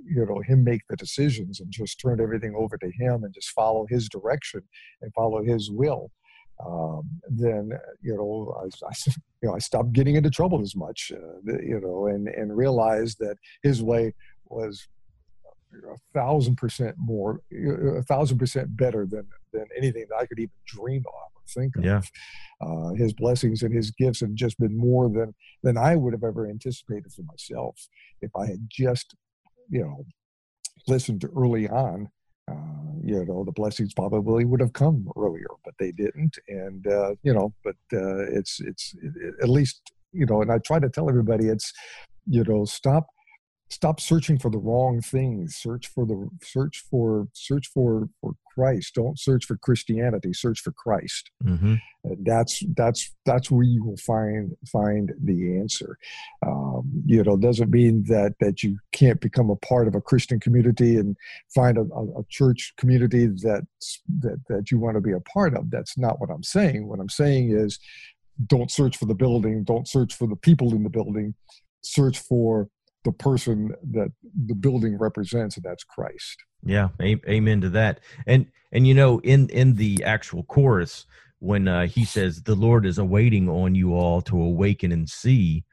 you 0.05 0.25
know 0.25 0.41
him 0.45 0.63
make 0.63 0.81
the 0.89 0.97
decisions 0.97 1.59
and 1.59 1.71
just 1.71 1.99
turn 1.99 2.19
everything 2.19 2.55
over 2.57 2.77
to 2.77 2.91
him 2.99 3.23
and 3.23 3.33
just 3.33 3.51
follow 3.51 3.85
his 3.87 4.09
direction 4.09 4.61
and 5.01 5.13
follow 5.13 5.43
his 5.43 5.69
will 5.71 6.11
um, 6.63 7.09
then 7.29 7.71
you 8.01 8.15
know 8.15 8.55
I, 8.59 8.65
I, 8.85 8.91
you 9.41 9.49
know 9.49 9.55
I 9.55 9.59
stopped 9.59 9.93
getting 9.93 10.15
into 10.15 10.29
trouble 10.29 10.61
as 10.61 10.75
much, 10.75 11.11
uh, 11.13 11.57
you 11.61 11.79
know, 11.81 12.07
and 12.07 12.27
and 12.27 12.55
realized 12.55 13.17
that 13.19 13.37
his 13.63 13.83
way 13.83 14.13
was 14.45 14.87
a 15.73 15.97
thousand 16.13 16.55
percent 16.55 16.95
more, 16.97 17.41
a 17.97 18.03
thousand 18.03 18.37
percent 18.37 18.75
better 18.77 19.05
than 19.05 19.27
than 19.51 19.65
anything 19.77 20.05
that 20.09 20.17
I 20.17 20.25
could 20.25 20.39
even 20.39 20.51
dream 20.65 21.03
of 21.07 21.13
or 21.35 21.41
think 21.47 21.73
yeah. 21.81 21.97
of. 21.97 22.11
Uh, 22.61 22.93
his 22.93 23.13
blessings 23.13 23.61
and 23.61 23.73
his 23.73 23.91
gifts 23.91 24.21
have 24.21 24.33
just 24.33 24.57
been 24.59 24.77
more 24.77 25.09
than 25.09 25.33
than 25.63 25.77
I 25.77 25.95
would 25.95 26.13
have 26.13 26.23
ever 26.23 26.47
anticipated 26.47 27.11
for 27.11 27.23
myself 27.23 27.87
if 28.21 28.31
I 28.35 28.45
had 28.47 28.67
just, 28.69 29.15
you 29.69 29.81
know, 29.81 30.05
listened 30.87 31.25
early 31.35 31.67
on 31.67 32.09
uh, 32.51 32.55
you 33.03 33.25
know 33.25 33.43
the 33.43 33.51
blessings 33.51 33.93
probably 33.93 34.45
would 34.45 34.59
have 34.59 34.73
come 34.73 35.09
earlier 35.17 35.47
but 35.63 35.73
they 35.79 35.91
didn't. 35.91 36.37
And 36.47 36.85
uh, 36.87 37.15
you 37.23 37.33
know 37.33 37.53
but 37.63 37.75
uh, 37.93 38.25
it's 38.31 38.59
it's 38.59 38.95
it, 39.01 39.35
at 39.41 39.49
least 39.49 39.91
you 40.11 40.25
know 40.25 40.41
and 40.41 40.51
i 40.51 40.57
try 40.59 40.79
to 40.79 40.89
tell 40.89 41.09
everybody 41.09 41.47
it's 41.47 41.73
you 42.25 42.43
know 42.43 42.65
stop 42.65 43.07
stop 43.69 43.99
searching 43.99 44.37
for 44.37 44.51
the 44.51 44.57
wrong 44.57 45.01
things. 45.01 45.55
Search 45.55 45.87
for 45.87 46.05
the 46.05 46.29
search 46.43 46.83
for 46.89 47.27
search 47.33 47.67
for 47.73 48.09
for 48.21 48.33
christ. 48.53 48.95
Don't 48.95 49.19
search 49.19 49.45
for 49.45 49.57
christianity. 49.57 50.33
Search 50.33 50.61
for 50.61 50.71
christ. 50.71 51.31
Mm-hmm. 51.43 51.75
that's 52.23 52.63
that's 52.75 53.13
that's 53.25 53.49
where 53.49 53.63
you 53.63 53.83
will 53.83 53.97
find 53.97 54.51
find 54.71 55.13
the 55.23 55.57
answer. 55.57 55.97
Um, 56.45 57.03
you 57.05 57.23
know 57.23 57.37
doesn't 57.37 57.71
mean 57.71 58.03
that 58.07 58.35
that 58.39 58.63
you 58.63 58.77
can't 58.91 59.19
become 59.19 59.49
a 59.49 59.55
part 59.57 59.87
of 59.87 59.95
a 59.95 60.01
christian 60.01 60.39
community 60.39 60.97
and 60.97 61.15
find 61.53 61.77
a, 61.77 61.81
a, 61.81 62.19
a 62.19 62.23
church 62.29 62.73
community 62.77 63.27
that 63.27 63.65
that 64.19 64.39
that 64.47 64.71
you 64.71 64.79
want 64.79 64.95
to 64.95 65.01
be 65.01 65.13
a 65.13 65.21
part 65.21 65.55
of. 65.55 65.71
That's 65.71 65.97
not 65.97 66.19
what 66.19 66.29
i'm 66.29 66.43
saying. 66.43 66.87
What 66.87 66.99
i'm 66.99 67.09
saying 67.09 67.51
is 67.51 67.79
don't 68.47 68.71
search 68.71 68.97
for 68.97 69.05
the 69.05 69.15
building. 69.15 69.63
Don't 69.63 69.87
search 69.87 70.13
for 70.13 70.27
the 70.27 70.35
people 70.35 70.73
in 70.73 70.83
the 70.83 70.89
building. 70.89 71.33
Search 71.81 72.19
for 72.19 72.67
the 73.05 73.13
person 73.13 73.73
that 73.91 74.09
the 74.47 74.55
building 74.55 74.97
represents 74.97 75.55
and 75.55 75.63
that's 75.63 75.83
christ. 75.83 76.43
Yeah 76.65 76.89
amen 76.99 77.61
to 77.61 77.69
that. 77.69 78.01
And 78.27 78.47
and 78.71 78.85
you 78.85 78.93
know 78.93 79.19
in 79.19 79.47
in 79.49 79.75
the 79.75 80.03
actual 80.03 80.43
chorus 80.43 81.05
when 81.39 81.67
uh, 81.67 81.85
he 81.87 82.05
says 82.05 82.43
the 82.43 82.55
lord 82.55 82.85
is 82.85 82.97
awaiting 82.97 83.49
on 83.49 83.75
you 83.75 83.93
all 83.93 84.21
to 84.21 84.39
awaken 84.41 84.91
and 84.91 85.09
see 85.09 85.63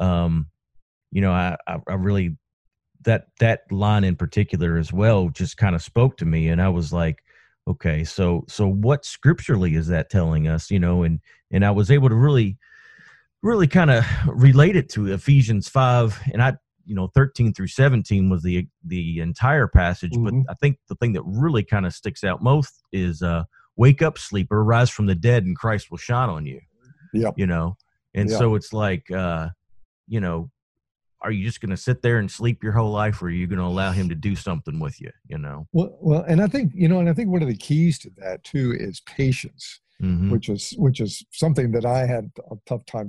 um 0.00 0.46
you 1.10 1.20
know 1.20 1.32
i 1.32 1.56
i, 1.66 1.78
I 1.88 1.94
really 1.94 2.36
that 3.02 3.26
that 3.40 3.70
line 3.70 4.04
in 4.04 4.16
particular 4.16 4.78
as 4.78 4.92
well 4.92 5.28
just 5.28 5.56
kind 5.56 5.74
of 5.74 5.82
spoke 5.82 6.16
to 6.18 6.24
me 6.24 6.48
and 6.48 6.62
i 6.62 6.68
was 6.68 6.92
like 6.92 7.22
okay 7.68 8.04
so 8.04 8.44
so 8.48 8.66
what 8.66 9.04
scripturally 9.04 9.74
is 9.74 9.88
that 9.88 10.10
telling 10.10 10.48
us? 10.48 10.70
You 10.70 10.80
know 10.80 11.02
and 11.02 11.20
and 11.50 11.64
i 11.64 11.70
was 11.70 11.90
able 11.90 12.08
to 12.08 12.14
really 12.14 12.58
really 13.42 13.66
kind 13.66 13.90
of 13.90 14.04
relate 14.26 14.76
it 14.76 14.88
to 14.90 15.12
ephesians 15.12 15.68
5 15.68 16.20
and 16.32 16.42
i 16.42 16.56
you 16.84 16.94
know 16.94 17.08
13 17.14 17.52
through 17.52 17.66
17 17.66 18.28
was 18.28 18.42
the 18.42 18.66
the 18.84 19.20
entire 19.20 19.66
passage 19.66 20.12
mm-hmm. 20.12 20.40
but 20.42 20.50
i 20.50 20.54
think 20.54 20.78
the 20.88 20.94
thing 20.96 21.12
that 21.12 21.22
really 21.24 21.62
kind 21.62 21.86
of 21.86 21.94
sticks 21.94 22.24
out 22.24 22.42
most 22.42 22.82
is 22.92 23.22
uh 23.22 23.44
wake 23.76 24.02
up 24.02 24.18
sleeper 24.18 24.64
rise 24.64 24.90
from 24.90 25.06
the 25.06 25.14
dead 25.14 25.44
and 25.44 25.56
christ 25.56 25.90
will 25.90 25.98
shine 25.98 26.28
on 26.28 26.46
you 26.46 26.60
yeah 27.12 27.30
you 27.36 27.46
know? 27.46 27.76
And 28.14 28.30
so 28.30 28.54
it's 28.56 28.72
like 28.72 29.10
uh 29.10 29.48
you 30.06 30.20
know 30.20 30.50
are 31.22 31.30
you 31.30 31.46
just 31.46 31.60
going 31.60 31.70
to 31.70 31.76
sit 31.76 32.02
there 32.02 32.18
and 32.18 32.30
sleep 32.30 32.62
your 32.62 32.72
whole 32.72 32.90
life 32.90 33.22
or 33.22 33.26
are 33.26 33.30
you 33.30 33.46
going 33.46 33.58
to 33.58 33.64
allow 33.64 33.92
him 33.92 34.08
to 34.08 34.14
do 34.14 34.34
something 34.34 34.80
with 34.80 35.00
you? 35.00 35.10
you 35.28 35.38
know? 35.38 35.66
Well 35.72 35.96
well 36.00 36.24
and 36.28 36.42
i 36.42 36.46
think 36.46 36.72
you 36.74 36.88
know 36.88 37.00
and 37.00 37.08
i 37.08 37.14
think 37.14 37.30
one 37.30 37.42
of 37.42 37.48
the 37.48 37.56
keys 37.56 37.98
to 38.00 38.10
that 38.18 38.44
too 38.44 38.74
is 38.78 39.00
patience 39.00 39.80
mm-hmm. 40.02 40.30
which 40.30 40.48
is 40.48 40.74
which 40.76 41.00
is 41.00 41.24
something 41.30 41.70
that 41.72 41.86
i 41.86 42.06
had 42.06 42.30
a 42.50 42.56
tough 42.66 42.84
time 42.86 43.08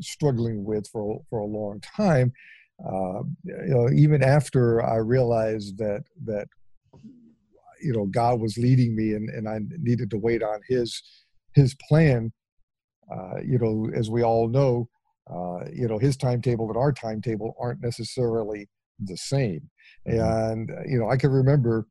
struggling 0.00 0.64
with 0.64 0.86
for 0.88 1.22
for 1.30 1.38
a 1.38 1.46
long 1.46 1.80
time 1.80 2.32
uh, 2.80 3.22
you 3.44 3.74
know, 3.74 3.88
even 3.94 4.22
after 4.22 4.82
I 4.82 4.96
realized 4.96 5.78
that 5.78 6.04
that 6.24 6.48
you 7.80 7.92
know 7.92 8.06
God 8.06 8.40
was 8.40 8.56
leading 8.58 8.96
me 8.96 9.12
and, 9.14 9.28
and 9.30 9.48
I 9.48 9.60
needed 9.78 10.10
to 10.10 10.18
wait 10.18 10.42
on 10.42 10.60
His 10.68 11.02
His 11.54 11.74
plan. 11.88 12.32
Uh, 13.12 13.40
you 13.44 13.58
know, 13.58 13.90
as 13.94 14.10
we 14.10 14.22
all 14.22 14.48
know, 14.48 14.88
uh, 15.30 15.66
you 15.72 15.86
know 15.86 15.98
His 15.98 16.16
timetable 16.16 16.68
and 16.68 16.76
our 16.76 16.92
timetable 16.92 17.54
aren't 17.60 17.82
necessarily 17.82 18.68
the 18.98 19.16
same. 19.16 19.70
Mm-hmm. 20.08 20.20
And 20.20 20.70
you 20.90 20.98
know, 20.98 21.08
I 21.10 21.16
can 21.16 21.30
remember 21.30 21.86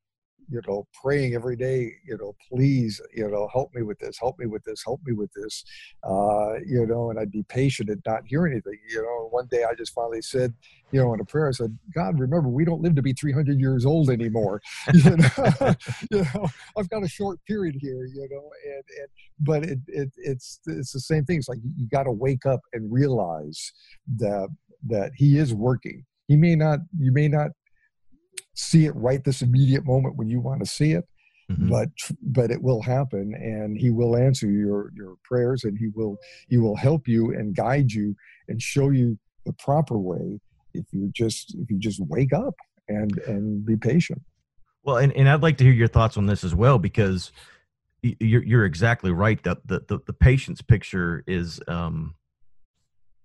you 0.51 0.61
know, 0.67 0.85
praying 1.01 1.33
every 1.33 1.55
day, 1.55 1.93
you 2.05 2.17
know, 2.17 2.35
please, 2.51 2.99
you 3.15 3.29
know, 3.29 3.47
help 3.53 3.73
me 3.73 3.83
with 3.83 3.97
this, 3.99 4.19
help 4.19 4.37
me 4.37 4.45
with 4.45 4.63
this, 4.65 4.83
help 4.83 4.99
me 5.05 5.13
with 5.13 5.31
this, 5.33 5.63
uh, 6.03 6.55
you 6.65 6.85
know, 6.85 7.09
and 7.09 7.17
I'd 7.17 7.31
be 7.31 7.43
patient 7.43 7.89
and 7.89 8.01
not 8.05 8.23
hear 8.25 8.45
anything. 8.45 8.77
You 8.89 9.01
know, 9.01 9.29
one 9.31 9.47
day 9.49 9.63
I 9.63 9.73
just 9.75 9.93
finally 9.93 10.21
said, 10.21 10.53
you 10.91 11.01
know, 11.01 11.13
in 11.13 11.21
a 11.21 11.25
prayer, 11.25 11.47
I 11.47 11.51
said, 11.51 11.77
God, 11.95 12.19
remember, 12.19 12.49
we 12.49 12.65
don't 12.65 12.81
live 12.81 12.95
to 12.95 13.01
be 13.01 13.13
300 13.13 13.61
years 13.61 13.85
old 13.85 14.09
anymore. 14.09 14.61
you, 14.93 15.15
know, 15.15 15.29
you 16.11 16.25
know, 16.35 16.47
I've 16.77 16.89
got 16.89 17.03
a 17.03 17.07
short 17.07 17.39
period 17.47 17.77
here, 17.79 18.05
you 18.05 18.27
know, 18.29 18.51
and, 18.65 18.83
and 18.99 19.07
but 19.39 19.63
it, 19.63 19.79
it, 19.87 20.09
it's, 20.17 20.59
it's 20.65 20.91
the 20.91 20.99
same 20.99 21.23
thing. 21.23 21.37
It's 21.37 21.47
like 21.47 21.59
you 21.63 21.87
got 21.87 22.03
to 22.03 22.11
wake 22.11 22.45
up 22.45 22.59
and 22.73 22.91
realize 22.91 23.71
that, 24.17 24.49
that 24.87 25.11
he 25.15 25.37
is 25.37 25.53
working. 25.53 26.03
He 26.27 26.35
may 26.35 26.55
not, 26.55 26.79
you 26.99 27.13
may 27.13 27.29
not 27.29 27.51
see 28.53 28.85
it 28.85 28.95
right 28.95 29.23
this 29.23 29.41
immediate 29.41 29.85
moment 29.85 30.15
when 30.15 30.27
you 30.27 30.39
want 30.39 30.59
to 30.59 30.65
see 30.65 30.91
it 30.91 31.05
mm-hmm. 31.51 31.69
but 31.69 31.89
but 32.21 32.51
it 32.51 32.61
will 32.61 32.81
happen 32.81 33.33
and 33.35 33.77
he 33.77 33.89
will 33.89 34.15
answer 34.15 34.49
your 34.49 34.91
your 34.95 35.15
prayers 35.23 35.63
and 35.63 35.77
he 35.77 35.87
will 35.93 36.17
he 36.49 36.57
will 36.57 36.75
help 36.75 37.07
you 37.07 37.33
and 37.33 37.55
guide 37.55 37.91
you 37.91 38.15
and 38.47 38.61
show 38.61 38.89
you 38.89 39.17
the 39.45 39.53
proper 39.53 39.97
way 39.97 40.39
if 40.73 40.85
you 40.91 41.09
just 41.13 41.55
if 41.55 41.69
you 41.69 41.77
just 41.77 41.99
wake 42.07 42.33
up 42.33 42.55
and 42.87 43.17
and 43.19 43.65
be 43.65 43.75
patient 43.75 44.21
well 44.83 44.97
and, 44.97 45.13
and 45.13 45.29
i'd 45.29 45.43
like 45.43 45.57
to 45.57 45.63
hear 45.63 45.73
your 45.73 45.87
thoughts 45.87 46.17
on 46.17 46.25
this 46.25 46.43
as 46.43 46.55
well 46.55 46.77
because 46.77 47.31
you're, 48.03 48.43
you're 48.43 48.65
exactly 48.65 49.11
right 49.11 49.43
that 49.43 49.59
the, 49.67 49.81
the, 49.87 49.99
the 50.07 50.13
patience 50.13 50.61
picture 50.61 51.23
is 51.27 51.59
um 51.67 52.15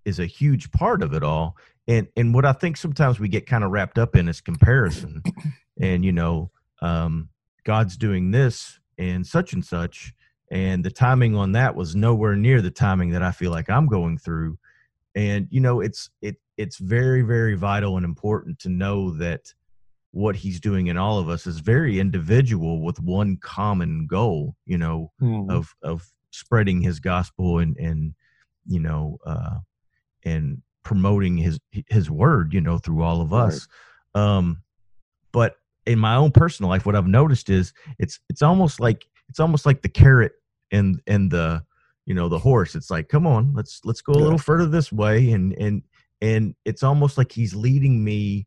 is 0.04 0.20
a 0.20 0.26
huge 0.26 0.70
part 0.70 1.02
of 1.02 1.12
it 1.12 1.22
all 1.22 1.56
and 1.88 2.08
and 2.16 2.34
what 2.34 2.44
I 2.44 2.52
think 2.52 2.76
sometimes 2.76 3.20
we 3.20 3.28
get 3.28 3.46
kind 3.46 3.64
of 3.64 3.70
wrapped 3.70 3.98
up 3.98 4.16
in 4.16 4.28
is 4.28 4.40
comparison, 4.40 5.22
and 5.80 6.04
you 6.04 6.12
know, 6.12 6.50
um, 6.82 7.28
God's 7.64 7.96
doing 7.96 8.30
this 8.30 8.78
and 8.98 9.26
such 9.26 9.52
and 9.52 9.64
such, 9.64 10.12
and 10.50 10.84
the 10.84 10.90
timing 10.90 11.36
on 11.36 11.52
that 11.52 11.76
was 11.76 11.94
nowhere 11.94 12.36
near 12.36 12.60
the 12.60 12.70
timing 12.70 13.10
that 13.10 13.22
I 13.22 13.30
feel 13.30 13.50
like 13.50 13.70
I'm 13.70 13.86
going 13.86 14.18
through, 14.18 14.58
and 15.14 15.48
you 15.50 15.60
know, 15.60 15.80
it's 15.80 16.10
it 16.20 16.36
it's 16.56 16.78
very 16.78 17.22
very 17.22 17.54
vital 17.54 17.96
and 17.96 18.04
important 18.04 18.58
to 18.60 18.68
know 18.68 19.10
that 19.18 19.52
what 20.12 20.34
he's 20.34 20.60
doing 20.60 20.86
in 20.86 20.96
all 20.96 21.18
of 21.18 21.28
us 21.28 21.46
is 21.46 21.58
very 21.58 22.00
individual 22.00 22.82
with 22.82 22.98
one 23.00 23.36
common 23.36 24.06
goal 24.06 24.56
you 24.64 24.78
know 24.78 25.12
mm. 25.20 25.50
of 25.50 25.74
of 25.82 26.10
spreading 26.30 26.80
his 26.80 27.00
gospel 27.00 27.58
and 27.58 27.76
and 27.76 28.14
you 28.66 28.80
know 28.80 29.18
uh 29.26 29.58
and 30.24 30.62
promoting 30.86 31.36
his 31.36 31.58
his 31.88 32.08
word 32.08 32.54
you 32.54 32.60
know 32.60 32.78
through 32.78 33.02
all 33.02 33.20
of 33.20 33.34
us. 33.34 33.66
Right. 34.14 34.22
um 34.22 34.62
but 35.32 35.56
in 35.84 35.98
my 35.98 36.14
own 36.14 36.30
personal 36.30 36.70
life 36.70 36.86
what 36.86 36.94
i've 36.94 37.08
noticed 37.08 37.50
is 37.50 37.72
it's 37.98 38.20
it's 38.30 38.40
almost 38.40 38.78
like 38.78 39.04
it's 39.28 39.40
almost 39.40 39.66
like 39.66 39.82
the 39.82 39.88
carrot 39.88 40.32
and 40.70 41.02
and 41.08 41.28
the 41.28 41.64
you 42.06 42.14
know 42.14 42.28
the 42.28 42.38
horse. 42.38 42.74
It's 42.74 42.90
like 42.90 43.08
come 43.08 43.26
on 43.26 43.52
let's 43.52 43.80
let's 43.84 44.00
go 44.00 44.12
a 44.12 44.14
little 44.14 44.38
further 44.38 44.66
this 44.66 44.92
way 44.92 45.32
and 45.32 45.52
and 45.54 45.82
and 46.22 46.54
it's 46.64 46.82
almost 46.82 47.18
like 47.18 47.32
he's 47.32 47.54
leading 47.54 48.02
me 48.02 48.46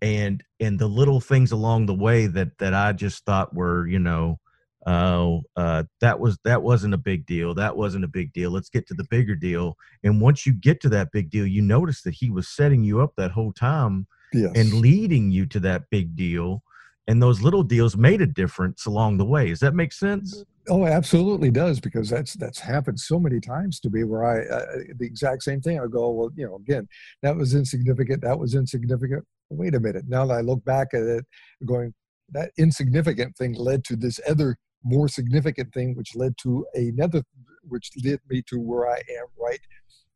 and 0.00 0.42
and 0.58 0.78
the 0.78 0.86
little 0.86 1.20
things 1.20 1.52
along 1.52 1.86
the 1.86 1.94
way 1.94 2.26
that 2.26 2.58
that 2.58 2.74
i 2.74 2.92
just 2.92 3.24
thought 3.24 3.54
were 3.54 3.86
you 3.86 3.98
know 3.98 4.40
oh 4.86 5.42
uh, 5.56 5.84
that 6.00 6.18
was 6.18 6.38
that 6.44 6.62
wasn't 6.62 6.92
a 6.92 6.98
big 6.98 7.24
deal 7.26 7.54
that 7.54 7.76
wasn't 7.76 8.04
a 8.04 8.08
big 8.08 8.32
deal 8.32 8.50
let's 8.50 8.68
get 8.68 8.86
to 8.86 8.94
the 8.94 9.06
bigger 9.10 9.34
deal 9.34 9.76
and 10.02 10.20
once 10.20 10.44
you 10.44 10.52
get 10.52 10.80
to 10.80 10.88
that 10.88 11.10
big 11.12 11.30
deal 11.30 11.46
you 11.46 11.62
notice 11.62 12.02
that 12.02 12.14
he 12.14 12.30
was 12.30 12.48
setting 12.48 12.82
you 12.82 13.00
up 13.00 13.12
that 13.16 13.30
whole 13.30 13.52
time 13.52 14.06
yes. 14.32 14.50
and 14.54 14.72
leading 14.74 15.30
you 15.30 15.46
to 15.46 15.60
that 15.60 15.82
big 15.90 16.16
deal 16.16 16.62
and 17.06 17.22
those 17.22 17.42
little 17.42 17.62
deals 17.62 17.96
made 17.96 18.20
a 18.20 18.26
difference 18.26 18.86
along 18.86 19.18
the 19.18 19.24
way 19.24 19.48
does 19.48 19.60
that 19.60 19.74
make 19.74 19.92
sense 19.92 20.44
oh 20.68 20.84
absolutely 20.84 21.50
does 21.50 21.78
because 21.78 22.08
that's 22.10 22.34
that's 22.34 22.58
happened 22.58 22.98
so 22.98 23.20
many 23.20 23.38
times 23.38 23.78
to 23.78 23.90
me 23.90 24.02
where 24.02 24.24
i 24.24 24.40
uh, 24.46 24.64
the 24.96 25.06
exact 25.06 25.42
same 25.42 25.60
thing 25.60 25.78
i 25.78 25.86
go 25.86 26.10
well 26.10 26.30
you 26.34 26.46
know 26.46 26.56
again 26.56 26.88
that 27.22 27.36
was 27.36 27.54
insignificant 27.54 28.20
that 28.20 28.38
was 28.38 28.54
insignificant 28.54 29.24
wait 29.50 29.74
a 29.74 29.80
minute 29.80 30.04
now 30.08 30.26
that 30.26 30.34
i 30.34 30.40
look 30.40 30.64
back 30.64 30.88
at 30.92 31.02
it 31.02 31.24
going 31.64 31.94
that 32.30 32.50
insignificant 32.56 33.36
thing 33.36 33.52
led 33.54 33.84
to 33.84 33.94
this 33.94 34.18
other 34.28 34.56
more 34.84 35.08
significant 35.08 35.72
thing, 35.72 35.94
which 35.94 36.14
led 36.14 36.36
to 36.38 36.66
another, 36.74 37.22
which 37.62 37.90
led 38.04 38.20
me 38.28 38.42
to 38.48 38.58
where 38.58 38.88
I 38.88 38.96
am 38.98 39.26
right 39.40 39.60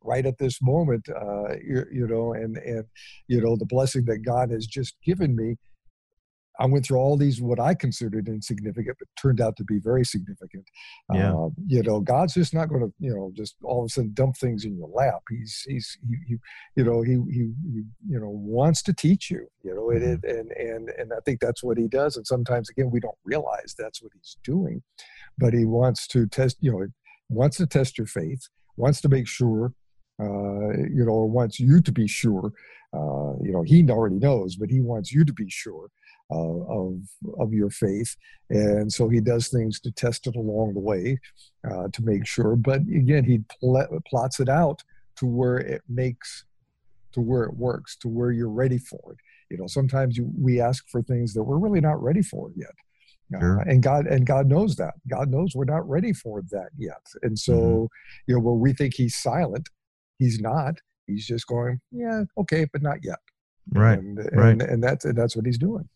right 0.03 0.27
at 0.27 0.39
this 0.39 0.63
moment 0.63 1.09
uh, 1.09 1.57
you, 1.57 1.85
you, 1.93 2.07
know 2.07 2.33
and 2.33 2.57
and 2.59 2.85
you 3.27 3.41
know 3.41 3.57
the 3.57 3.67
blessing 3.67 4.05
that 4.05 4.19
god 4.25 4.51
has 4.51 4.67
just 4.67 4.95
given 5.05 5.35
me 5.35 5.57
I 6.59 6.66
went 6.66 6.87
through 6.87 6.99
all 6.99 7.16
these 7.16 7.40
what 7.40 7.61
I 7.61 7.75
considered 7.75 8.29
insignificant, 8.29 8.97
but 8.99 9.09
turned 9.21 9.40
out 9.40 9.57
to 9.57 9.64
be 9.64 9.79
very 9.79 10.05
significant. 10.05 10.64
Yeah. 11.12 11.35
Uh, 11.35 11.49
you 11.66 11.83
know, 11.83 12.01
God's 12.01 12.35
just 12.35 12.55
not 12.55 12.69
going 12.69 12.83
to 12.83 12.92
you 12.99 13.14
know 13.14 13.31
just 13.35 13.57
all 13.62 13.81
of 13.81 13.87
a 13.87 13.88
sudden 13.88 14.12
dump 14.14 14.37
things 14.37 14.64
in 14.64 14.77
your 14.77 14.88
lap. 14.88 15.23
He's 15.29 15.64
he's 15.66 15.99
he, 16.09 16.16
he 16.27 16.37
you 16.77 16.85
know 16.85 17.03
he, 17.03 17.12
he, 17.31 17.53
he 17.73 17.83
you 18.09 18.21
know 18.21 18.31
wants 18.31 18.83
to 18.85 18.95
teach 18.95 19.31
you. 19.31 19.47
You 19.62 19.75
know, 19.75 19.87
mm-hmm. 19.87 20.27
it, 20.27 20.37
and 20.37 20.51
and 20.53 20.88
and 20.90 21.12
I 21.12 21.21
think 21.25 21.40
that's 21.40 21.62
what 21.62 21.79
he 21.79 21.88
does. 21.88 22.16
And 22.16 22.27
sometimes 22.27 22.71
again 22.71 22.90
we 22.90 23.01
don't 23.01 23.19
realize 23.25 23.75
that's 23.79 24.03
what 24.03 24.12
he's 24.14 24.37
doing, 24.45 24.83
but 25.38 25.53
he 25.53 25.64
wants 25.64 26.07
to 26.09 26.27
test. 26.27 26.57
You 26.61 26.73
know, 26.73 26.87
wants 27.29 27.59
to 27.59 27.66
test 27.66 27.99
your 27.99 28.07
faith. 28.07 28.49
Wants 28.77 29.01
to 29.03 29.09
make 29.09 29.27
sure. 29.27 29.73
Uh, 30.19 30.73
you 30.95 31.05
know, 31.05 31.12
or 31.12 31.27
wants 31.29 31.61
you 31.61 31.79
to 31.83 31.92
be 31.92 32.09
sure. 32.09 32.51
Uh, 32.95 33.37
you 33.42 33.53
know, 33.53 33.61
he 33.61 33.87
already 33.90 34.16
knows, 34.16 34.57
but 34.57 34.71
he 34.71 34.81
wants 34.81 35.12
you 35.12 35.27
to 35.27 35.33
be 35.35 35.51
sure 35.51 35.90
uh, 36.31 36.35
of 36.35 37.01
of 37.39 37.53
your 37.53 37.71
faith, 37.71 38.17
and 38.51 38.93
so 38.93 39.09
he 39.09 39.21
does 39.21 39.49
things 39.49 39.81
to 39.81 39.93
test 39.93 40.27
it 40.27 40.37
along 40.37 40.75
the 40.75 40.81
way 40.81 41.19
uh, 41.71 41.89
to 41.93 42.03
make 42.03 42.27
sure. 42.27 42.57
But 42.57 42.81
again, 42.81 43.25
he 43.25 43.41
pl- 43.61 44.01
plots 44.09 44.41
it 44.41 44.49
out 44.49 44.83
to 45.17 45.27
where 45.27 45.59
it 45.59 45.83
makes 45.89 46.45
to 47.12 47.21
where 47.21 47.45
it 47.45 47.57
works, 47.57 47.97
to 47.97 48.09
where 48.09 48.31
you're 48.31 48.51
ready 48.51 48.79
for 48.79 49.12
it. 49.12 49.19
You 49.51 49.57
know, 49.57 49.67
sometimes 49.67 50.17
you, 50.17 50.31
we 50.39 50.61
ask 50.61 50.89
for 50.89 51.03
things 51.03 51.33
that 51.35 51.43
we're 51.43 51.59
really 51.59 51.81
not 51.81 52.03
ready 52.03 52.23
for 52.23 52.51
yet. 52.55 52.75
Uh, 53.35 53.41
sure. 53.41 53.59
And 53.61 53.83
God 53.83 54.07
and 54.07 54.27
God 54.27 54.47
knows 54.47 54.77
that. 54.77 54.95
God 55.09 55.31
knows 55.31 55.55
we're 55.55 55.65
not 55.65 55.89
ready 55.89 56.12
for 56.12 56.43
that 56.51 56.69
yet. 56.77 57.03
And 57.23 57.37
so, 57.39 57.53
mm-hmm. 57.53 57.85
you 58.27 58.35
know, 58.35 58.41
where 58.41 58.55
we 58.55 58.73
think 58.73 58.95
He's 58.95 59.17
silent, 59.17 59.69
He's 60.19 60.41
not. 60.41 60.75
He's 61.07 61.27
just 61.27 61.47
going, 61.47 61.81
yeah, 61.91 62.25
okay, 62.39 62.67
but 62.73 62.83
not 62.83 62.99
yet. 63.03 63.19
Right. 63.73 63.99
And, 63.99 64.19
right. 64.33 64.51
And, 64.51 64.62
and 64.62 64.83
that's 64.83 65.05
and 65.05 65.17
that's 65.17 65.37
what 65.37 65.47
He's 65.47 65.59
doing. 65.59 65.89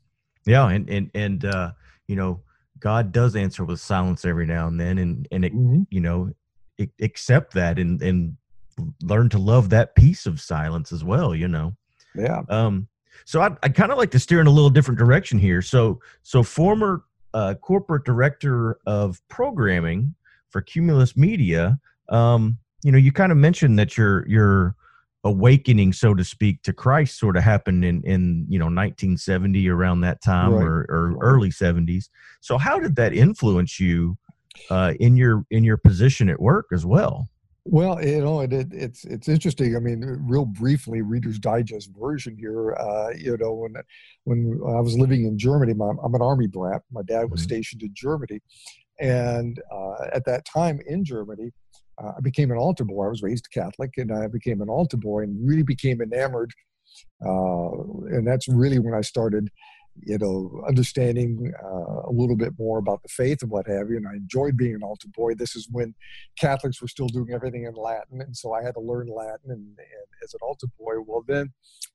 Yeah, 0.47 0.69
and 0.69 0.89
and 0.89 1.11
and 1.15 1.45
uh, 1.45 1.73
you 2.09 2.17
know, 2.17 2.41
God 2.79 3.13
does 3.13 3.37
answer 3.37 3.65
with 3.65 3.81
silence 3.81 4.25
every 4.25 4.47
now 4.47 4.67
and 4.67 4.81
then, 4.81 4.99
and 4.99 5.29
and 5.31 5.45
it, 5.45 5.55
mm-hmm. 5.55 5.83
you 5.91 6.01
know, 6.01 6.33
it, 6.79 6.91
accept 7.01 7.55
that 7.55 7.79
and 7.79 8.01
and 8.03 8.37
learn 9.03 9.29
to 9.31 9.39
love 9.39 9.71
that 9.71 9.95
piece 9.95 10.27
of 10.27 10.41
silence 10.41 10.93
as 10.93 11.05
well. 11.05 11.35
You 11.35 11.49
know. 11.49 11.77
Yeah. 12.15 12.43
Um. 12.49 12.89
So 13.27 13.43
I 13.43 13.51
I 13.63 13.69
kind 13.69 13.93
of 13.93 13.99
like 13.99 14.11
to 14.13 14.19
steer 14.19 14.41
in 14.41 14.47
a 14.47 14.51
little 14.51 14.71
different 14.71 14.99
direction 14.99 15.39
here. 15.39 15.63
So 15.63 16.01
so 16.23 16.43
former 16.43 17.05
uh, 17.35 17.55
corporate 17.55 18.05
director 18.05 18.79
of 18.87 19.21
programming 19.29 20.15
for 20.49 20.63
Cumulus 20.63 21.17
Media. 21.17 21.79
Um. 22.09 22.59
You 22.83 22.93
know, 22.93 22.99
you 22.99 23.13
kind 23.13 23.31
of 23.31 23.37
mentioned 23.37 23.79
that 23.79 23.99
you're 23.99 24.27
you're 24.27 24.75
awakening, 25.25 25.93
so 25.93 26.15
to 26.15 26.25
speak, 26.25 26.63
to 26.63 26.73
Christ 26.73 27.19
sort 27.19 27.37
of 27.37 27.43
happened 27.43 27.85
in 27.85 28.03
in 28.05 28.47
you 28.49 28.59
know 28.59 28.67
1970 28.67 29.69
around 29.69 30.01
that 30.03 30.23
time 30.23 30.53
right. 30.53 30.65
or, 30.65 30.87
or 30.89 31.17
early 31.21 31.51
70s. 31.51 32.09
So 32.41 32.59
how 32.59 32.79
did 32.79 32.97
that 32.97 33.13
influence 33.13 33.79
you 33.79 34.17
uh, 34.71 34.95
in 35.01 35.17
your 35.17 35.45
in 35.51 35.65
your 35.65 35.77
position 35.77 36.29
at 36.29 36.41
work 36.41 36.67
as 36.73 36.87
well? 36.87 37.29
Well, 37.65 38.03
you 38.03 38.23
know, 38.23 38.41
it, 38.41 38.53
it, 38.53 38.69
it's 38.73 39.05
it's 39.05 39.29
interesting. 39.29 39.77
I 39.77 39.81
mean, 39.81 40.01
real 40.23 40.47
briefly, 40.47 41.03
Reader's 41.03 41.39
Digest 41.39 41.91
version 41.99 42.37
here. 42.39 42.75
Uh, 42.75 43.11
you 43.11 43.37
know, 43.37 43.53
when 43.53 43.75
when 44.25 44.61
I 44.67 44.81
was 44.81 44.99
living 44.99 45.27
in 45.27 45.39
Germany, 45.39 45.75
my, 45.75 45.91
I'm 46.03 46.15
an 46.15 46.23
army 46.23 46.47
brat. 46.47 46.83
My 46.91 47.03
dad 47.03 47.31
was 47.31 47.41
mm-hmm. 47.41 47.49
stationed 47.49 47.83
in 47.83 47.91
Germany, 47.95 48.41
and 48.99 49.61
uh, 49.71 50.07
at 50.13 50.25
that 50.25 50.47
time 50.47 50.81
in 50.87 51.05
Germany, 51.05 51.53
uh, 52.03 52.13
I 52.17 52.21
became 52.21 52.51
an 52.51 52.59
altar 52.59 52.85
boy. 52.85 53.07
I 53.07 53.09
was 53.09 53.23
raised 53.23 53.51
Catholic, 53.53 53.91
and 53.97 54.13
I 54.13 54.27
became 54.27 54.61
an 54.61 54.69
altar 54.69 54.97
boy, 54.97 55.23
and 55.23 55.47
really 55.47 55.63
became 55.63 56.01
enamored. 56.01 56.53
Uh, 57.25 57.71
and 58.15 58.27
that's 58.27 58.49
really 58.49 58.79
when 58.79 58.95
I 58.95 59.01
started, 59.01 59.49
you 60.05 60.19
know, 60.19 60.63
understanding 60.67 61.53
uh, 61.63 62.09
a 62.09 62.13
little 62.13 62.37
bit 62.37 62.53
more 62.59 62.79
about 62.79 63.03
the 63.03 63.09
faith 63.09 63.43
and 63.43 63.51
what 63.51 63.67
have 63.67 63.91
you. 63.91 63.97
And 63.97 64.07
I 64.07 64.15
enjoyed 64.15 64.57
being 64.57 64.75
an 64.75 64.83
altar 64.83 65.09
boy. 65.15 65.35
This 65.35 65.57
is 65.57 65.69
when 65.71 65.95
Catholics 66.39 66.81
were 66.81 66.89
still 66.89 67.09
doing 67.09 67.33
everything 67.33 67.65
in 67.65 67.75
Latin, 67.75 68.21
and 68.21 68.37
so 68.37 68.53
I 68.53 68.63
had 68.63 68.75
to 68.75 68.81
learn 68.81 69.09
Latin. 69.09 69.51
And, 69.51 69.61
and 69.61 70.07
as 70.25 70.35
an 70.35 70.41
altar 70.43 70.67
boy, 70.79 71.01
well, 71.07 71.25
then, 71.27 71.53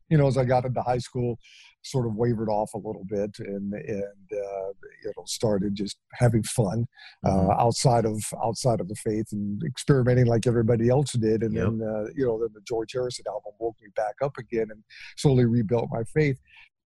you 0.10 0.18
know, 0.18 0.28
as 0.28 0.38
I 0.38 0.46
got 0.46 0.65
into 0.65 0.82
high 0.82 1.00
school, 1.00 1.38
sort 1.86 2.08
of 2.08 2.15
wavered 2.15 2.50
off 2.50 2.74
a 2.74 2.78
little 2.78 3.06
bit 3.08 3.30
and 3.39 3.74
and 3.74 4.32
uh, 4.34 4.70
you 5.04 5.13
know 5.15 5.24
started 5.26 5.76
just 5.76 5.98
having 6.13 6.41
fun 6.44 6.86
uh, 7.26 7.30
mm-hmm. 7.30 7.52
outside 7.60 8.06
of 8.06 8.22
outside 8.44 8.82
of 8.82 8.88
the 8.88 8.96
faith 8.96 9.28
and 9.32 9.62
experimenting 9.63 10.26
like 10.26 10.48
everybody 10.48 10.89
else 10.89 11.12
did 11.13 11.44
and 11.44 11.54
yep. 11.54 11.65
then 11.65 11.82
uh, 11.88 12.06
you 12.15 12.26
know 12.26 12.39
then 12.39 12.50
the 12.54 12.62
George 12.68 12.91
Harrison 12.94 13.26
album 13.28 13.54
woke 13.60 13.76
me 13.82 13.89
back 13.96 14.15
up 14.24 14.34
again 14.39 14.68
and 14.72 14.84
slowly 15.15 15.46
rebuilt 15.46 15.88
my 15.91 16.04
faith 16.04 16.39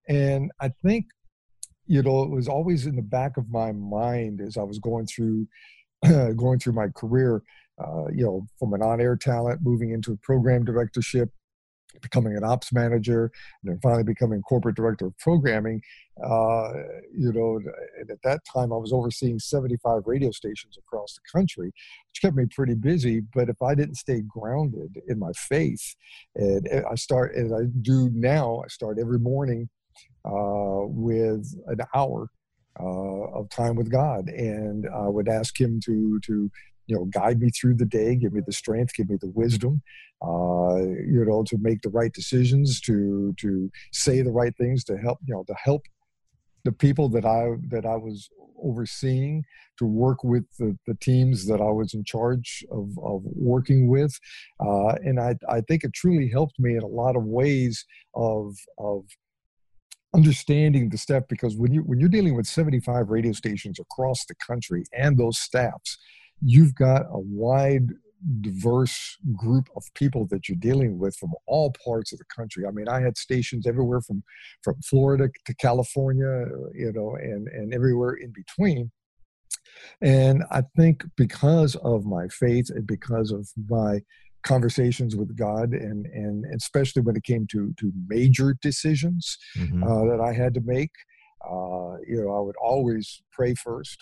and 0.09 0.51
I 0.59 0.69
think 0.83 1.05
you 1.85 2.03
know 2.03 2.23
it 2.23 2.29
was 2.29 2.47
always 2.47 2.85
in 2.85 2.95
the 2.95 3.01
back 3.01 3.37
of 3.37 3.49
my 3.49 3.71
mind 3.71 4.41
as 4.41 4.57
I 4.57 4.63
was 4.63 4.79
going 4.79 5.05
through 5.05 5.47
going 6.35 6.59
through 6.59 6.73
my 6.73 6.87
career 6.89 7.41
uh, 7.81 8.07
you 8.13 8.25
know 8.25 8.45
from 8.57 8.73
an 8.73 8.81
on-air 8.81 9.15
talent 9.15 9.61
moving 9.63 9.91
into 9.91 10.11
a 10.11 10.17
program 10.17 10.65
directorship 10.65 11.29
becoming 12.01 12.35
an 12.35 12.43
ops 12.43 12.71
manager, 12.71 13.31
and 13.63 13.71
then 13.71 13.79
finally 13.81 14.03
becoming 14.03 14.41
corporate 14.41 14.75
director 14.75 15.07
of 15.07 15.17
programming. 15.17 15.81
Uh, 16.23 16.71
you 17.15 17.31
know, 17.31 17.59
and 17.99 18.11
at 18.11 18.21
that 18.23 18.41
time 18.45 18.73
I 18.73 18.77
was 18.77 18.91
overseeing 18.91 19.39
75 19.39 20.03
radio 20.05 20.31
stations 20.31 20.77
across 20.77 21.15
the 21.15 21.21
country, 21.37 21.67
which 21.67 22.21
kept 22.21 22.35
me 22.35 22.45
pretty 22.53 22.75
busy. 22.75 23.21
But 23.33 23.49
if 23.49 23.61
I 23.61 23.73
didn't 23.73 23.95
stay 23.95 24.21
grounded 24.27 25.01
in 25.07 25.17
my 25.17 25.31
faith, 25.33 25.95
and 26.35 26.67
I 26.89 26.95
start 26.95 27.33
as 27.35 27.51
I 27.51 27.63
do 27.81 28.09
now, 28.13 28.61
I 28.63 28.67
start 28.67 28.97
every 28.99 29.19
morning 29.19 29.69
with 30.25 31.53
an 31.67 31.79
hour 31.93 32.29
uh, 32.79 33.39
of 33.39 33.49
time 33.49 33.75
with 33.75 33.91
God, 33.91 34.29
and 34.29 34.87
I 34.93 35.07
would 35.07 35.27
ask 35.27 35.59
Him 35.59 35.79
to 35.85 36.19
to 36.25 36.51
you 36.89 36.95
know 36.95 37.05
guide 37.05 37.39
me 37.39 37.49
through 37.51 37.75
the 37.75 37.85
day 37.85 38.15
give 38.15 38.33
me 38.33 38.41
the 38.45 38.51
strength 38.51 38.93
give 38.95 39.09
me 39.09 39.17
the 39.21 39.29
wisdom 39.29 39.81
uh, 40.25 40.77
you 40.77 41.23
know 41.25 41.43
to 41.43 41.57
make 41.61 41.81
the 41.81 41.89
right 41.89 42.11
decisions 42.13 42.81
to 42.81 43.33
to 43.39 43.69
say 43.93 44.21
the 44.21 44.31
right 44.31 44.55
things 44.57 44.83
to 44.83 44.97
help 44.97 45.19
you 45.25 45.33
know 45.33 45.43
to 45.47 45.53
help 45.63 45.83
the 46.65 46.71
people 46.71 47.07
that 47.07 47.25
i 47.25 47.51
that 47.69 47.85
i 47.85 47.95
was 47.95 48.29
overseeing 48.61 49.41
to 49.77 49.85
work 49.85 50.21
with 50.23 50.43
the, 50.57 50.77
the 50.87 50.95
teams 50.95 51.45
that 51.45 51.61
i 51.61 51.71
was 51.71 51.93
in 51.93 52.03
charge 52.03 52.65
of, 52.71 52.89
of 53.01 53.21
working 53.23 53.87
with. 53.87 54.13
Uh, 54.59 54.89
and 55.05 55.17
I, 55.17 55.35
I 55.47 55.61
think 55.61 55.85
it 55.85 55.93
truly 55.93 56.27
helped 56.27 56.59
me 56.59 56.75
in 56.75 56.83
a 56.83 56.87
lot 56.87 57.15
of 57.15 57.23
ways 57.23 57.85
of 58.15 58.57
of 58.77 59.05
understanding 60.15 60.89
the 60.89 60.97
step 60.97 61.27
because 61.29 61.55
when 61.55 61.71
you 61.71 61.81
when 61.81 61.99
you're 61.99 62.09
dealing 62.09 62.35
with 62.35 62.47
75 62.47 63.09
radio 63.09 63.31
stations 63.31 63.79
across 63.79 64.25
the 64.25 64.35
country 64.35 64.83
and 64.91 65.17
those 65.17 65.37
staffs 65.37 65.97
you've 66.41 66.73
got 66.73 67.03
a 67.11 67.19
wide 67.19 67.89
diverse 68.41 69.17
group 69.35 69.69
of 69.75 69.83
people 69.95 70.27
that 70.27 70.49
you're 70.49 70.57
dealing 70.57 70.99
with 70.99 71.15
from 71.15 71.31
all 71.47 71.73
parts 71.83 72.11
of 72.11 72.19
the 72.19 72.25
country. 72.25 72.65
I 72.65 72.71
mean, 72.71 72.87
I 72.87 73.01
had 73.01 73.17
stations 73.17 73.65
everywhere 73.65 74.01
from 74.01 74.23
from 74.63 74.75
Florida 74.81 75.29
to 75.45 75.55
California, 75.55 76.27
uh, 76.27 76.69
you 76.73 76.91
know, 76.93 77.15
and 77.15 77.47
and 77.47 77.73
everywhere 77.73 78.13
in 78.13 78.31
between. 78.31 78.91
And 80.01 80.43
I 80.51 80.63
think 80.75 81.03
because 81.15 81.75
of 81.77 82.05
my 82.05 82.27
faith 82.27 82.69
and 82.69 82.85
because 82.85 83.31
of 83.31 83.47
my 83.69 84.01
conversations 84.43 85.15
with 85.15 85.35
God, 85.35 85.73
and 85.73 86.05
and 86.07 86.45
especially 86.55 87.01
when 87.01 87.15
it 87.15 87.23
came 87.23 87.47
to 87.51 87.73
to 87.79 87.91
major 88.07 88.55
decisions 88.61 89.37
mm-hmm. 89.57 89.83
uh, 89.83 90.05
that 90.05 90.21
I 90.21 90.33
had 90.33 90.53
to 90.55 90.61
make, 90.61 90.91
uh, 91.45 91.97
you 92.07 92.21
know, 92.23 92.35
I 92.35 92.41
would 92.41 92.57
always 92.61 93.21
pray 93.31 93.55
first. 93.55 93.97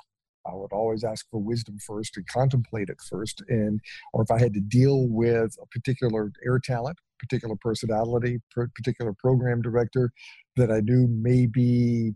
I 0.46 0.56
would 0.56 0.72
always 0.72 1.04
ask 1.04 1.26
for 1.30 1.42
wisdom 1.42 1.78
first 1.86 2.16
and 2.16 2.26
contemplate 2.28 2.90
it 2.90 2.98
first. 3.10 3.44
And, 3.50 3.82
or 4.14 4.24
if 4.24 4.32
I 4.32 4.40
had 4.40 4.54
to 4.54 4.62
deal 4.62 5.08
with 5.08 5.56
a 5.62 5.66
particular 5.68 6.32
air 6.46 6.60
talent, 6.60 7.00
particular 7.20 7.56
personality, 7.60 8.40
particular 8.54 9.14
program 9.14 9.62
director 9.62 10.12
that 10.56 10.72
I 10.72 10.80
knew 10.80 11.08
may 11.08 11.48
be 11.48 12.14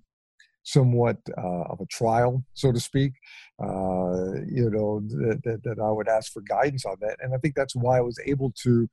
somewhat 0.64 1.18
uh, 1.38 1.64
of 1.64 1.80
a 1.82 1.86
trial, 1.88 2.44
so 2.54 2.72
to 2.72 2.80
speak, 2.80 3.14
uh, 3.62 4.42
you 4.48 4.70
know, 4.70 5.02
that, 5.02 5.42
that, 5.44 5.64
that, 5.64 5.80
I 5.80 5.92
would 5.92 6.08
ask 6.08 6.32
for 6.32 6.42
guidance 6.42 6.86
on 6.86 6.98
that. 7.02 7.18
And 7.22 7.34
I 7.34 7.38
think 7.38 7.56
that's 7.56 7.76
why 7.76 7.98
I 7.98 8.02
was 8.02 8.20
able 8.26 8.54
to, 8.64 8.88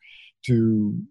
to 0.46 1.02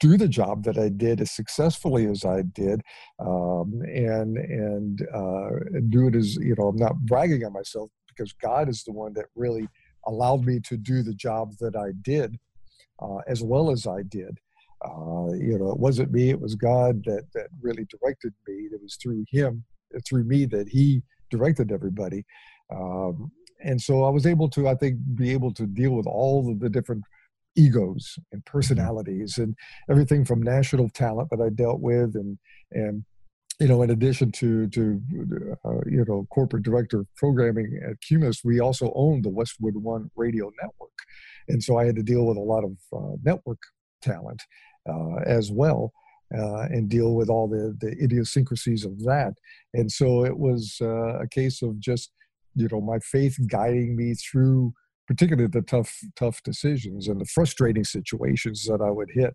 do 0.00 0.16
the 0.16 0.28
job 0.28 0.64
that 0.64 0.78
I 0.78 0.88
did 0.88 1.20
as 1.20 1.30
successfully 1.30 2.06
as 2.06 2.24
I 2.24 2.42
did, 2.42 2.82
um, 3.20 3.80
and 3.86 4.36
and 4.36 5.00
uh, 5.14 5.50
do 5.88 6.08
it 6.08 6.16
as 6.16 6.36
you 6.36 6.54
know 6.58 6.68
I'm 6.68 6.76
not 6.76 6.98
bragging 7.06 7.44
on 7.44 7.52
myself 7.52 7.90
because 8.08 8.32
God 8.32 8.68
is 8.68 8.82
the 8.84 8.92
one 8.92 9.12
that 9.14 9.26
really 9.34 9.68
allowed 10.06 10.44
me 10.44 10.60
to 10.64 10.76
do 10.76 11.02
the 11.02 11.14
job 11.14 11.52
that 11.60 11.76
I 11.76 11.92
did 12.02 12.38
uh, 13.00 13.18
as 13.26 13.42
well 13.42 13.70
as 13.70 13.86
I 13.86 14.02
did. 14.02 14.38
Uh, 14.84 15.32
you 15.32 15.58
know, 15.58 15.70
it 15.70 15.78
wasn't 15.78 16.12
me; 16.12 16.30
it 16.30 16.40
was 16.40 16.54
God 16.54 17.02
that 17.04 17.24
that 17.34 17.48
really 17.60 17.86
directed 17.86 18.32
me. 18.46 18.68
It 18.72 18.80
was 18.82 18.96
through 18.96 19.24
Him, 19.30 19.64
through 20.06 20.24
me, 20.24 20.44
that 20.46 20.68
He 20.68 21.02
directed 21.30 21.72
everybody. 21.72 22.24
Um, 22.74 23.30
and 23.62 23.80
so 23.80 24.04
I 24.04 24.10
was 24.10 24.26
able 24.26 24.50
to, 24.50 24.68
I 24.68 24.74
think, 24.74 24.98
be 25.14 25.32
able 25.32 25.52
to 25.54 25.66
deal 25.66 25.92
with 25.92 26.06
all 26.06 26.50
of 26.50 26.60
the 26.60 26.68
different 26.68 27.04
egos 27.56 28.18
and 28.32 28.40
mm-hmm. 28.44 28.50
personalities 28.50 29.38
and 29.38 29.54
everything 29.90 30.24
from 30.24 30.42
national 30.42 30.88
talent 30.90 31.30
that 31.30 31.40
I 31.40 31.50
dealt 31.50 31.80
with 31.80 32.14
and 32.14 32.38
and 32.72 33.04
you 33.60 33.68
know 33.68 33.82
in 33.82 33.90
addition 33.90 34.32
to 34.32 34.66
to 34.68 35.00
uh, 35.64 35.80
you 35.86 36.04
know 36.06 36.26
corporate 36.30 36.64
director 36.64 37.00
of 37.00 37.06
programming 37.16 37.80
at 37.88 38.00
Cumulus 38.00 38.42
we 38.44 38.60
also 38.60 38.92
owned 38.94 39.24
the 39.24 39.30
Westwood 39.30 39.76
One 39.76 40.10
radio 40.16 40.50
network 40.60 40.90
and 41.48 41.62
so 41.62 41.78
I 41.78 41.84
had 41.84 41.96
to 41.96 42.02
deal 42.02 42.26
with 42.26 42.36
a 42.36 42.40
lot 42.40 42.64
of 42.64 42.72
uh, 42.92 43.16
network 43.22 43.60
talent 44.02 44.42
uh, 44.42 44.73
as 45.26 45.50
well 45.50 45.92
uh, 46.36 46.62
and 46.70 46.88
deal 46.88 47.14
with 47.14 47.28
all 47.28 47.48
the 47.48 47.76
the 47.80 47.92
idiosyncrasies 48.02 48.84
of 48.84 48.98
that 49.02 49.32
and 49.72 49.90
so 49.90 50.24
it 50.24 50.36
was 50.36 50.76
uh, 50.80 51.18
a 51.20 51.28
case 51.28 51.62
of 51.62 51.78
just 51.80 52.12
you 52.54 52.68
know 52.70 52.80
my 52.80 52.98
faith 53.00 53.36
guiding 53.48 53.96
me 53.96 54.14
through 54.14 54.72
particularly 55.06 55.48
the 55.48 55.62
tough 55.62 55.92
tough 56.16 56.42
decisions 56.42 57.08
and 57.08 57.20
the 57.20 57.26
frustrating 57.26 57.84
situations 57.84 58.64
that 58.64 58.80
I 58.80 58.90
would 58.90 59.10
hit. 59.12 59.34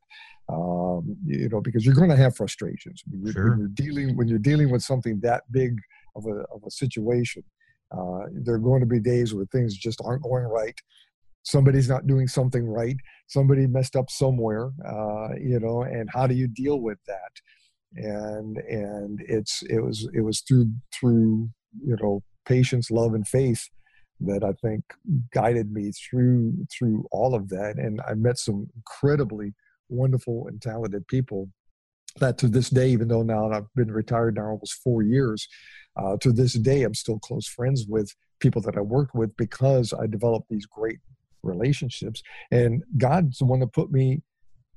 Um, 0.51 1.15
you 1.25 1.47
know, 1.47 1.61
because 1.61 1.85
you're 1.85 1.95
going 1.95 2.09
to 2.09 2.15
have 2.15 2.35
frustrations 2.35 3.03
when 3.07 3.21
you're, 3.23 3.33
sure. 3.33 3.49
when 3.51 3.59
you're, 3.59 3.67
dealing 3.67 4.17
when 4.17 4.27
you're 4.27 4.39
dealing 4.39 4.71
with 4.71 4.81
something 4.81 5.19
that 5.21 5.43
big 5.51 5.77
of 6.15 6.25
a 6.25 6.43
of 6.53 6.61
a 6.65 6.71
situation. 6.71 7.43
Uh, 7.91 8.25
there 8.31 8.55
are 8.55 8.59
going 8.59 8.81
to 8.81 8.85
be 8.85 8.99
days 8.99 9.33
where 9.33 9.45
things 9.45 9.75
just 9.75 9.99
aren't 10.05 10.21
going 10.21 10.43
right. 10.43 10.75
Somebody's 11.49 11.89
not 11.89 12.07
doing 12.07 12.27
something 12.27 12.65
right 12.65 12.95
somebody 13.27 13.67
messed 13.67 13.95
up 13.95 14.09
somewhere 14.09 14.71
uh, 14.85 15.29
you 15.39 15.59
know 15.59 15.83
and 15.83 16.09
how 16.13 16.27
do 16.27 16.35
you 16.35 16.47
deal 16.47 16.79
with 16.81 16.99
that? 17.07 17.33
And 17.95 18.57
and 18.57 19.19
it's 19.27 19.63
it 19.63 19.79
was 19.79 20.07
it 20.13 20.21
was 20.21 20.41
through 20.41 20.71
through 20.93 21.49
you 21.83 21.97
know 22.01 22.23
patience 22.45 22.91
love 22.91 23.13
and 23.13 23.27
faith 23.27 23.67
that 24.21 24.43
i 24.43 24.51
think 24.61 24.83
guided 25.33 25.71
me 25.71 25.91
through 25.91 26.53
through 26.71 27.05
all 27.11 27.33
of 27.33 27.49
that. 27.49 27.75
And 27.77 28.01
i 28.07 28.13
met 28.13 28.37
some 28.37 28.67
incredibly 28.75 29.53
wonderful 29.89 30.47
and 30.47 30.61
talented 30.61 31.07
people 31.07 31.49
that 32.19 32.37
to 32.39 32.47
this 32.47 32.69
day 32.69 32.89
even 32.89 33.07
though 33.07 33.23
now 33.23 33.51
i've 33.51 33.73
been 33.75 33.91
retired 33.91 34.35
now 34.35 34.45
almost 34.45 34.81
four 34.83 35.01
years 35.01 35.47
uh, 35.95 36.17
to 36.17 36.31
this 36.31 36.53
day 36.53 36.83
i'm 36.83 36.93
still 36.93 37.19
close 37.19 37.47
friends 37.47 37.85
with 37.87 38.15
people 38.39 38.61
that 38.61 38.77
i 38.77 38.81
worked 38.81 39.15
with 39.15 39.35
because 39.37 39.93
i 39.93 40.05
developed 40.07 40.47
these 40.49 40.65
great 40.65 40.99
relationships 41.43 42.21
and 42.51 42.83
god's 42.97 43.37
the 43.37 43.45
one 43.45 43.59
that 43.59 43.73
put 43.73 43.91
me 43.91 44.21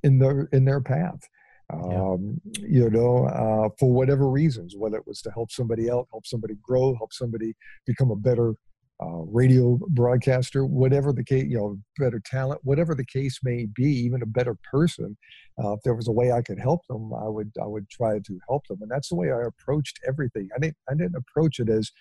in 0.03 0.19
their 0.19 0.49
in 0.51 0.65
their 0.65 0.81
path. 0.81 1.27
Um, 1.71 2.39
you 2.59 2.89
know 2.89 3.25
uh, 3.25 3.69
for 3.79 3.91
whatever 3.91 4.29
reasons 4.29 4.75
whether 4.77 4.97
it 4.97 5.07
was 5.07 5.21
to 5.21 5.31
help 5.31 5.49
somebody 5.49 5.89
out 5.89 6.07
help 6.11 6.27
somebody 6.27 6.55
grow 6.61 6.93
help 6.95 7.13
somebody 7.13 7.53
become 7.87 8.11
a 8.11 8.15
better 8.15 8.53
uh, 9.01 9.23
radio 9.31 9.79
broadcaster 9.89 10.65
whatever 10.65 11.11
the 11.11 11.23
case 11.23 11.45
you 11.49 11.57
know 11.57 11.79
better 11.97 12.21
talent 12.25 12.59
whatever 12.63 12.93
the 12.93 13.05
case 13.05 13.39
may 13.43 13.65
be 13.73 13.85
even 13.85 14.21
a 14.21 14.25
better 14.25 14.55
person 14.71 15.17
uh, 15.63 15.71
if 15.73 15.79
there 15.83 15.95
was 15.95 16.07
a 16.07 16.11
way 16.11 16.31
i 16.31 16.41
could 16.41 16.59
help 16.59 16.81
them 16.89 17.11
i 17.13 17.27
would 17.27 17.51
i 17.59 17.65
would 17.65 17.89
try 17.89 18.19
to 18.19 18.37
help 18.47 18.67
them. 18.67 18.77
And 18.81 18.91
that's 18.91 19.09
the 19.09 19.15
way 19.15 19.31
i 19.31 19.41
approached 19.41 19.99
everything. 20.07 20.49
I 20.55 20.59
didn't 20.59 20.77
i 20.89 20.93
didn't 20.93 21.15
approach 21.15 21.59
it 21.59 21.69
as 21.69 21.91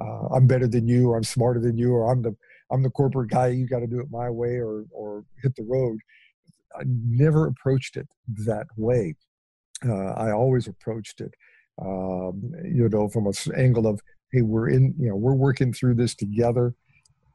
uh, 0.00 0.26
i'm 0.34 0.46
better 0.46 0.68
than 0.68 0.86
you 0.86 1.08
or 1.08 1.16
i'm 1.16 1.24
smarter 1.24 1.58
than 1.58 1.78
you 1.78 1.94
or 1.94 2.12
i'm 2.12 2.22
the 2.22 2.36
I'm 2.70 2.82
the 2.82 2.90
corporate 2.90 3.30
guy. 3.30 3.48
You 3.48 3.66
got 3.66 3.80
to 3.80 3.86
do 3.86 4.00
it 4.00 4.10
my 4.10 4.30
way 4.30 4.56
or 4.56 4.84
or 4.90 5.24
hit 5.42 5.54
the 5.56 5.64
road. 5.64 5.98
I 6.74 6.82
never 6.86 7.46
approached 7.46 7.96
it 7.96 8.08
that 8.46 8.66
way. 8.76 9.14
Uh, 9.84 10.12
I 10.12 10.32
always 10.32 10.66
approached 10.66 11.20
it, 11.20 11.32
um, 11.80 12.52
you 12.64 12.88
know, 12.88 13.08
from 13.08 13.26
an 13.26 13.34
angle 13.56 13.86
of, 13.86 14.00
hey, 14.32 14.42
we're 14.42 14.70
in, 14.70 14.94
you 14.98 15.08
know, 15.08 15.16
we're 15.16 15.34
working 15.34 15.72
through 15.72 15.94
this 15.94 16.14
together. 16.14 16.74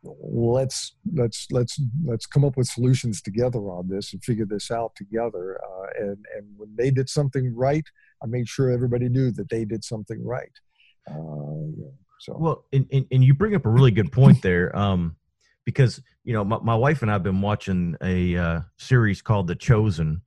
Let's 0.04 0.96
let's 1.14 1.48
let's 1.52 1.80
let's 2.04 2.26
come 2.26 2.44
up 2.44 2.58
with 2.58 2.68
solutions 2.68 3.22
together 3.22 3.60
on 3.60 3.88
this 3.88 4.14
and 4.14 4.24
figure 4.24 4.46
this 4.46 4.72
out 4.72 4.96
together. 4.96 5.60
Uh, 5.64 5.88
and 6.00 6.26
and 6.36 6.48
when 6.58 6.76
they 6.76 6.90
did 6.90 7.08
something 7.08 7.56
right, 7.56 7.86
I 8.24 8.26
made 8.26 8.48
sure 8.48 8.72
everybody 8.72 9.10
knew 9.10 9.30
that 9.32 9.50
they 9.50 9.64
did 9.64 9.84
something 9.84 10.24
right. 10.26 10.52
Uh, 11.08 11.86
so 12.20 12.36
well, 12.38 12.66
and, 12.74 12.88
and, 12.92 13.06
and 13.12 13.24
you 13.24 13.36
bring 13.36 13.56
up 13.56 13.66
a 13.66 13.70
really 13.70 13.92
good 13.92 14.12
point 14.12 14.42
there. 14.42 14.76
Um, 14.76 15.16
because 15.66 16.02
you 16.24 16.34
know 16.34 16.44
my, 16.44 16.60
my 16.60 16.76
wife 16.76 17.02
and 17.02 17.12
I've 17.12 17.24
been 17.24 17.42
watching 17.42 17.96
a 18.02 18.36
uh, 18.36 18.62
series 18.78 19.22
called 19.22 19.48
The 19.48 19.56
Chosen. 19.56 20.22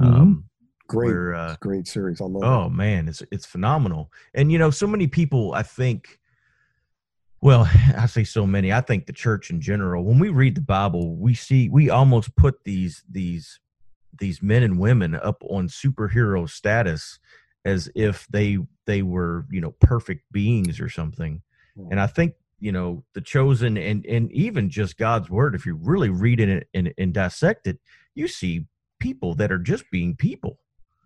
Mm-hmm. 0.00 0.06
Um, 0.06 0.26
mm-hmm. 0.26 0.40
Great, 0.88 1.06
where, 1.08 1.34
uh, 1.34 1.56
great 1.60 1.86
series. 1.86 2.20
I 2.20 2.24
love. 2.24 2.42
Oh 2.42 2.66
it. 2.66 2.72
man, 2.72 3.08
it's 3.08 3.22
it's 3.30 3.46
phenomenal. 3.46 4.10
And 4.34 4.50
you 4.50 4.58
know, 4.58 4.70
so 4.70 4.86
many 4.86 5.06
people. 5.06 5.54
I 5.54 5.62
think. 5.62 6.18
Well, 7.40 7.70
I 7.96 8.06
say 8.06 8.24
so 8.24 8.46
many. 8.46 8.72
I 8.72 8.80
think 8.80 9.06
the 9.06 9.12
church 9.12 9.50
in 9.50 9.60
general. 9.60 10.04
When 10.04 10.18
we 10.18 10.30
read 10.30 10.54
the 10.54 10.60
Bible, 10.60 11.16
we 11.16 11.34
see 11.34 11.68
we 11.68 11.90
almost 11.90 12.34
put 12.36 12.64
these 12.64 13.04
these 13.08 13.60
these 14.18 14.42
men 14.42 14.62
and 14.62 14.78
women 14.78 15.14
up 15.14 15.42
on 15.48 15.68
superhero 15.68 16.48
status 16.48 17.18
as 17.64 17.90
if 17.94 18.26
they 18.28 18.58
they 18.86 19.02
were 19.02 19.46
you 19.50 19.60
know 19.60 19.72
perfect 19.80 20.24
beings 20.32 20.80
or 20.80 20.88
something. 20.88 21.42
And 21.90 22.00
I 22.00 22.06
think 22.06 22.34
you 22.60 22.72
know 22.72 23.04
the 23.14 23.20
chosen 23.20 23.76
and 23.76 24.04
and 24.06 24.32
even 24.32 24.68
just 24.68 24.96
god's 24.96 25.30
word 25.30 25.54
if 25.54 25.64
you 25.64 25.78
really 25.80 26.10
read 26.10 26.40
it 26.40 26.68
and, 26.74 26.92
and 26.98 27.14
dissect 27.14 27.66
it 27.66 27.78
you 28.14 28.26
see 28.26 28.66
people 28.98 29.34
that 29.34 29.52
are 29.52 29.58
just 29.58 29.84
being 29.90 30.16
people 30.16 30.58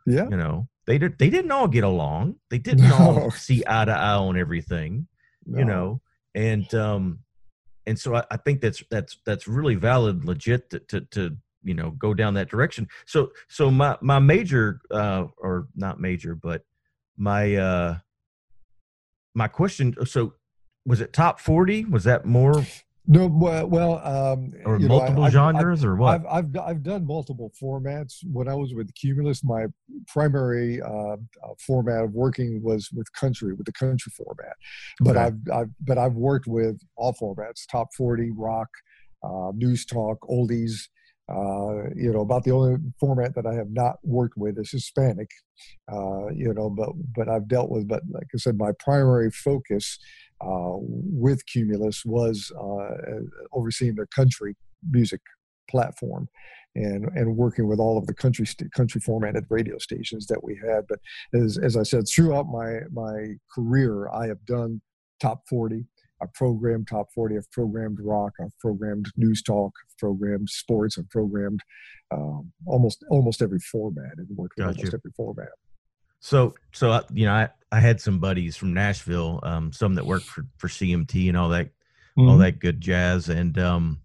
yeah. 0.06 0.28
you 0.28 0.36
know? 0.36 0.68
They 0.86 0.98
did 0.98 1.18
they 1.18 1.30
didn't 1.30 1.52
all 1.52 1.68
get 1.68 1.84
along. 1.84 2.36
They 2.50 2.58
didn't 2.66 2.88
no. 2.88 2.96
all 2.96 3.30
see 3.30 3.62
eye 3.66 3.84
to 3.84 3.92
eye 3.92 4.14
on 4.14 4.36
everything 4.36 5.06
no. 5.46 5.58
you 5.58 5.64
know? 5.64 6.00
And 6.34 6.72
um 6.74 7.18
and 7.86 7.98
so 7.98 8.14
I, 8.14 8.24
I, 8.30 8.36
think 8.36 8.60
that's 8.60 8.82
that's 8.90 9.16
that's 9.26 9.48
really 9.48 9.74
valid 9.74 10.24
legit 10.24 10.70
to, 10.70 10.78
to, 10.78 11.00
to 11.00 11.36
you 11.64 11.74
know 11.74 11.90
go 11.90 12.14
down 12.14 12.34
that 12.34 12.48
direction. 12.50 12.88
So 13.06 13.30
so 13.48 13.70
my 13.70 13.96
my 14.00 14.18
major 14.18 14.80
uh 14.90 15.26
or 15.36 15.68
not 15.76 16.00
major 16.00 16.34
but 16.34 16.62
my 17.16 17.56
uh 17.56 17.98
my 19.34 19.48
question 19.48 19.94
so 20.04 20.34
was 20.84 21.00
it 21.00 21.12
top 21.12 21.40
40 21.40 21.86
was 21.86 22.04
that 22.04 22.24
more 22.24 22.64
no 23.06 23.26
well 23.26 23.98
um 24.06 24.52
or 24.64 24.78
multiple 24.78 25.22
know, 25.22 25.22
I, 25.22 25.30
genres 25.30 25.82
I've, 25.82 25.90
or 25.90 25.96
what 25.96 26.20
I've, 26.20 26.26
I've, 26.26 26.56
I've 26.56 26.82
done 26.82 27.06
multiple 27.06 27.52
formats 27.60 28.18
when 28.30 28.48
i 28.48 28.54
was 28.54 28.74
with 28.74 28.92
cumulus 28.94 29.42
my 29.42 29.66
primary 30.06 30.80
uh, 30.80 31.14
uh, 31.14 31.16
format 31.58 32.04
of 32.04 32.12
working 32.12 32.62
was 32.62 32.90
with 32.92 33.12
country 33.12 33.54
with 33.54 33.66
the 33.66 33.72
country 33.72 34.12
format 34.16 34.54
but 35.00 35.16
okay. 35.16 35.26
I've, 35.26 35.38
I've 35.52 35.70
but 35.80 35.98
i've 35.98 36.14
worked 36.14 36.46
with 36.46 36.80
all 36.96 37.14
formats 37.14 37.66
top 37.70 37.88
40 37.96 38.30
rock 38.36 38.68
uh, 39.24 39.52
news 39.54 39.84
talk 39.84 40.20
oldies 40.28 40.88
uh, 41.28 41.88
you 41.94 42.12
know, 42.12 42.20
about 42.20 42.44
the 42.44 42.50
only 42.50 42.76
format 42.98 43.34
that 43.34 43.46
I 43.46 43.54
have 43.54 43.70
not 43.70 43.96
worked 44.02 44.36
with 44.36 44.58
is 44.58 44.70
Hispanic. 44.70 45.30
Uh, 45.90 46.28
you 46.34 46.52
know, 46.52 46.68
but 46.68 46.90
but 47.14 47.28
I've 47.28 47.48
dealt 47.48 47.70
with. 47.70 47.86
But 47.86 48.02
like 48.10 48.26
I 48.34 48.38
said, 48.38 48.58
my 48.58 48.72
primary 48.78 49.30
focus 49.30 49.98
uh, 50.42 50.76
with 50.78 51.44
Cumulus 51.46 52.04
was 52.04 52.50
uh, 52.58 53.20
overseeing 53.52 53.94
their 53.94 54.06
country 54.06 54.56
music 54.90 55.20
platform 55.70 56.28
and 56.74 57.04
and 57.14 57.36
working 57.36 57.68
with 57.68 57.78
all 57.78 57.98
of 57.98 58.06
the 58.06 58.14
country 58.14 58.46
st- 58.46 58.72
country 58.72 59.00
formatted 59.00 59.44
radio 59.50 59.78
stations 59.78 60.26
that 60.26 60.42
we 60.42 60.58
had. 60.66 60.86
But 60.88 60.98
as 61.34 61.58
as 61.58 61.76
I 61.76 61.82
said, 61.82 62.04
throughout 62.08 62.46
my 62.46 62.80
my 62.90 63.34
career, 63.54 64.08
I 64.10 64.26
have 64.26 64.44
done 64.46 64.80
top 65.20 65.42
forty. 65.48 65.84
I've 66.22 66.32
programmed 66.34 66.86
top 66.86 67.08
40. 67.12 67.36
I've 67.36 67.50
programmed 67.50 67.98
rock. 68.00 68.32
I've 68.40 68.56
programmed 68.60 69.06
news 69.16 69.42
talk. 69.42 69.72
I've 69.84 69.98
programmed 69.98 70.48
sports. 70.48 70.96
I've 70.96 71.10
programmed 71.10 71.60
um, 72.12 72.52
almost 72.64 73.04
almost 73.10 73.42
every 73.42 73.58
format 73.58 74.18
and 74.18 74.28
worked 74.36 74.54
with 74.56 74.66
almost 74.78 74.94
every 74.94 75.10
format. 75.16 75.48
So, 76.22 76.54
so 76.72 76.92
uh, 76.92 77.02
you 77.12 77.26
know, 77.26 77.32
I, 77.32 77.48
I 77.72 77.80
had 77.80 78.00
some 78.00 78.20
buddies 78.20 78.56
from 78.56 78.72
Nashville, 78.72 79.40
um, 79.42 79.72
some 79.72 79.96
that 79.96 80.06
worked 80.06 80.26
for, 80.26 80.46
for 80.56 80.68
CMT 80.68 81.28
and 81.28 81.36
all 81.36 81.48
that, 81.48 81.66
mm-hmm. 81.66 82.28
all 82.28 82.38
that 82.38 82.60
good 82.60 82.80
jazz. 82.80 83.28
And, 83.28 83.58
um, 83.58 83.98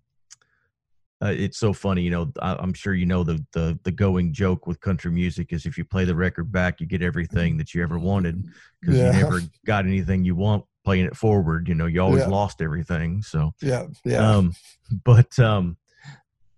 uh, 1.23 1.34
it's 1.36 1.58
so 1.58 1.73
funny, 1.73 2.03
you 2.03 2.12
know. 2.12 2.32
I, 2.39 2.62
am 2.62 2.73
sure 2.73 2.93
you 2.93 3.08
know 3.08 3.23
the, 3.23 3.43
the 3.51 3.80
the 3.82 3.89
going 3.89 4.34
joke 4.34 4.67
with 4.67 4.80
country 4.82 5.10
music 5.10 5.51
is 5.51 5.65
if 5.65 5.75
you 5.75 5.84
play 5.84 6.06
the 6.06 6.13
record 6.13 6.51
back, 6.51 6.80
you 6.80 6.86
get 6.86 7.01
everything 7.01 7.58
that 7.58 7.73
you 7.73 7.82
ever 7.82 7.97
wanted 7.97 8.45
because 8.80 8.97
yeah. 8.97 9.08
you 9.08 9.23
never 9.23 9.39
got 9.65 9.86
anything 9.86 10.23
you 10.23 10.36
want 10.36 10.63
playing 10.86 11.06
it 11.06 11.17
forward. 11.17 11.67
You 11.67 11.73
know, 11.73 11.88
you 11.88 12.03
always 12.03 12.21
yeah. 12.21 12.27
lost 12.27 12.62
everything. 12.62 13.23
So 13.23 13.51
yeah, 13.63 13.88
yeah. 14.06 14.30
Um, 14.30 14.53
but 15.03 15.39
um, 15.39 15.77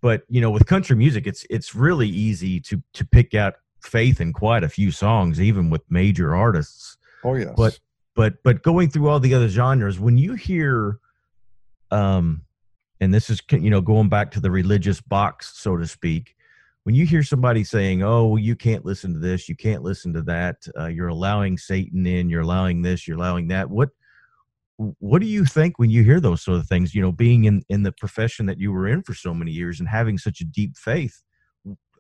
but 0.02 0.24
you 0.28 0.42
know, 0.42 0.52
with 0.52 0.66
country 0.66 0.98
music, 0.98 1.26
it's 1.26 1.46
it's 1.50 1.74
really 1.74 2.10
easy 2.10 2.60
to 2.60 2.84
to 2.96 3.06
pick 3.06 3.34
out 3.34 3.54
faith 3.82 4.22
in 4.22 4.34
quite 4.34 4.64
a 4.64 4.70
few 4.70 4.92
songs, 4.92 5.40
even 5.40 5.70
with 5.70 5.82
major 5.90 6.36
artists. 6.36 6.98
Oh 7.24 7.36
yes. 7.36 7.54
But 7.56 7.80
but 8.16 8.36
but 8.44 8.64
going 8.64 8.90
through 8.90 9.10
all 9.10 9.20
the 9.20 9.34
other 9.34 9.50
genres, 9.50 10.00
when 10.00 10.18
you 10.18 10.34
hear, 10.34 11.00
um, 11.92 12.44
and 13.00 13.14
this 13.14 13.30
is 13.30 13.42
you 13.52 13.70
know 13.70 13.82
going 13.82 14.10
back 14.10 14.32
to 14.32 14.40
the 14.40 14.52
religious 14.52 15.02
box, 15.02 15.58
so 15.58 15.78
to 15.78 15.88
speak, 15.88 16.36
when 16.84 16.96
you 16.96 17.06
hear 17.06 17.24
somebody 17.24 17.64
saying, 17.64 18.04
"Oh, 18.04 18.36
you 18.36 18.56
can't 18.56 18.86
listen 18.86 19.14
to 19.14 19.20
this, 19.20 19.48
you 19.48 19.56
can't 19.56 19.84
listen 19.84 20.14
to 20.14 20.22
that, 20.24 20.66
uh, 20.78 20.88
you're 20.88 21.08
allowing 21.08 21.58
Satan 21.58 22.06
in, 22.06 22.30
you're 22.30 22.42
allowing 22.42 22.82
this, 22.82 23.08
you're 23.08 23.18
allowing 23.18 23.48
that," 23.50 23.70
what 23.70 23.90
what 25.00 25.20
do 25.20 25.28
you 25.28 25.44
think 25.44 25.78
when 25.78 25.90
you 25.90 26.04
hear 26.04 26.22
those 26.22 26.42
sort 26.42 26.58
of 26.58 26.68
things? 26.68 26.96
You 26.96 27.02
know, 27.02 27.12
being 27.12 27.46
in 27.46 27.64
in 27.70 27.84
the 27.84 27.92
profession 27.92 28.46
that 28.48 28.60
you 28.60 28.72
were 28.72 28.88
in 28.88 29.04
for 29.04 29.14
so 29.14 29.34
many 29.34 29.52
years 29.52 29.80
and 29.80 29.90
having 29.90 30.18
such 30.18 30.42
a 30.42 30.46
deep 30.46 30.78
faith 30.78 31.22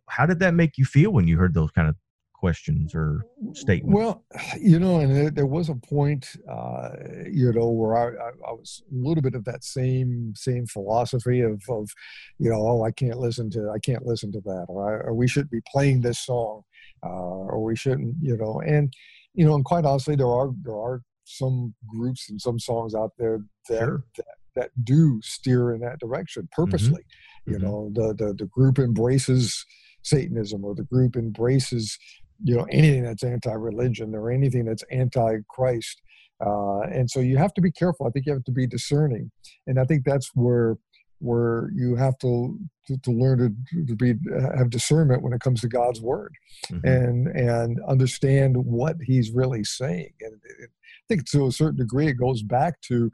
how 0.09 0.25
did 0.25 0.39
that 0.39 0.53
make 0.53 0.77
you 0.77 0.85
feel 0.85 1.11
when 1.11 1.27
you 1.27 1.37
heard 1.37 1.53
those 1.53 1.71
kind 1.71 1.87
of 1.87 1.95
questions 2.39 2.95
or 2.95 3.25
statements? 3.53 3.93
Well, 3.93 4.23
you 4.59 4.79
know, 4.79 4.99
and 4.99 5.13
there, 5.13 5.29
there 5.29 5.45
was 5.45 5.69
a 5.69 5.75
point, 5.75 6.27
uh, 6.49 6.89
you 7.29 7.51
know, 7.51 7.69
where 7.69 7.95
I, 7.97 8.23
I, 8.23 8.29
I, 8.47 8.51
was 8.51 8.81
a 8.89 8.95
little 8.95 9.21
bit 9.21 9.35
of 9.35 9.43
that 9.45 9.63
same 9.63 10.33
same 10.35 10.65
philosophy 10.65 11.41
of, 11.41 11.61
of, 11.69 11.89
you 12.37 12.49
know, 12.49 12.61
oh, 12.61 12.83
I 12.83 12.91
can't 12.91 13.19
listen 13.19 13.49
to, 13.51 13.69
I 13.69 13.79
can't 13.79 14.05
listen 14.05 14.31
to 14.31 14.41
that, 14.41 14.65
or, 14.69 14.89
I, 14.89 15.07
or 15.07 15.13
we 15.13 15.27
shouldn't 15.27 15.51
be 15.51 15.61
playing 15.71 16.01
this 16.01 16.19
song, 16.19 16.61
uh, 17.05 17.09
or 17.09 17.63
we 17.63 17.75
shouldn't, 17.75 18.15
you 18.21 18.37
know, 18.37 18.61
and 18.65 18.93
you 19.33 19.45
know, 19.45 19.55
and 19.55 19.65
quite 19.65 19.85
honestly, 19.85 20.15
there 20.15 20.27
are 20.27 20.51
there 20.63 20.79
are 20.79 21.01
some 21.25 21.75
groups 21.87 22.29
and 22.29 22.41
some 22.41 22.57
songs 22.57 22.95
out 22.95 23.11
there 23.19 23.39
that 23.69 23.79
sure. 23.79 24.03
that, 24.17 24.25
that 24.55 24.69
do 24.83 25.19
steer 25.21 25.73
in 25.73 25.81
that 25.81 25.99
direction 25.99 26.43
mm-hmm. 26.43 26.61
purposely. 26.61 27.01
Mm-hmm. 27.47 27.53
You 27.53 27.59
know, 27.59 27.91
the, 27.93 28.13
the 28.13 28.33
the 28.33 28.45
group 28.45 28.79
embraces 28.79 29.65
Satanism 30.03 30.63
or 30.63 30.75
the 30.75 30.83
group 30.83 31.15
embraces, 31.15 31.97
you 32.43 32.55
know, 32.55 32.65
anything 32.71 33.03
that's 33.03 33.23
anti-religion 33.23 34.15
or 34.15 34.31
anything 34.31 34.65
that's 34.65 34.83
anti-Christ. 34.91 36.01
Uh, 36.45 36.81
and 36.81 37.09
so 37.09 37.19
you 37.19 37.37
have 37.37 37.53
to 37.53 37.61
be 37.61 37.71
careful. 37.71 38.07
I 38.07 38.11
think 38.11 38.25
you 38.25 38.33
have 38.33 38.45
to 38.45 38.51
be 38.51 38.65
discerning, 38.65 39.29
and 39.67 39.79
I 39.79 39.83
think 39.83 40.05
that's 40.05 40.31
where 40.35 40.77
where 41.21 41.69
you 41.75 41.97
have 41.97 42.17
to 42.19 42.57
to, 42.87 42.97
to 42.97 43.11
learn 43.11 43.39
to, 43.39 43.85
to 43.85 43.95
be 43.95 44.13
have 44.57 44.69
discernment 44.69 45.21
when 45.21 45.33
it 45.33 45.41
comes 45.41 45.59
to 45.59 45.67
God's 45.67 45.99
word 45.99 46.33
mm-hmm. 46.71 46.87
and 46.87 47.27
and 47.27 47.79
understand 47.89 48.55
what 48.55 48.95
He's 49.03 49.31
really 49.31 49.65
saying. 49.65 50.13
And 50.21 50.39
I 50.61 50.67
think 51.09 51.29
to 51.31 51.47
a 51.47 51.51
certain 51.51 51.79
degree, 51.79 52.07
it 52.07 52.13
goes 52.13 52.41
back 52.41 52.79
to 52.83 53.11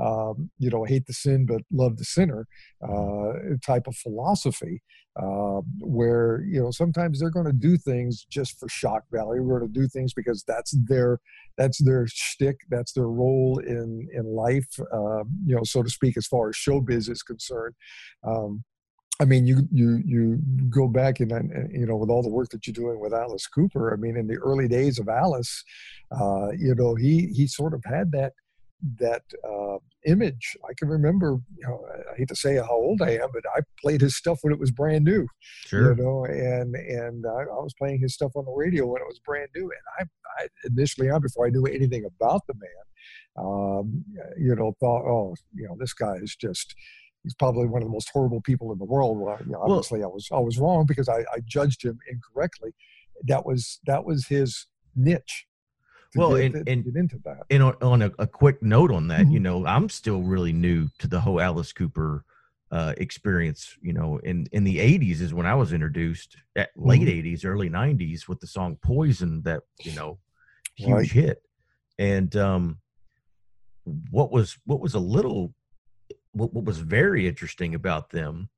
um, 0.00 0.50
you 0.58 0.70
know, 0.70 0.84
hate 0.84 1.06
the 1.06 1.12
sin 1.12 1.46
but 1.46 1.62
love 1.72 1.96
the 1.96 2.04
sinner 2.04 2.46
uh, 2.82 3.32
type 3.64 3.86
of 3.86 3.96
philosophy, 3.96 4.82
uh, 5.16 5.60
where 5.80 6.42
you 6.46 6.60
know 6.60 6.70
sometimes 6.70 7.20
they're 7.20 7.30
going 7.30 7.46
to 7.46 7.52
do 7.52 7.76
things 7.76 8.26
just 8.28 8.58
for 8.58 8.68
shock 8.68 9.04
value. 9.12 9.42
We're 9.42 9.60
going 9.60 9.72
to 9.72 9.80
do 9.80 9.88
things 9.88 10.12
because 10.12 10.44
that's 10.46 10.72
their 10.86 11.20
that's 11.56 11.82
their 11.82 12.06
shtick, 12.06 12.56
that's 12.68 12.92
their 12.92 13.08
role 13.08 13.58
in 13.58 14.08
in 14.12 14.24
life, 14.24 14.68
uh, 14.92 15.24
you 15.44 15.54
know, 15.54 15.62
so 15.62 15.82
to 15.82 15.90
speak, 15.90 16.16
as 16.16 16.26
far 16.26 16.48
as 16.48 16.56
showbiz 16.56 17.08
is 17.08 17.22
concerned. 17.22 17.74
Um, 18.24 18.64
I 19.20 19.24
mean, 19.24 19.46
you 19.46 19.68
you 19.70 20.02
you 20.04 20.38
go 20.68 20.88
back 20.88 21.20
and, 21.20 21.30
and, 21.30 21.72
you 21.72 21.86
know 21.86 21.96
with 21.96 22.10
all 22.10 22.22
the 22.22 22.28
work 22.28 22.48
that 22.50 22.66
you're 22.66 22.74
doing 22.74 22.98
with 22.98 23.14
Alice 23.14 23.46
Cooper. 23.46 23.94
I 23.94 23.96
mean, 23.96 24.16
in 24.16 24.26
the 24.26 24.38
early 24.38 24.66
days 24.66 24.98
of 24.98 25.08
Alice, 25.08 25.62
uh, 26.10 26.48
you 26.58 26.74
know, 26.74 26.96
he 26.96 27.28
he 27.28 27.46
sort 27.46 27.74
of 27.74 27.82
had 27.84 28.10
that 28.12 28.32
that 28.98 29.22
uh, 29.48 29.78
image. 30.04 30.56
I 30.68 30.74
can 30.76 30.88
remember, 30.88 31.38
you 31.56 31.66
know, 31.66 31.84
I 32.12 32.16
hate 32.16 32.28
to 32.28 32.36
say 32.36 32.56
how 32.56 32.70
old 32.70 33.00
I 33.00 33.12
am, 33.12 33.28
but 33.32 33.44
I 33.56 33.60
played 33.80 34.00
his 34.00 34.16
stuff 34.16 34.40
when 34.42 34.52
it 34.52 34.58
was 34.58 34.70
brand 34.70 35.04
new. 35.04 35.26
Sure. 35.66 35.94
You 35.94 36.02
know, 36.02 36.24
and 36.24 36.74
and 36.74 37.26
I, 37.26 37.42
I 37.42 37.62
was 37.62 37.74
playing 37.78 38.00
his 38.00 38.14
stuff 38.14 38.32
on 38.34 38.44
the 38.44 38.52
radio 38.52 38.86
when 38.86 39.00
it 39.00 39.08
was 39.08 39.18
brand 39.20 39.48
new. 39.54 39.62
And 39.62 39.80
I, 39.98 40.42
I 40.42 40.48
initially 40.64 41.10
on 41.10 41.22
before 41.22 41.46
I 41.46 41.50
knew 41.50 41.64
anything 41.64 42.04
about 42.04 42.42
the 42.46 42.54
man, 42.54 43.46
um, 43.46 44.04
you 44.38 44.54
know, 44.54 44.74
thought, 44.80 45.04
oh, 45.06 45.34
you 45.54 45.66
know, 45.66 45.76
this 45.78 45.94
guy 45.94 46.16
is 46.16 46.36
just. 46.36 46.74
He's 47.22 47.34
probably 47.34 47.66
one 47.66 47.80
of 47.80 47.88
the 47.88 47.92
most 47.92 48.10
horrible 48.12 48.42
people 48.42 48.70
in 48.70 48.76
the 48.76 48.84
world. 48.84 49.18
Well, 49.18 49.38
you 49.42 49.52
know, 49.52 49.62
obviously, 49.62 50.00
well, 50.00 50.10
I 50.10 50.12
was 50.12 50.28
I 50.30 50.38
was 50.40 50.58
wrong 50.58 50.84
because 50.84 51.08
I, 51.08 51.20
I 51.20 51.40
judged 51.46 51.82
him 51.82 51.98
incorrectly. 52.10 52.74
That 53.26 53.46
was 53.46 53.80
that 53.86 54.04
was 54.04 54.26
his 54.26 54.66
niche 54.94 55.46
well, 56.14 56.36
get, 56.36 56.54
and, 56.54 56.68
and, 56.68 56.84
get 56.84 56.96
into 56.96 57.18
that. 57.24 57.42
And 57.50 57.62
on, 57.62 57.76
on 57.82 58.02
a, 58.02 58.10
a, 58.18 58.26
quick 58.26 58.62
note 58.62 58.90
on 58.90 59.08
that, 59.08 59.22
mm-hmm. 59.22 59.32
you 59.32 59.40
know, 59.40 59.66
I'm 59.66 59.88
still 59.88 60.22
really 60.22 60.52
new 60.52 60.88
to 60.98 61.08
the 61.08 61.20
whole 61.20 61.40
Alice 61.40 61.72
Cooper 61.72 62.24
uh, 62.70 62.94
experience. 62.98 63.76
You 63.80 63.92
know, 63.92 64.18
in 64.18 64.46
in 64.52 64.64
the 64.64 64.78
'80s 64.78 65.20
is 65.20 65.34
when 65.34 65.46
I 65.46 65.54
was 65.54 65.72
introduced, 65.72 66.36
at 66.56 66.70
late 66.76 67.02
mm-hmm. 67.02 67.26
'80s, 67.28 67.44
early 67.44 67.70
'90s, 67.70 68.28
with 68.28 68.40
the 68.40 68.46
song 68.46 68.76
"Poison," 68.82 69.42
that 69.42 69.62
you 69.82 69.94
know, 69.94 70.18
huge 70.76 70.90
right. 70.90 71.10
hit. 71.10 71.42
And 71.98 72.34
um, 72.36 72.78
what 74.10 74.30
was 74.30 74.58
what 74.64 74.80
was 74.80 74.94
a 74.94 75.00
little 75.00 75.54
what, 76.32 76.52
what 76.52 76.64
was 76.64 76.78
very 76.78 77.28
interesting 77.28 77.74
about 77.74 78.10
them 78.10 78.48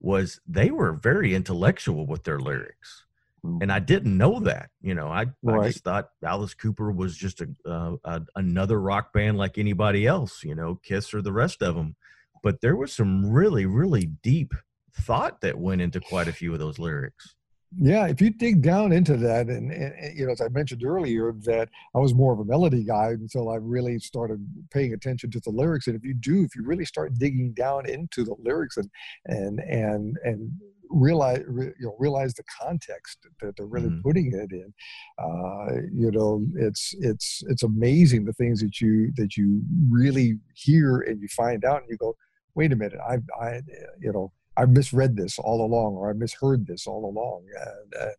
was 0.00 0.40
they 0.46 0.70
were 0.70 0.92
very 0.92 1.34
intellectual 1.34 2.06
with 2.06 2.24
their 2.24 2.38
lyrics 2.38 3.04
and 3.44 3.70
I 3.70 3.78
didn't 3.78 4.16
know 4.16 4.40
that. 4.40 4.70
You 4.80 4.94
know, 4.94 5.08
I, 5.08 5.26
right. 5.42 5.64
I 5.64 5.66
just 5.68 5.84
thought 5.84 6.08
Alice 6.24 6.54
Cooper 6.54 6.90
was 6.90 7.16
just 7.16 7.40
a, 7.40 7.48
uh, 7.66 7.96
a, 8.04 8.22
another 8.36 8.80
rock 8.80 9.12
band 9.12 9.36
like 9.36 9.58
anybody 9.58 10.06
else. 10.06 10.42
You 10.42 10.54
know, 10.54 10.80
Kiss 10.82 11.12
or 11.12 11.22
the 11.22 11.32
rest 11.32 11.62
of 11.62 11.74
them. 11.74 11.96
But 12.42 12.60
there 12.60 12.76
was 12.76 12.92
some 12.92 13.30
really, 13.30 13.66
really 13.66 14.06
deep 14.22 14.52
thought 15.00 15.40
that 15.40 15.58
went 15.58 15.80
into 15.80 16.00
quite 16.00 16.28
a 16.28 16.32
few 16.32 16.52
of 16.52 16.58
those 16.58 16.78
lyrics. 16.78 17.34
Yeah, 17.76 18.06
if 18.06 18.20
you 18.20 18.30
dig 18.30 18.62
down 18.62 18.92
into 18.92 19.16
that, 19.16 19.48
and, 19.48 19.72
and, 19.72 20.16
you 20.16 20.26
know, 20.26 20.32
as 20.32 20.40
I 20.40 20.48
mentioned 20.48 20.84
earlier, 20.84 21.32
that 21.44 21.68
I 21.94 21.98
was 21.98 22.14
more 22.14 22.32
of 22.32 22.38
a 22.38 22.44
melody 22.44 22.84
guy 22.84 23.08
until 23.08 23.50
I 23.50 23.56
really 23.56 23.98
started 23.98 24.46
paying 24.70 24.92
attention 24.92 25.30
to 25.32 25.40
the 25.40 25.50
lyrics. 25.50 25.88
And 25.88 25.96
if 25.96 26.04
you 26.04 26.14
do, 26.14 26.44
if 26.44 26.54
you 26.54 26.64
really 26.64 26.84
start 26.84 27.18
digging 27.18 27.52
down 27.52 27.88
into 27.88 28.24
the 28.24 28.36
lyrics 28.38 28.76
and 28.76 28.88
and 29.26 29.58
and 29.58 30.16
and 30.22 30.52
realize 30.90 31.42
re, 31.46 31.66
you 31.78 31.86
know 31.86 31.96
realize 31.98 32.34
the 32.34 32.44
context 32.60 33.18
that 33.40 33.56
they're 33.56 33.66
really 33.66 33.88
mm-hmm. 33.88 34.02
putting 34.02 34.32
it 34.32 34.52
in 34.52 34.72
uh, 35.18 35.80
you 35.92 36.10
know 36.10 36.44
it's 36.56 36.94
it's 37.00 37.42
it's 37.48 37.62
amazing 37.62 38.24
the 38.24 38.32
things 38.34 38.60
that 38.60 38.80
you 38.80 39.12
that 39.16 39.36
you 39.36 39.62
really 39.90 40.38
hear 40.54 41.00
and 41.00 41.20
you 41.20 41.28
find 41.28 41.64
out 41.64 41.82
and 41.82 41.90
you 41.90 41.96
go 41.96 42.14
wait 42.54 42.72
a 42.72 42.76
minute 42.76 43.00
i 43.08 43.16
i 43.44 43.60
you 44.00 44.12
know 44.12 44.32
I 44.56 44.66
misread 44.66 45.16
this 45.16 45.38
all 45.38 45.64
along, 45.64 45.94
or 45.94 46.10
I 46.10 46.12
misheard 46.12 46.66
this 46.66 46.86
all 46.86 47.04
along, 47.10 47.42
and, 47.58 47.92
and, 48.00 48.14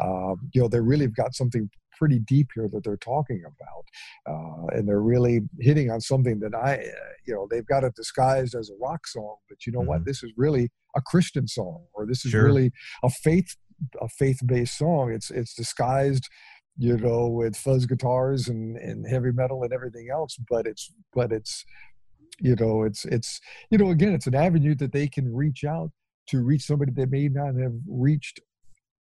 and 0.00 0.08
um, 0.08 0.50
you 0.52 0.60
know 0.60 0.68
they 0.68 0.80
really 0.80 1.04
have 1.04 1.14
got 1.14 1.34
something 1.34 1.70
pretty 1.98 2.18
deep 2.20 2.48
here 2.54 2.68
that 2.72 2.84
they're 2.84 2.96
talking 2.96 3.42
about, 3.44 4.32
uh, 4.32 4.66
and 4.76 4.88
they're 4.88 5.02
really 5.02 5.40
hitting 5.60 5.90
on 5.90 6.00
something 6.00 6.40
that 6.40 6.54
I, 6.54 6.74
uh, 6.74 7.12
you 7.26 7.34
know, 7.34 7.46
they've 7.50 7.66
got 7.66 7.84
it 7.84 7.94
disguised 7.94 8.54
as 8.54 8.70
a 8.70 8.74
rock 8.80 9.06
song, 9.06 9.36
but 9.48 9.66
you 9.66 9.72
know 9.72 9.80
mm-hmm. 9.80 9.88
what? 9.88 10.04
This 10.04 10.22
is 10.22 10.32
really 10.36 10.70
a 10.96 11.00
Christian 11.00 11.48
song, 11.48 11.84
or 11.94 12.06
this 12.06 12.24
is 12.24 12.32
sure. 12.32 12.44
really 12.44 12.70
a 13.02 13.10
faith 13.10 13.56
a 14.00 14.08
faith 14.08 14.38
based 14.46 14.78
song. 14.78 15.12
It's 15.12 15.30
it's 15.30 15.54
disguised 15.54 16.28
you 16.76 16.96
know, 16.96 17.28
with 17.28 17.56
fuzz 17.56 17.86
guitars 17.86 18.48
and, 18.48 18.76
and 18.76 19.06
heavy 19.08 19.30
metal 19.30 19.62
and 19.62 19.72
everything 19.72 20.08
else. 20.12 20.36
But 20.48 20.66
it's 20.66 20.92
but 21.12 21.32
it's 21.32 21.64
you 22.40 22.56
know, 22.56 22.82
it's 22.82 23.04
it's 23.04 23.40
you 23.70 23.78
know, 23.78 23.90
again, 23.90 24.12
it's 24.12 24.26
an 24.26 24.34
avenue 24.34 24.74
that 24.76 24.92
they 24.92 25.06
can 25.06 25.32
reach 25.34 25.64
out 25.64 25.90
to 26.28 26.42
reach 26.42 26.62
somebody 26.62 26.90
they 26.90 27.06
may 27.06 27.28
not 27.28 27.54
have 27.60 27.74
reached 27.86 28.40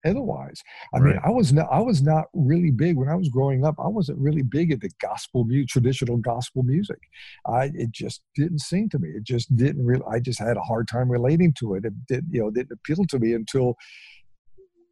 otherwise. 0.05 0.61
I 0.93 0.99
right. 0.99 1.13
mean, 1.13 1.19
I 1.23 1.29
was 1.29 1.53
not 1.53 1.67
I 1.71 1.79
was 1.79 2.01
not 2.01 2.25
really 2.33 2.71
big 2.71 2.97
when 2.97 3.09
I 3.09 3.15
was 3.15 3.29
growing 3.29 3.65
up. 3.65 3.75
I 3.79 3.87
wasn't 3.87 4.19
really 4.19 4.41
big 4.41 4.71
into 4.71 4.89
gospel 5.01 5.43
music, 5.43 5.69
traditional 5.69 6.17
gospel 6.17 6.63
music. 6.63 6.99
I 7.45 7.71
it 7.73 7.91
just 7.91 8.21
didn't 8.35 8.59
sing 8.59 8.89
to 8.89 8.99
me. 8.99 9.09
It 9.09 9.23
just 9.23 9.55
didn't 9.55 9.85
really. 9.85 10.03
I 10.09 10.19
just 10.19 10.39
had 10.39 10.57
a 10.57 10.61
hard 10.61 10.87
time 10.87 11.09
relating 11.09 11.53
to 11.59 11.75
it. 11.75 11.85
It 11.85 11.93
did 12.07 12.25
you 12.29 12.41
know 12.41 12.51
didn't 12.51 12.71
appeal 12.71 13.05
to 13.05 13.19
me 13.19 13.33
until 13.33 13.75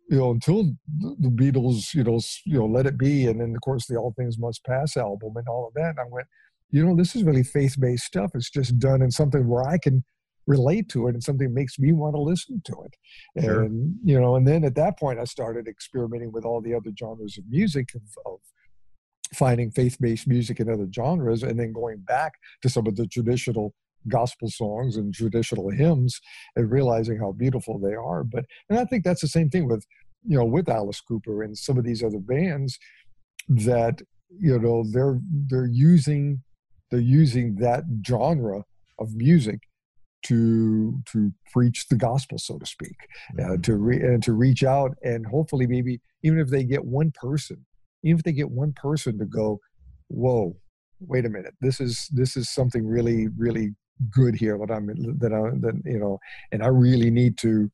you 0.10 0.18
know 0.18 0.32
until 0.32 0.72
the 1.00 1.30
Beatles 1.30 1.94
you 1.94 2.04
know 2.04 2.20
you 2.46 2.60
know 2.60 2.66
Let 2.66 2.86
It 2.86 2.98
Be 2.98 3.28
and 3.28 3.40
then 3.42 3.54
of 3.56 3.62
course 3.62 3.86
the 3.88 3.98
All 3.98 4.14
Things 4.18 4.38
Must 4.38 4.64
Pass 4.66 4.98
album 4.98 5.34
and 5.36 5.48
all 5.48 5.68
of 5.68 5.74
that. 5.76 5.92
And 5.92 6.00
I 6.00 6.04
went, 6.10 6.28
you 6.72 6.86
know, 6.86 6.96
this 6.96 7.16
is 7.16 7.24
really 7.24 7.44
faith 7.44 7.76
based 7.80 8.06
stuff. 8.06 8.32
It's 8.36 8.50
just 8.50 8.80
done 8.80 9.02
in 9.02 9.12
something 9.12 9.48
where 9.48 9.68
I 9.68 9.78
can 9.78 10.04
relate 10.50 10.90
to 10.90 11.08
it 11.08 11.14
and 11.14 11.24
something 11.24 11.54
makes 11.54 11.78
me 11.78 11.92
want 11.92 12.16
to 12.16 12.20
listen 12.20 12.60
to 12.66 12.76
it 12.84 12.96
sure. 13.42 13.62
and 13.62 13.96
you 14.04 14.20
know 14.20 14.36
and 14.36 14.48
then 14.48 14.64
at 14.64 14.74
that 14.74 14.98
point 14.98 15.20
i 15.20 15.24
started 15.24 15.68
experimenting 15.68 16.32
with 16.32 16.44
all 16.44 16.60
the 16.60 16.74
other 16.74 16.90
genres 16.98 17.38
of 17.38 17.44
music 17.50 17.90
of, 17.96 18.02
of 18.26 18.40
finding 19.32 19.70
faith-based 19.70 20.28
music 20.28 20.60
in 20.60 20.68
other 20.68 20.88
genres 20.94 21.44
and 21.44 21.60
then 21.60 21.72
going 21.72 22.00
back 22.00 22.34
to 22.64 22.68
some 22.68 22.88
of 22.88 22.96
the 22.96 23.06
traditional 23.08 23.76
gospel 24.08 24.50
songs 24.50 24.98
and 24.98 25.14
traditional 25.14 25.70
hymns 25.70 26.20
and 26.56 26.72
realizing 26.72 27.20
how 27.20 27.32
beautiful 27.32 27.78
they 27.78 27.94
are 27.94 28.24
but 28.24 28.44
and 28.70 28.80
i 28.80 28.86
think 28.86 29.04
that's 29.04 29.22
the 29.22 29.28
same 29.28 29.52
thing 29.52 29.68
with 29.68 29.86
you 30.26 30.36
know 30.36 30.46
with 30.46 30.68
alice 30.68 31.00
cooper 31.00 31.44
and 31.44 31.56
some 31.56 31.78
of 31.78 31.84
these 31.84 32.04
other 32.04 32.20
bands 32.20 32.80
that 33.48 34.02
you 34.36 34.58
know 34.58 34.84
they're 34.92 35.20
they're 35.48 35.70
using 35.72 36.42
they're 36.90 37.00
using 37.00 37.56
that 37.56 37.84
genre 38.04 38.64
of 38.98 39.14
music 39.14 39.60
to 40.24 41.02
to 41.12 41.32
preach 41.52 41.88
the 41.90 41.96
gospel, 41.96 42.38
so 42.38 42.58
to 42.58 42.66
speak, 42.66 42.96
uh, 43.38 43.42
mm-hmm. 43.42 43.54
uh, 43.54 43.58
to 43.58 43.76
re- 43.76 44.02
and 44.02 44.24
to 44.24 44.34
reach 44.34 44.64
out 44.64 44.96
and 45.04 45.26
hopefully 45.26 45.68
maybe 45.68 46.00
even 46.24 46.40
if 46.40 46.50
they 46.50 46.64
get 46.64 46.84
one 46.84 47.12
person, 47.12 47.66
even 48.04 48.20
if 48.20 48.24
they 48.24 48.32
get 48.32 48.50
one 48.50 48.74
person 48.74 49.18
to 49.20 49.26
go, 49.26 49.60
whoa, 50.10 50.56
wait 51.00 51.26
a 51.26 51.30
minute, 51.30 51.54
this 51.62 51.80
is 51.80 52.08
this 52.12 52.36
is 52.36 52.50
something 52.50 52.86
really 52.86 53.28
really 53.38 53.76
good 54.12 54.36
here 54.36 54.58
that 54.58 54.74
I'm 54.74 54.88
that 55.20 55.34
I 55.34 55.58
that 55.60 55.82
you 55.86 56.00
know, 56.00 56.20
and 56.52 56.64
I 56.64 56.68
really 56.68 57.12
need 57.12 57.38
to 57.40 57.72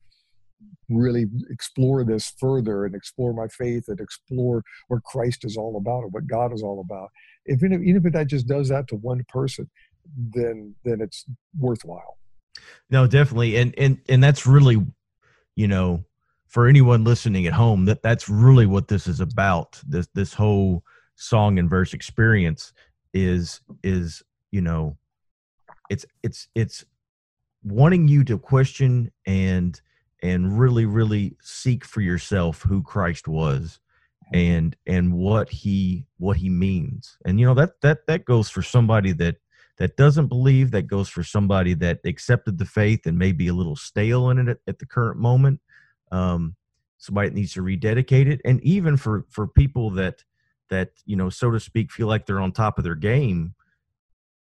really 0.88 1.26
explore 1.50 2.04
this 2.04 2.32
further 2.38 2.84
and 2.84 2.94
explore 2.94 3.32
my 3.32 3.48
faith 3.48 3.84
and 3.88 4.00
explore 4.00 4.62
what 4.88 5.02
Christ 5.02 5.44
is 5.44 5.56
all 5.56 5.76
about 5.76 6.04
and 6.04 6.12
what 6.12 6.26
God 6.26 6.52
is 6.52 6.62
all 6.62 6.80
about. 6.80 7.10
If 7.44 7.62
even 7.62 8.02
if 8.04 8.12
that 8.12 8.28
just 8.28 8.46
does 8.46 8.68
that 8.68 8.88
to 8.88 8.96
one 8.96 9.24
person, 9.28 9.68
then 10.16 10.74
then 10.84 11.00
it's 11.00 11.24
worthwhile. 11.58 12.18
No, 12.90 13.06
definitely, 13.06 13.56
and 13.56 13.74
and 13.78 13.98
and 14.08 14.22
that's 14.22 14.46
really, 14.46 14.84
you 15.54 15.68
know, 15.68 16.04
for 16.46 16.68
anyone 16.68 17.04
listening 17.04 17.46
at 17.46 17.52
home, 17.52 17.84
that 17.86 18.02
that's 18.02 18.28
really 18.28 18.66
what 18.66 18.88
this 18.88 19.06
is 19.06 19.20
about. 19.20 19.80
This 19.86 20.08
this 20.14 20.34
whole 20.34 20.82
song 21.16 21.58
and 21.58 21.68
verse 21.68 21.92
experience 21.92 22.72
is 23.12 23.60
is 23.82 24.22
you 24.50 24.60
know, 24.60 24.96
it's 25.90 26.06
it's 26.22 26.48
it's 26.54 26.84
wanting 27.62 28.08
you 28.08 28.24
to 28.24 28.38
question 28.38 29.10
and 29.26 29.80
and 30.22 30.58
really 30.58 30.86
really 30.86 31.36
seek 31.40 31.84
for 31.84 32.00
yourself 32.00 32.62
who 32.62 32.82
Christ 32.82 33.28
was 33.28 33.80
and 34.32 34.76
and 34.86 35.12
what 35.12 35.48
he 35.50 36.06
what 36.18 36.36
he 36.36 36.48
means 36.48 37.16
and 37.24 37.38
you 37.38 37.46
know 37.46 37.54
that 37.54 37.80
that 37.82 38.06
that 38.06 38.24
goes 38.24 38.48
for 38.48 38.62
somebody 38.62 39.12
that 39.12 39.36
that 39.78 39.96
doesn't 39.96 40.28
believe 40.28 40.70
that 40.70 40.86
goes 40.86 41.08
for 41.08 41.22
somebody 41.22 41.74
that 41.74 42.00
accepted 42.04 42.58
the 42.58 42.64
faith 42.64 43.06
and 43.06 43.18
may 43.18 43.32
be 43.32 43.48
a 43.48 43.54
little 43.54 43.76
stale 43.76 44.30
in 44.30 44.38
it 44.38 44.48
at, 44.48 44.58
at 44.66 44.78
the 44.78 44.86
current 44.86 45.18
moment 45.18 45.60
um, 46.12 46.56
somebody 46.98 47.28
that 47.28 47.34
needs 47.34 47.52
to 47.54 47.62
rededicate 47.62 48.28
it. 48.28 48.40
And 48.44 48.60
even 48.62 48.96
for 48.96 49.26
for 49.30 49.46
people 49.46 49.90
that 49.90 50.24
that 50.70 50.90
you 51.04 51.16
know 51.16 51.30
so 51.30 51.50
to 51.50 51.60
speak 51.60 51.92
feel 51.92 52.06
like 52.06 52.26
they're 52.26 52.40
on 52.40 52.52
top 52.52 52.78
of 52.78 52.84
their 52.84 52.94
game 52.94 53.54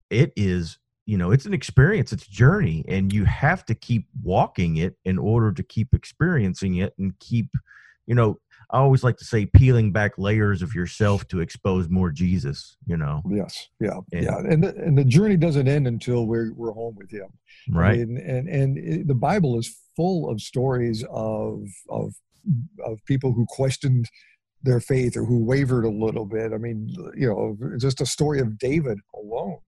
it 0.09 0.31
is 0.35 0.79
you 1.05 1.17
know 1.17 1.31
it's 1.31 1.45
an 1.45 1.53
experience 1.53 2.11
it's 2.11 2.25
a 2.25 2.31
journey 2.31 2.83
and 2.87 3.13
you 3.13 3.25
have 3.25 3.63
to 3.65 3.75
keep 3.75 4.07
walking 4.23 4.77
it 4.77 4.95
in 5.05 5.19
order 5.19 5.51
to 5.51 5.61
keep 5.61 5.93
experiencing 5.93 6.75
it 6.77 6.93
and 6.97 7.17
keep 7.19 7.49
you 8.07 8.15
know 8.15 8.39
i 8.71 8.77
always 8.77 9.03
like 9.03 9.17
to 9.17 9.25
say 9.25 9.45
peeling 9.45 9.91
back 9.91 10.11
layers 10.17 10.61
of 10.61 10.73
yourself 10.73 11.27
to 11.27 11.39
expose 11.39 11.89
more 11.89 12.11
jesus 12.11 12.77
you 12.85 12.97
know? 12.97 13.21
Yes 13.29 13.69
yeah 13.79 13.99
and, 14.11 14.23
yeah 14.23 14.37
and 14.37 14.63
the, 14.63 14.75
and 14.75 14.97
the 14.97 15.05
journey 15.05 15.37
doesn't 15.37 15.67
end 15.67 15.87
until 15.87 16.27
we're, 16.27 16.53
we're 16.53 16.71
home 16.71 16.95
with 16.97 17.11
him. 17.11 17.27
Right. 17.69 17.99
and 17.99 18.17
and, 18.17 18.47
and 18.47 18.77
it, 18.77 19.07
the 19.07 19.15
bible 19.15 19.57
is 19.57 19.75
full 19.95 20.29
of 20.29 20.41
stories 20.41 21.03
of 21.09 21.63
of 21.89 22.13
of 22.85 22.99
people 23.05 23.33
who 23.33 23.45
questioned 23.47 24.09
their 24.61 24.79
faith 24.79 25.15
or 25.15 25.25
who 25.25 25.43
wavered 25.43 25.85
a 25.85 25.89
little 25.89 26.25
bit. 26.25 26.53
I 26.53 26.57
mean 26.57 26.89
you 27.15 27.27
know 27.27 27.57
just 27.77 28.01
a 28.01 28.05
story 28.05 28.39
of 28.39 28.57
david 28.57 28.99
alone 29.15 29.59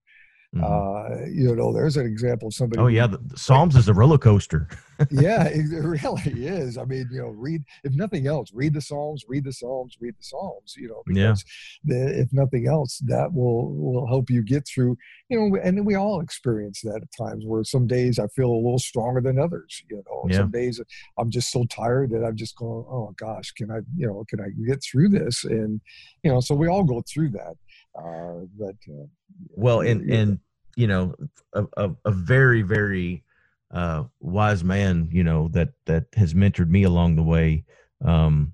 Mm-hmm. 0.55 0.63
Uh, 0.63 1.25
you 1.27 1.53
know, 1.55 1.73
there's 1.73 1.97
an 1.97 2.05
example 2.05 2.47
of 2.47 2.53
somebody. 2.53 2.81
Oh 2.81 2.87
yeah, 2.87 3.05
the, 3.05 3.17
the 3.17 3.37
Psalms 3.37 3.75
is 3.75 3.89
a 3.89 3.93
roller 3.93 4.17
coaster. 4.17 4.69
yeah, 5.11 5.43
it, 5.43 5.65
really 5.83 6.47
is. 6.47 6.77
I 6.77 6.85
mean, 6.85 7.09
you 7.11 7.21
know, 7.21 7.27
read 7.27 7.63
if 7.83 7.93
nothing 7.93 8.27
else, 8.27 8.51
read 8.53 8.73
the 8.73 8.81
Psalms, 8.81 9.25
read 9.27 9.43
the 9.43 9.51
Psalms, 9.51 9.97
read 9.99 10.15
the 10.17 10.23
Psalms. 10.23 10.75
You 10.77 10.87
know, 10.87 11.03
because 11.05 11.43
yeah. 11.83 11.95
the, 11.95 12.21
if 12.21 12.31
nothing 12.31 12.67
else, 12.67 12.99
that 13.05 13.33
will 13.33 13.75
will 13.75 14.07
help 14.07 14.29
you 14.29 14.41
get 14.41 14.65
through. 14.65 14.97
You 15.29 15.37
know, 15.37 15.59
and 15.61 15.85
we 15.85 15.95
all 15.95 16.21
experience 16.21 16.79
that 16.81 17.01
at 17.01 17.25
times 17.25 17.43
where 17.45 17.65
some 17.65 17.85
days 17.85 18.17
I 18.17 18.27
feel 18.27 18.49
a 18.49 18.55
little 18.55 18.79
stronger 18.79 19.19
than 19.19 19.37
others. 19.37 19.83
You 19.89 20.01
know, 20.07 20.27
yeah. 20.29 20.37
some 20.37 20.51
days 20.51 20.79
I'm 21.19 21.29
just 21.29 21.51
so 21.51 21.65
tired 21.65 22.11
that 22.11 22.23
I'm 22.23 22.37
just 22.37 22.55
going, 22.55 22.85
oh 22.89 23.13
gosh, 23.17 23.51
can 23.51 23.69
I, 23.69 23.79
you 23.97 24.07
know, 24.07 24.23
can 24.29 24.39
I 24.39 24.47
get 24.65 24.81
through 24.81 25.09
this? 25.09 25.43
And 25.43 25.81
you 26.23 26.31
know, 26.31 26.39
so 26.39 26.55
we 26.55 26.69
all 26.69 26.85
go 26.85 27.03
through 27.05 27.31
that. 27.31 27.55
Uh, 27.97 28.45
but 28.57 28.75
uh, 28.89 29.05
well, 29.51 29.81
and 29.81 30.09
and 30.09 30.39
you 30.75 30.87
know, 30.87 31.15
a, 31.53 31.65
a, 31.77 31.91
a 32.05 32.11
very 32.11 32.61
very 32.61 33.23
uh, 33.71 34.03
wise 34.19 34.63
man, 34.63 35.09
you 35.11 35.23
know, 35.23 35.47
that 35.49 35.69
that 35.85 36.05
has 36.15 36.33
mentored 36.33 36.69
me 36.69 36.83
along 36.83 37.15
the 37.15 37.23
way. 37.23 37.65
Um, 38.05 38.53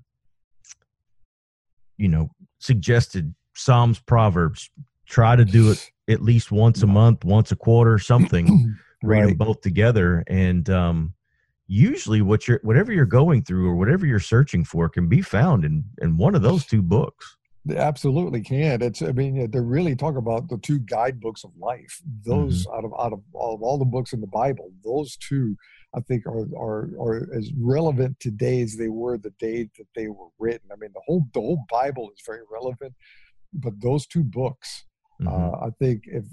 you 1.96 2.08
know, 2.08 2.30
suggested 2.58 3.34
Psalms, 3.54 4.00
Proverbs. 4.00 4.70
Try 5.06 5.36
to 5.36 5.44
do 5.44 5.70
it 5.70 5.90
at 6.08 6.22
least 6.22 6.50
once 6.50 6.82
a 6.82 6.86
month, 6.86 7.24
once 7.24 7.52
a 7.52 7.56
quarter, 7.56 7.98
something. 7.98 8.74
right. 9.02 9.20
Read 9.20 9.28
them 9.30 9.36
both 9.36 9.60
together, 9.60 10.24
and 10.26 10.68
um, 10.70 11.14
usually, 11.66 12.22
what 12.22 12.48
you're 12.48 12.60
whatever 12.62 12.92
you're 12.92 13.04
going 13.04 13.42
through 13.42 13.68
or 13.68 13.76
whatever 13.76 14.06
you're 14.06 14.18
searching 14.18 14.64
for 14.64 14.88
can 14.88 15.08
be 15.08 15.20
found 15.20 15.64
in 15.64 15.84
in 16.00 16.16
one 16.16 16.34
of 16.34 16.42
those 16.42 16.64
two 16.64 16.82
books. 16.82 17.36
They 17.66 17.76
absolutely 17.76 18.42
can. 18.42 18.82
It's 18.82 19.00
I 19.00 19.12
mean 19.12 19.50
they're 19.50 19.62
really 19.62 19.96
talking 19.96 20.18
about 20.18 20.48
the 20.48 20.58
two 20.58 20.80
guidebooks 20.80 21.44
of 21.44 21.50
life. 21.58 22.00
Those 22.24 22.66
mm-hmm. 22.66 22.76
out 22.76 22.84
of 22.84 22.92
out 22.98 23.12
of 23.12 23.22
all, 23.32 23.54
of 23.54 23.62
all 23.62 23.78
the 23.78 23.84
books 23.84 24.12
in 24.12 24.20
the 24.20 24.26
Bible, 24.26 24.70
those 24.84 25.16
two 25.16 25.56
I 25.94 26.00
think 26.00 26.26
are 26.26 26.46
are 26.56 26.90
are 27.00 27.28
as 27.34 27.50
relevant 27.58 28.20
today 28.20 28.60
as 28.60 28.76
they 28.76 28.88
were 28.88 29.16
the 29.16 29.32
day 29.38 29.68
that 29.78 29.86
they 29.96 30.08
were 30.08 30.28
written. 30.38 30.68
I 30.72 30.76
mean 30.76 30.90
the 30.92 31.02
whole 31.06 31.24
the 31.32 31.40
whole 31.40 31.64
Bible 31.70 32.10
is 32.10 32.22
very 32.26 32.42
relevant, 32.50 32.92
but 33.54 33.80
those 33.80 34.06
two 34.06 34.24
books 34.24 34.84
uh, 35.22 35.30
mm-hmm. 35.30 35.54
uh, 35.54 35.66
I 35.66 35.70
think 35.78 36.04
if 36.06 36.24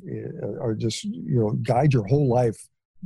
uh, 0.43 0.61
are 0.61 0.73
just 0.73 1.03
you 1.03 1.39
know 1.39 1.51
guide 1.63 1.93
your 1.93 2.07
whole 2.07 2.27
life 2.27 2.57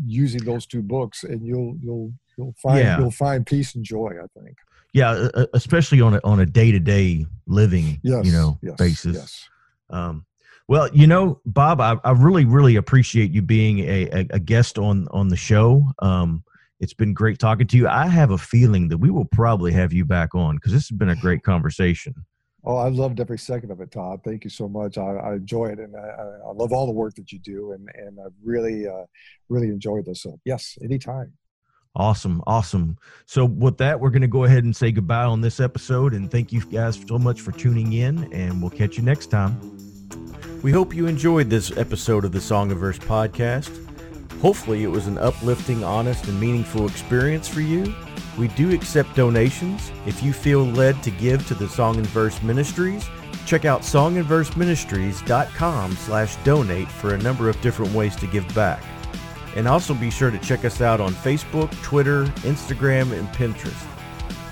using 0.05 0.43
those 0.43 0.65
two 0.65 0.82
books, 0.82 1.23
and 1.23 1.45
you'll 1.45 1.76
you'll 1.82 2.13
you'll 2.38 2.55
find 2.61 2.80
yeah. 2.80 2.97
you'll 2.97 3.11
find 3.11 3.45
peace 3.45 3.76
and 3.76 3.84
joy. 3.84 4.11
I 4.11 4.39
think 4.39 4.55
yeah 4.96 5.28
especially 5.54 6.00
on 6.00 6.16
a 6.16 6.22
on 6.24 6.39
a 6.39 6.46
day-to-day 6.46 7.26
living 7.46 8.00
yes, 8.02 8.26
you 8.26 8.32
know 8.32 8.58
yes, 8.64 8.76
basis 8.78 9.16
yes. 9.16 9.50
Um, 9.89 10.26
well 10.68 10.89
you 10.93 11.06
know 11.06 11.41
bob 11.46 11.82
I, 11.82 11.98
I, 12.04 12.12
really 12.12 12.46
really 12.46 12.78
appreciate 12.78 13.30
you 13.30 13.41
being 13.41 13.80
a, 13.80 14.10
a, 14.10 14.28
a 14.32 14.39
guest 14.39 14.80
on 14.80 15.08
on 15.12 15.28
the 15.28 15.36
show 15.36 15.86
um, 16.00 16.43
it's 16.80 16.93
been 16.93 17.14
great 17.14 17.39
talking 17.39 17.68
to 17.68 17.78
you 17.78 17.88
i 17.89 18.08
have 18.08 18.32
a 18.32 18.38
feeling 18.38 18.88
that 18.88 18.98
we 18.98 19.12
will 19.12 19.26
probably 19.26 19.74
have 19.74 19.91
you 19.91 20.06
back 20.06 20.34
on 20.34 20.56
because 20.56 20.72
this 20.72 20.88
has 20.88 20.98
been 20.98 21.10
a 21.10 21.16
great 21.18 21.43
conversation 21.43 22.16
Oh, 22.68 22.78
I 22.78 22.89
loved 22.89 23.20
every 23.20 23.38
second 23.38 23.70
of 23.70 23.80
it, 23.80 23.91
Todd. 23.91 24.22
Thank 24.26 24.43
you 24.43 24.50
so 24.50 24.68
much. 24.68 24.98
I, 24.98 25.04
I 25.04 25.34
enjoy 25.36 25.68
it, 25.68 25.78
and 25.78 25.96
I, 25.96 26.48
I, 26.48 26.52
love 26.52 26.74
all 26.74 26.88
the 26.88 26.93
work 26.93 27.14
that 27.14 27.32
you 27.32 27.38
do, 27.38 27.74
and 27.74 27.88
and 27.93 28.18
I 28.20 28.26
really, 28.43 28.88
uh, 28.88 29.06
really 29.50 29.68
enjoyed 29.68 30.06
this. 30.06 30.24
So, 30.24 30.39
yes, 30.46 30.76
anytime. 30.82 31.34
Awesome. 31.96 32.43
Awesome. 32.46 32.98
So, 33.26 33.46
with 33.46 33.78
that, 33.78 34.00
we're 34.00 34.10
going 34.10 34.22
to 34.22 34.28
go 34.28 34.43
ahead 34.43 34.66
and 34.66 34.76
say 34.76 34.91
goodbye 34.91 35.24
on 35.24 35.41
this 35.41 35.60
episode. 35.60 36.14
And 36.14 36.30
thank 36.30 36.52
you 36.52 36.64
guys 36.66 37.00
so 37.08 37.18
much 37.18 37.41
for 37.41 37.52
tuning 37.52 37.93
in. 37.93 38.32
And 38.34 38.62
we'll 38.62 38.72
catch 38.72 38.98
you 38.98 39.04
next 39.04 39.28
time. 39.28 39.60
We 40.62 40.72
hope 40.72 40.96
you 40.96 41.08
enjoyed 41.08 41.50
this 41.50 41.76
episode 41.78 42.26
of 42.26 42.32
the 42.32 42.41
Song 42.41 42.72
and 42.72 42.80
Verse 42.80 43.00
podcast. 43.00 43.82
Hopefully, 44.41 44.84
it 44.84 44.88
was 44.88 45.08
an 45.08 45.18
uplifting, 45.18 45.84
honest, 45.84 46.28
and 46.28 46.39
meaningful 46.39 46.88
experience 46.88 47.48
for 47.48 47.62
you. 47.62 47.96
We 48.38 48.50
do 48.50 48.74
accept 48.74 49.16
donations. 49.16 49.91
If 50.06 50.22
you 50.22 50.34
feel 50.34 50.66
led 50.66 51.02
to 51.04 51.12
give 51.12 51.48
to 51.48 51.54
the 51.54 51.70
Song 51.70 51.96
and 51.96 52.08
Verse 52.08 52.43
Ministries, 52.43 53.08
check 53.46 53.64
out 53.64 53.80
songandverseministries.com 53.82 55.96
slash 55.96 56.36
donate 56.38 56.89
for 56.89 57.14
a 57.14 57.18
number 57.20 57.48
of 57.48 57.62
different 57.62 57.93
ways 57.93 58.16
to 58.18 58.28
give 58.28 58.54
back. 58.54 58.84
And 59.56 59.68
also 59.68 59.93
be 59.93 60.12
sure 60.12 60.32
to 60.32 60.38
check 60.39 60.66
us 60.66 60.82
out 60.82 60.99
on 60.99 61.14
Facebook, 61.14 61.72
Twitter, 61.82 62.26
Instagram, 62.43 63.18
and 63.18 63.28
Pinterest. 63.30 63.88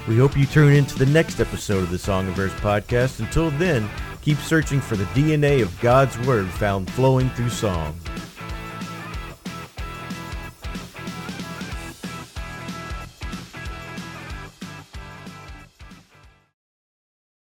We 0.08 0.18
hope 0.18 0.38
you 0.38 0.46
tune 0.46 0.74
in 0.74 0.86
to 0.86 1.00
the 1.00 1.06
next 1.06 1.40
episode 1.40 1.84
of 1.84 1.90
the 1.90 1.98
Song 1.98 2.28
and 2.28 2.36
Verse 2.36 2.54
podcast. 2.54 3.20
Until 3.20 3.52
then, 3.52 3.90
keep 4.22 4.38
searching 4.38 4.82
for 4.82 4.96
the 4.96 5.06
DNA 5.06 5.62
of 5.62 5.80
God's 5.80 6.18
Word 6.28 6.48
found 6.48 6.90
flowing 6.92 7.30
through 7.32 7.50
song. 7.50 7.98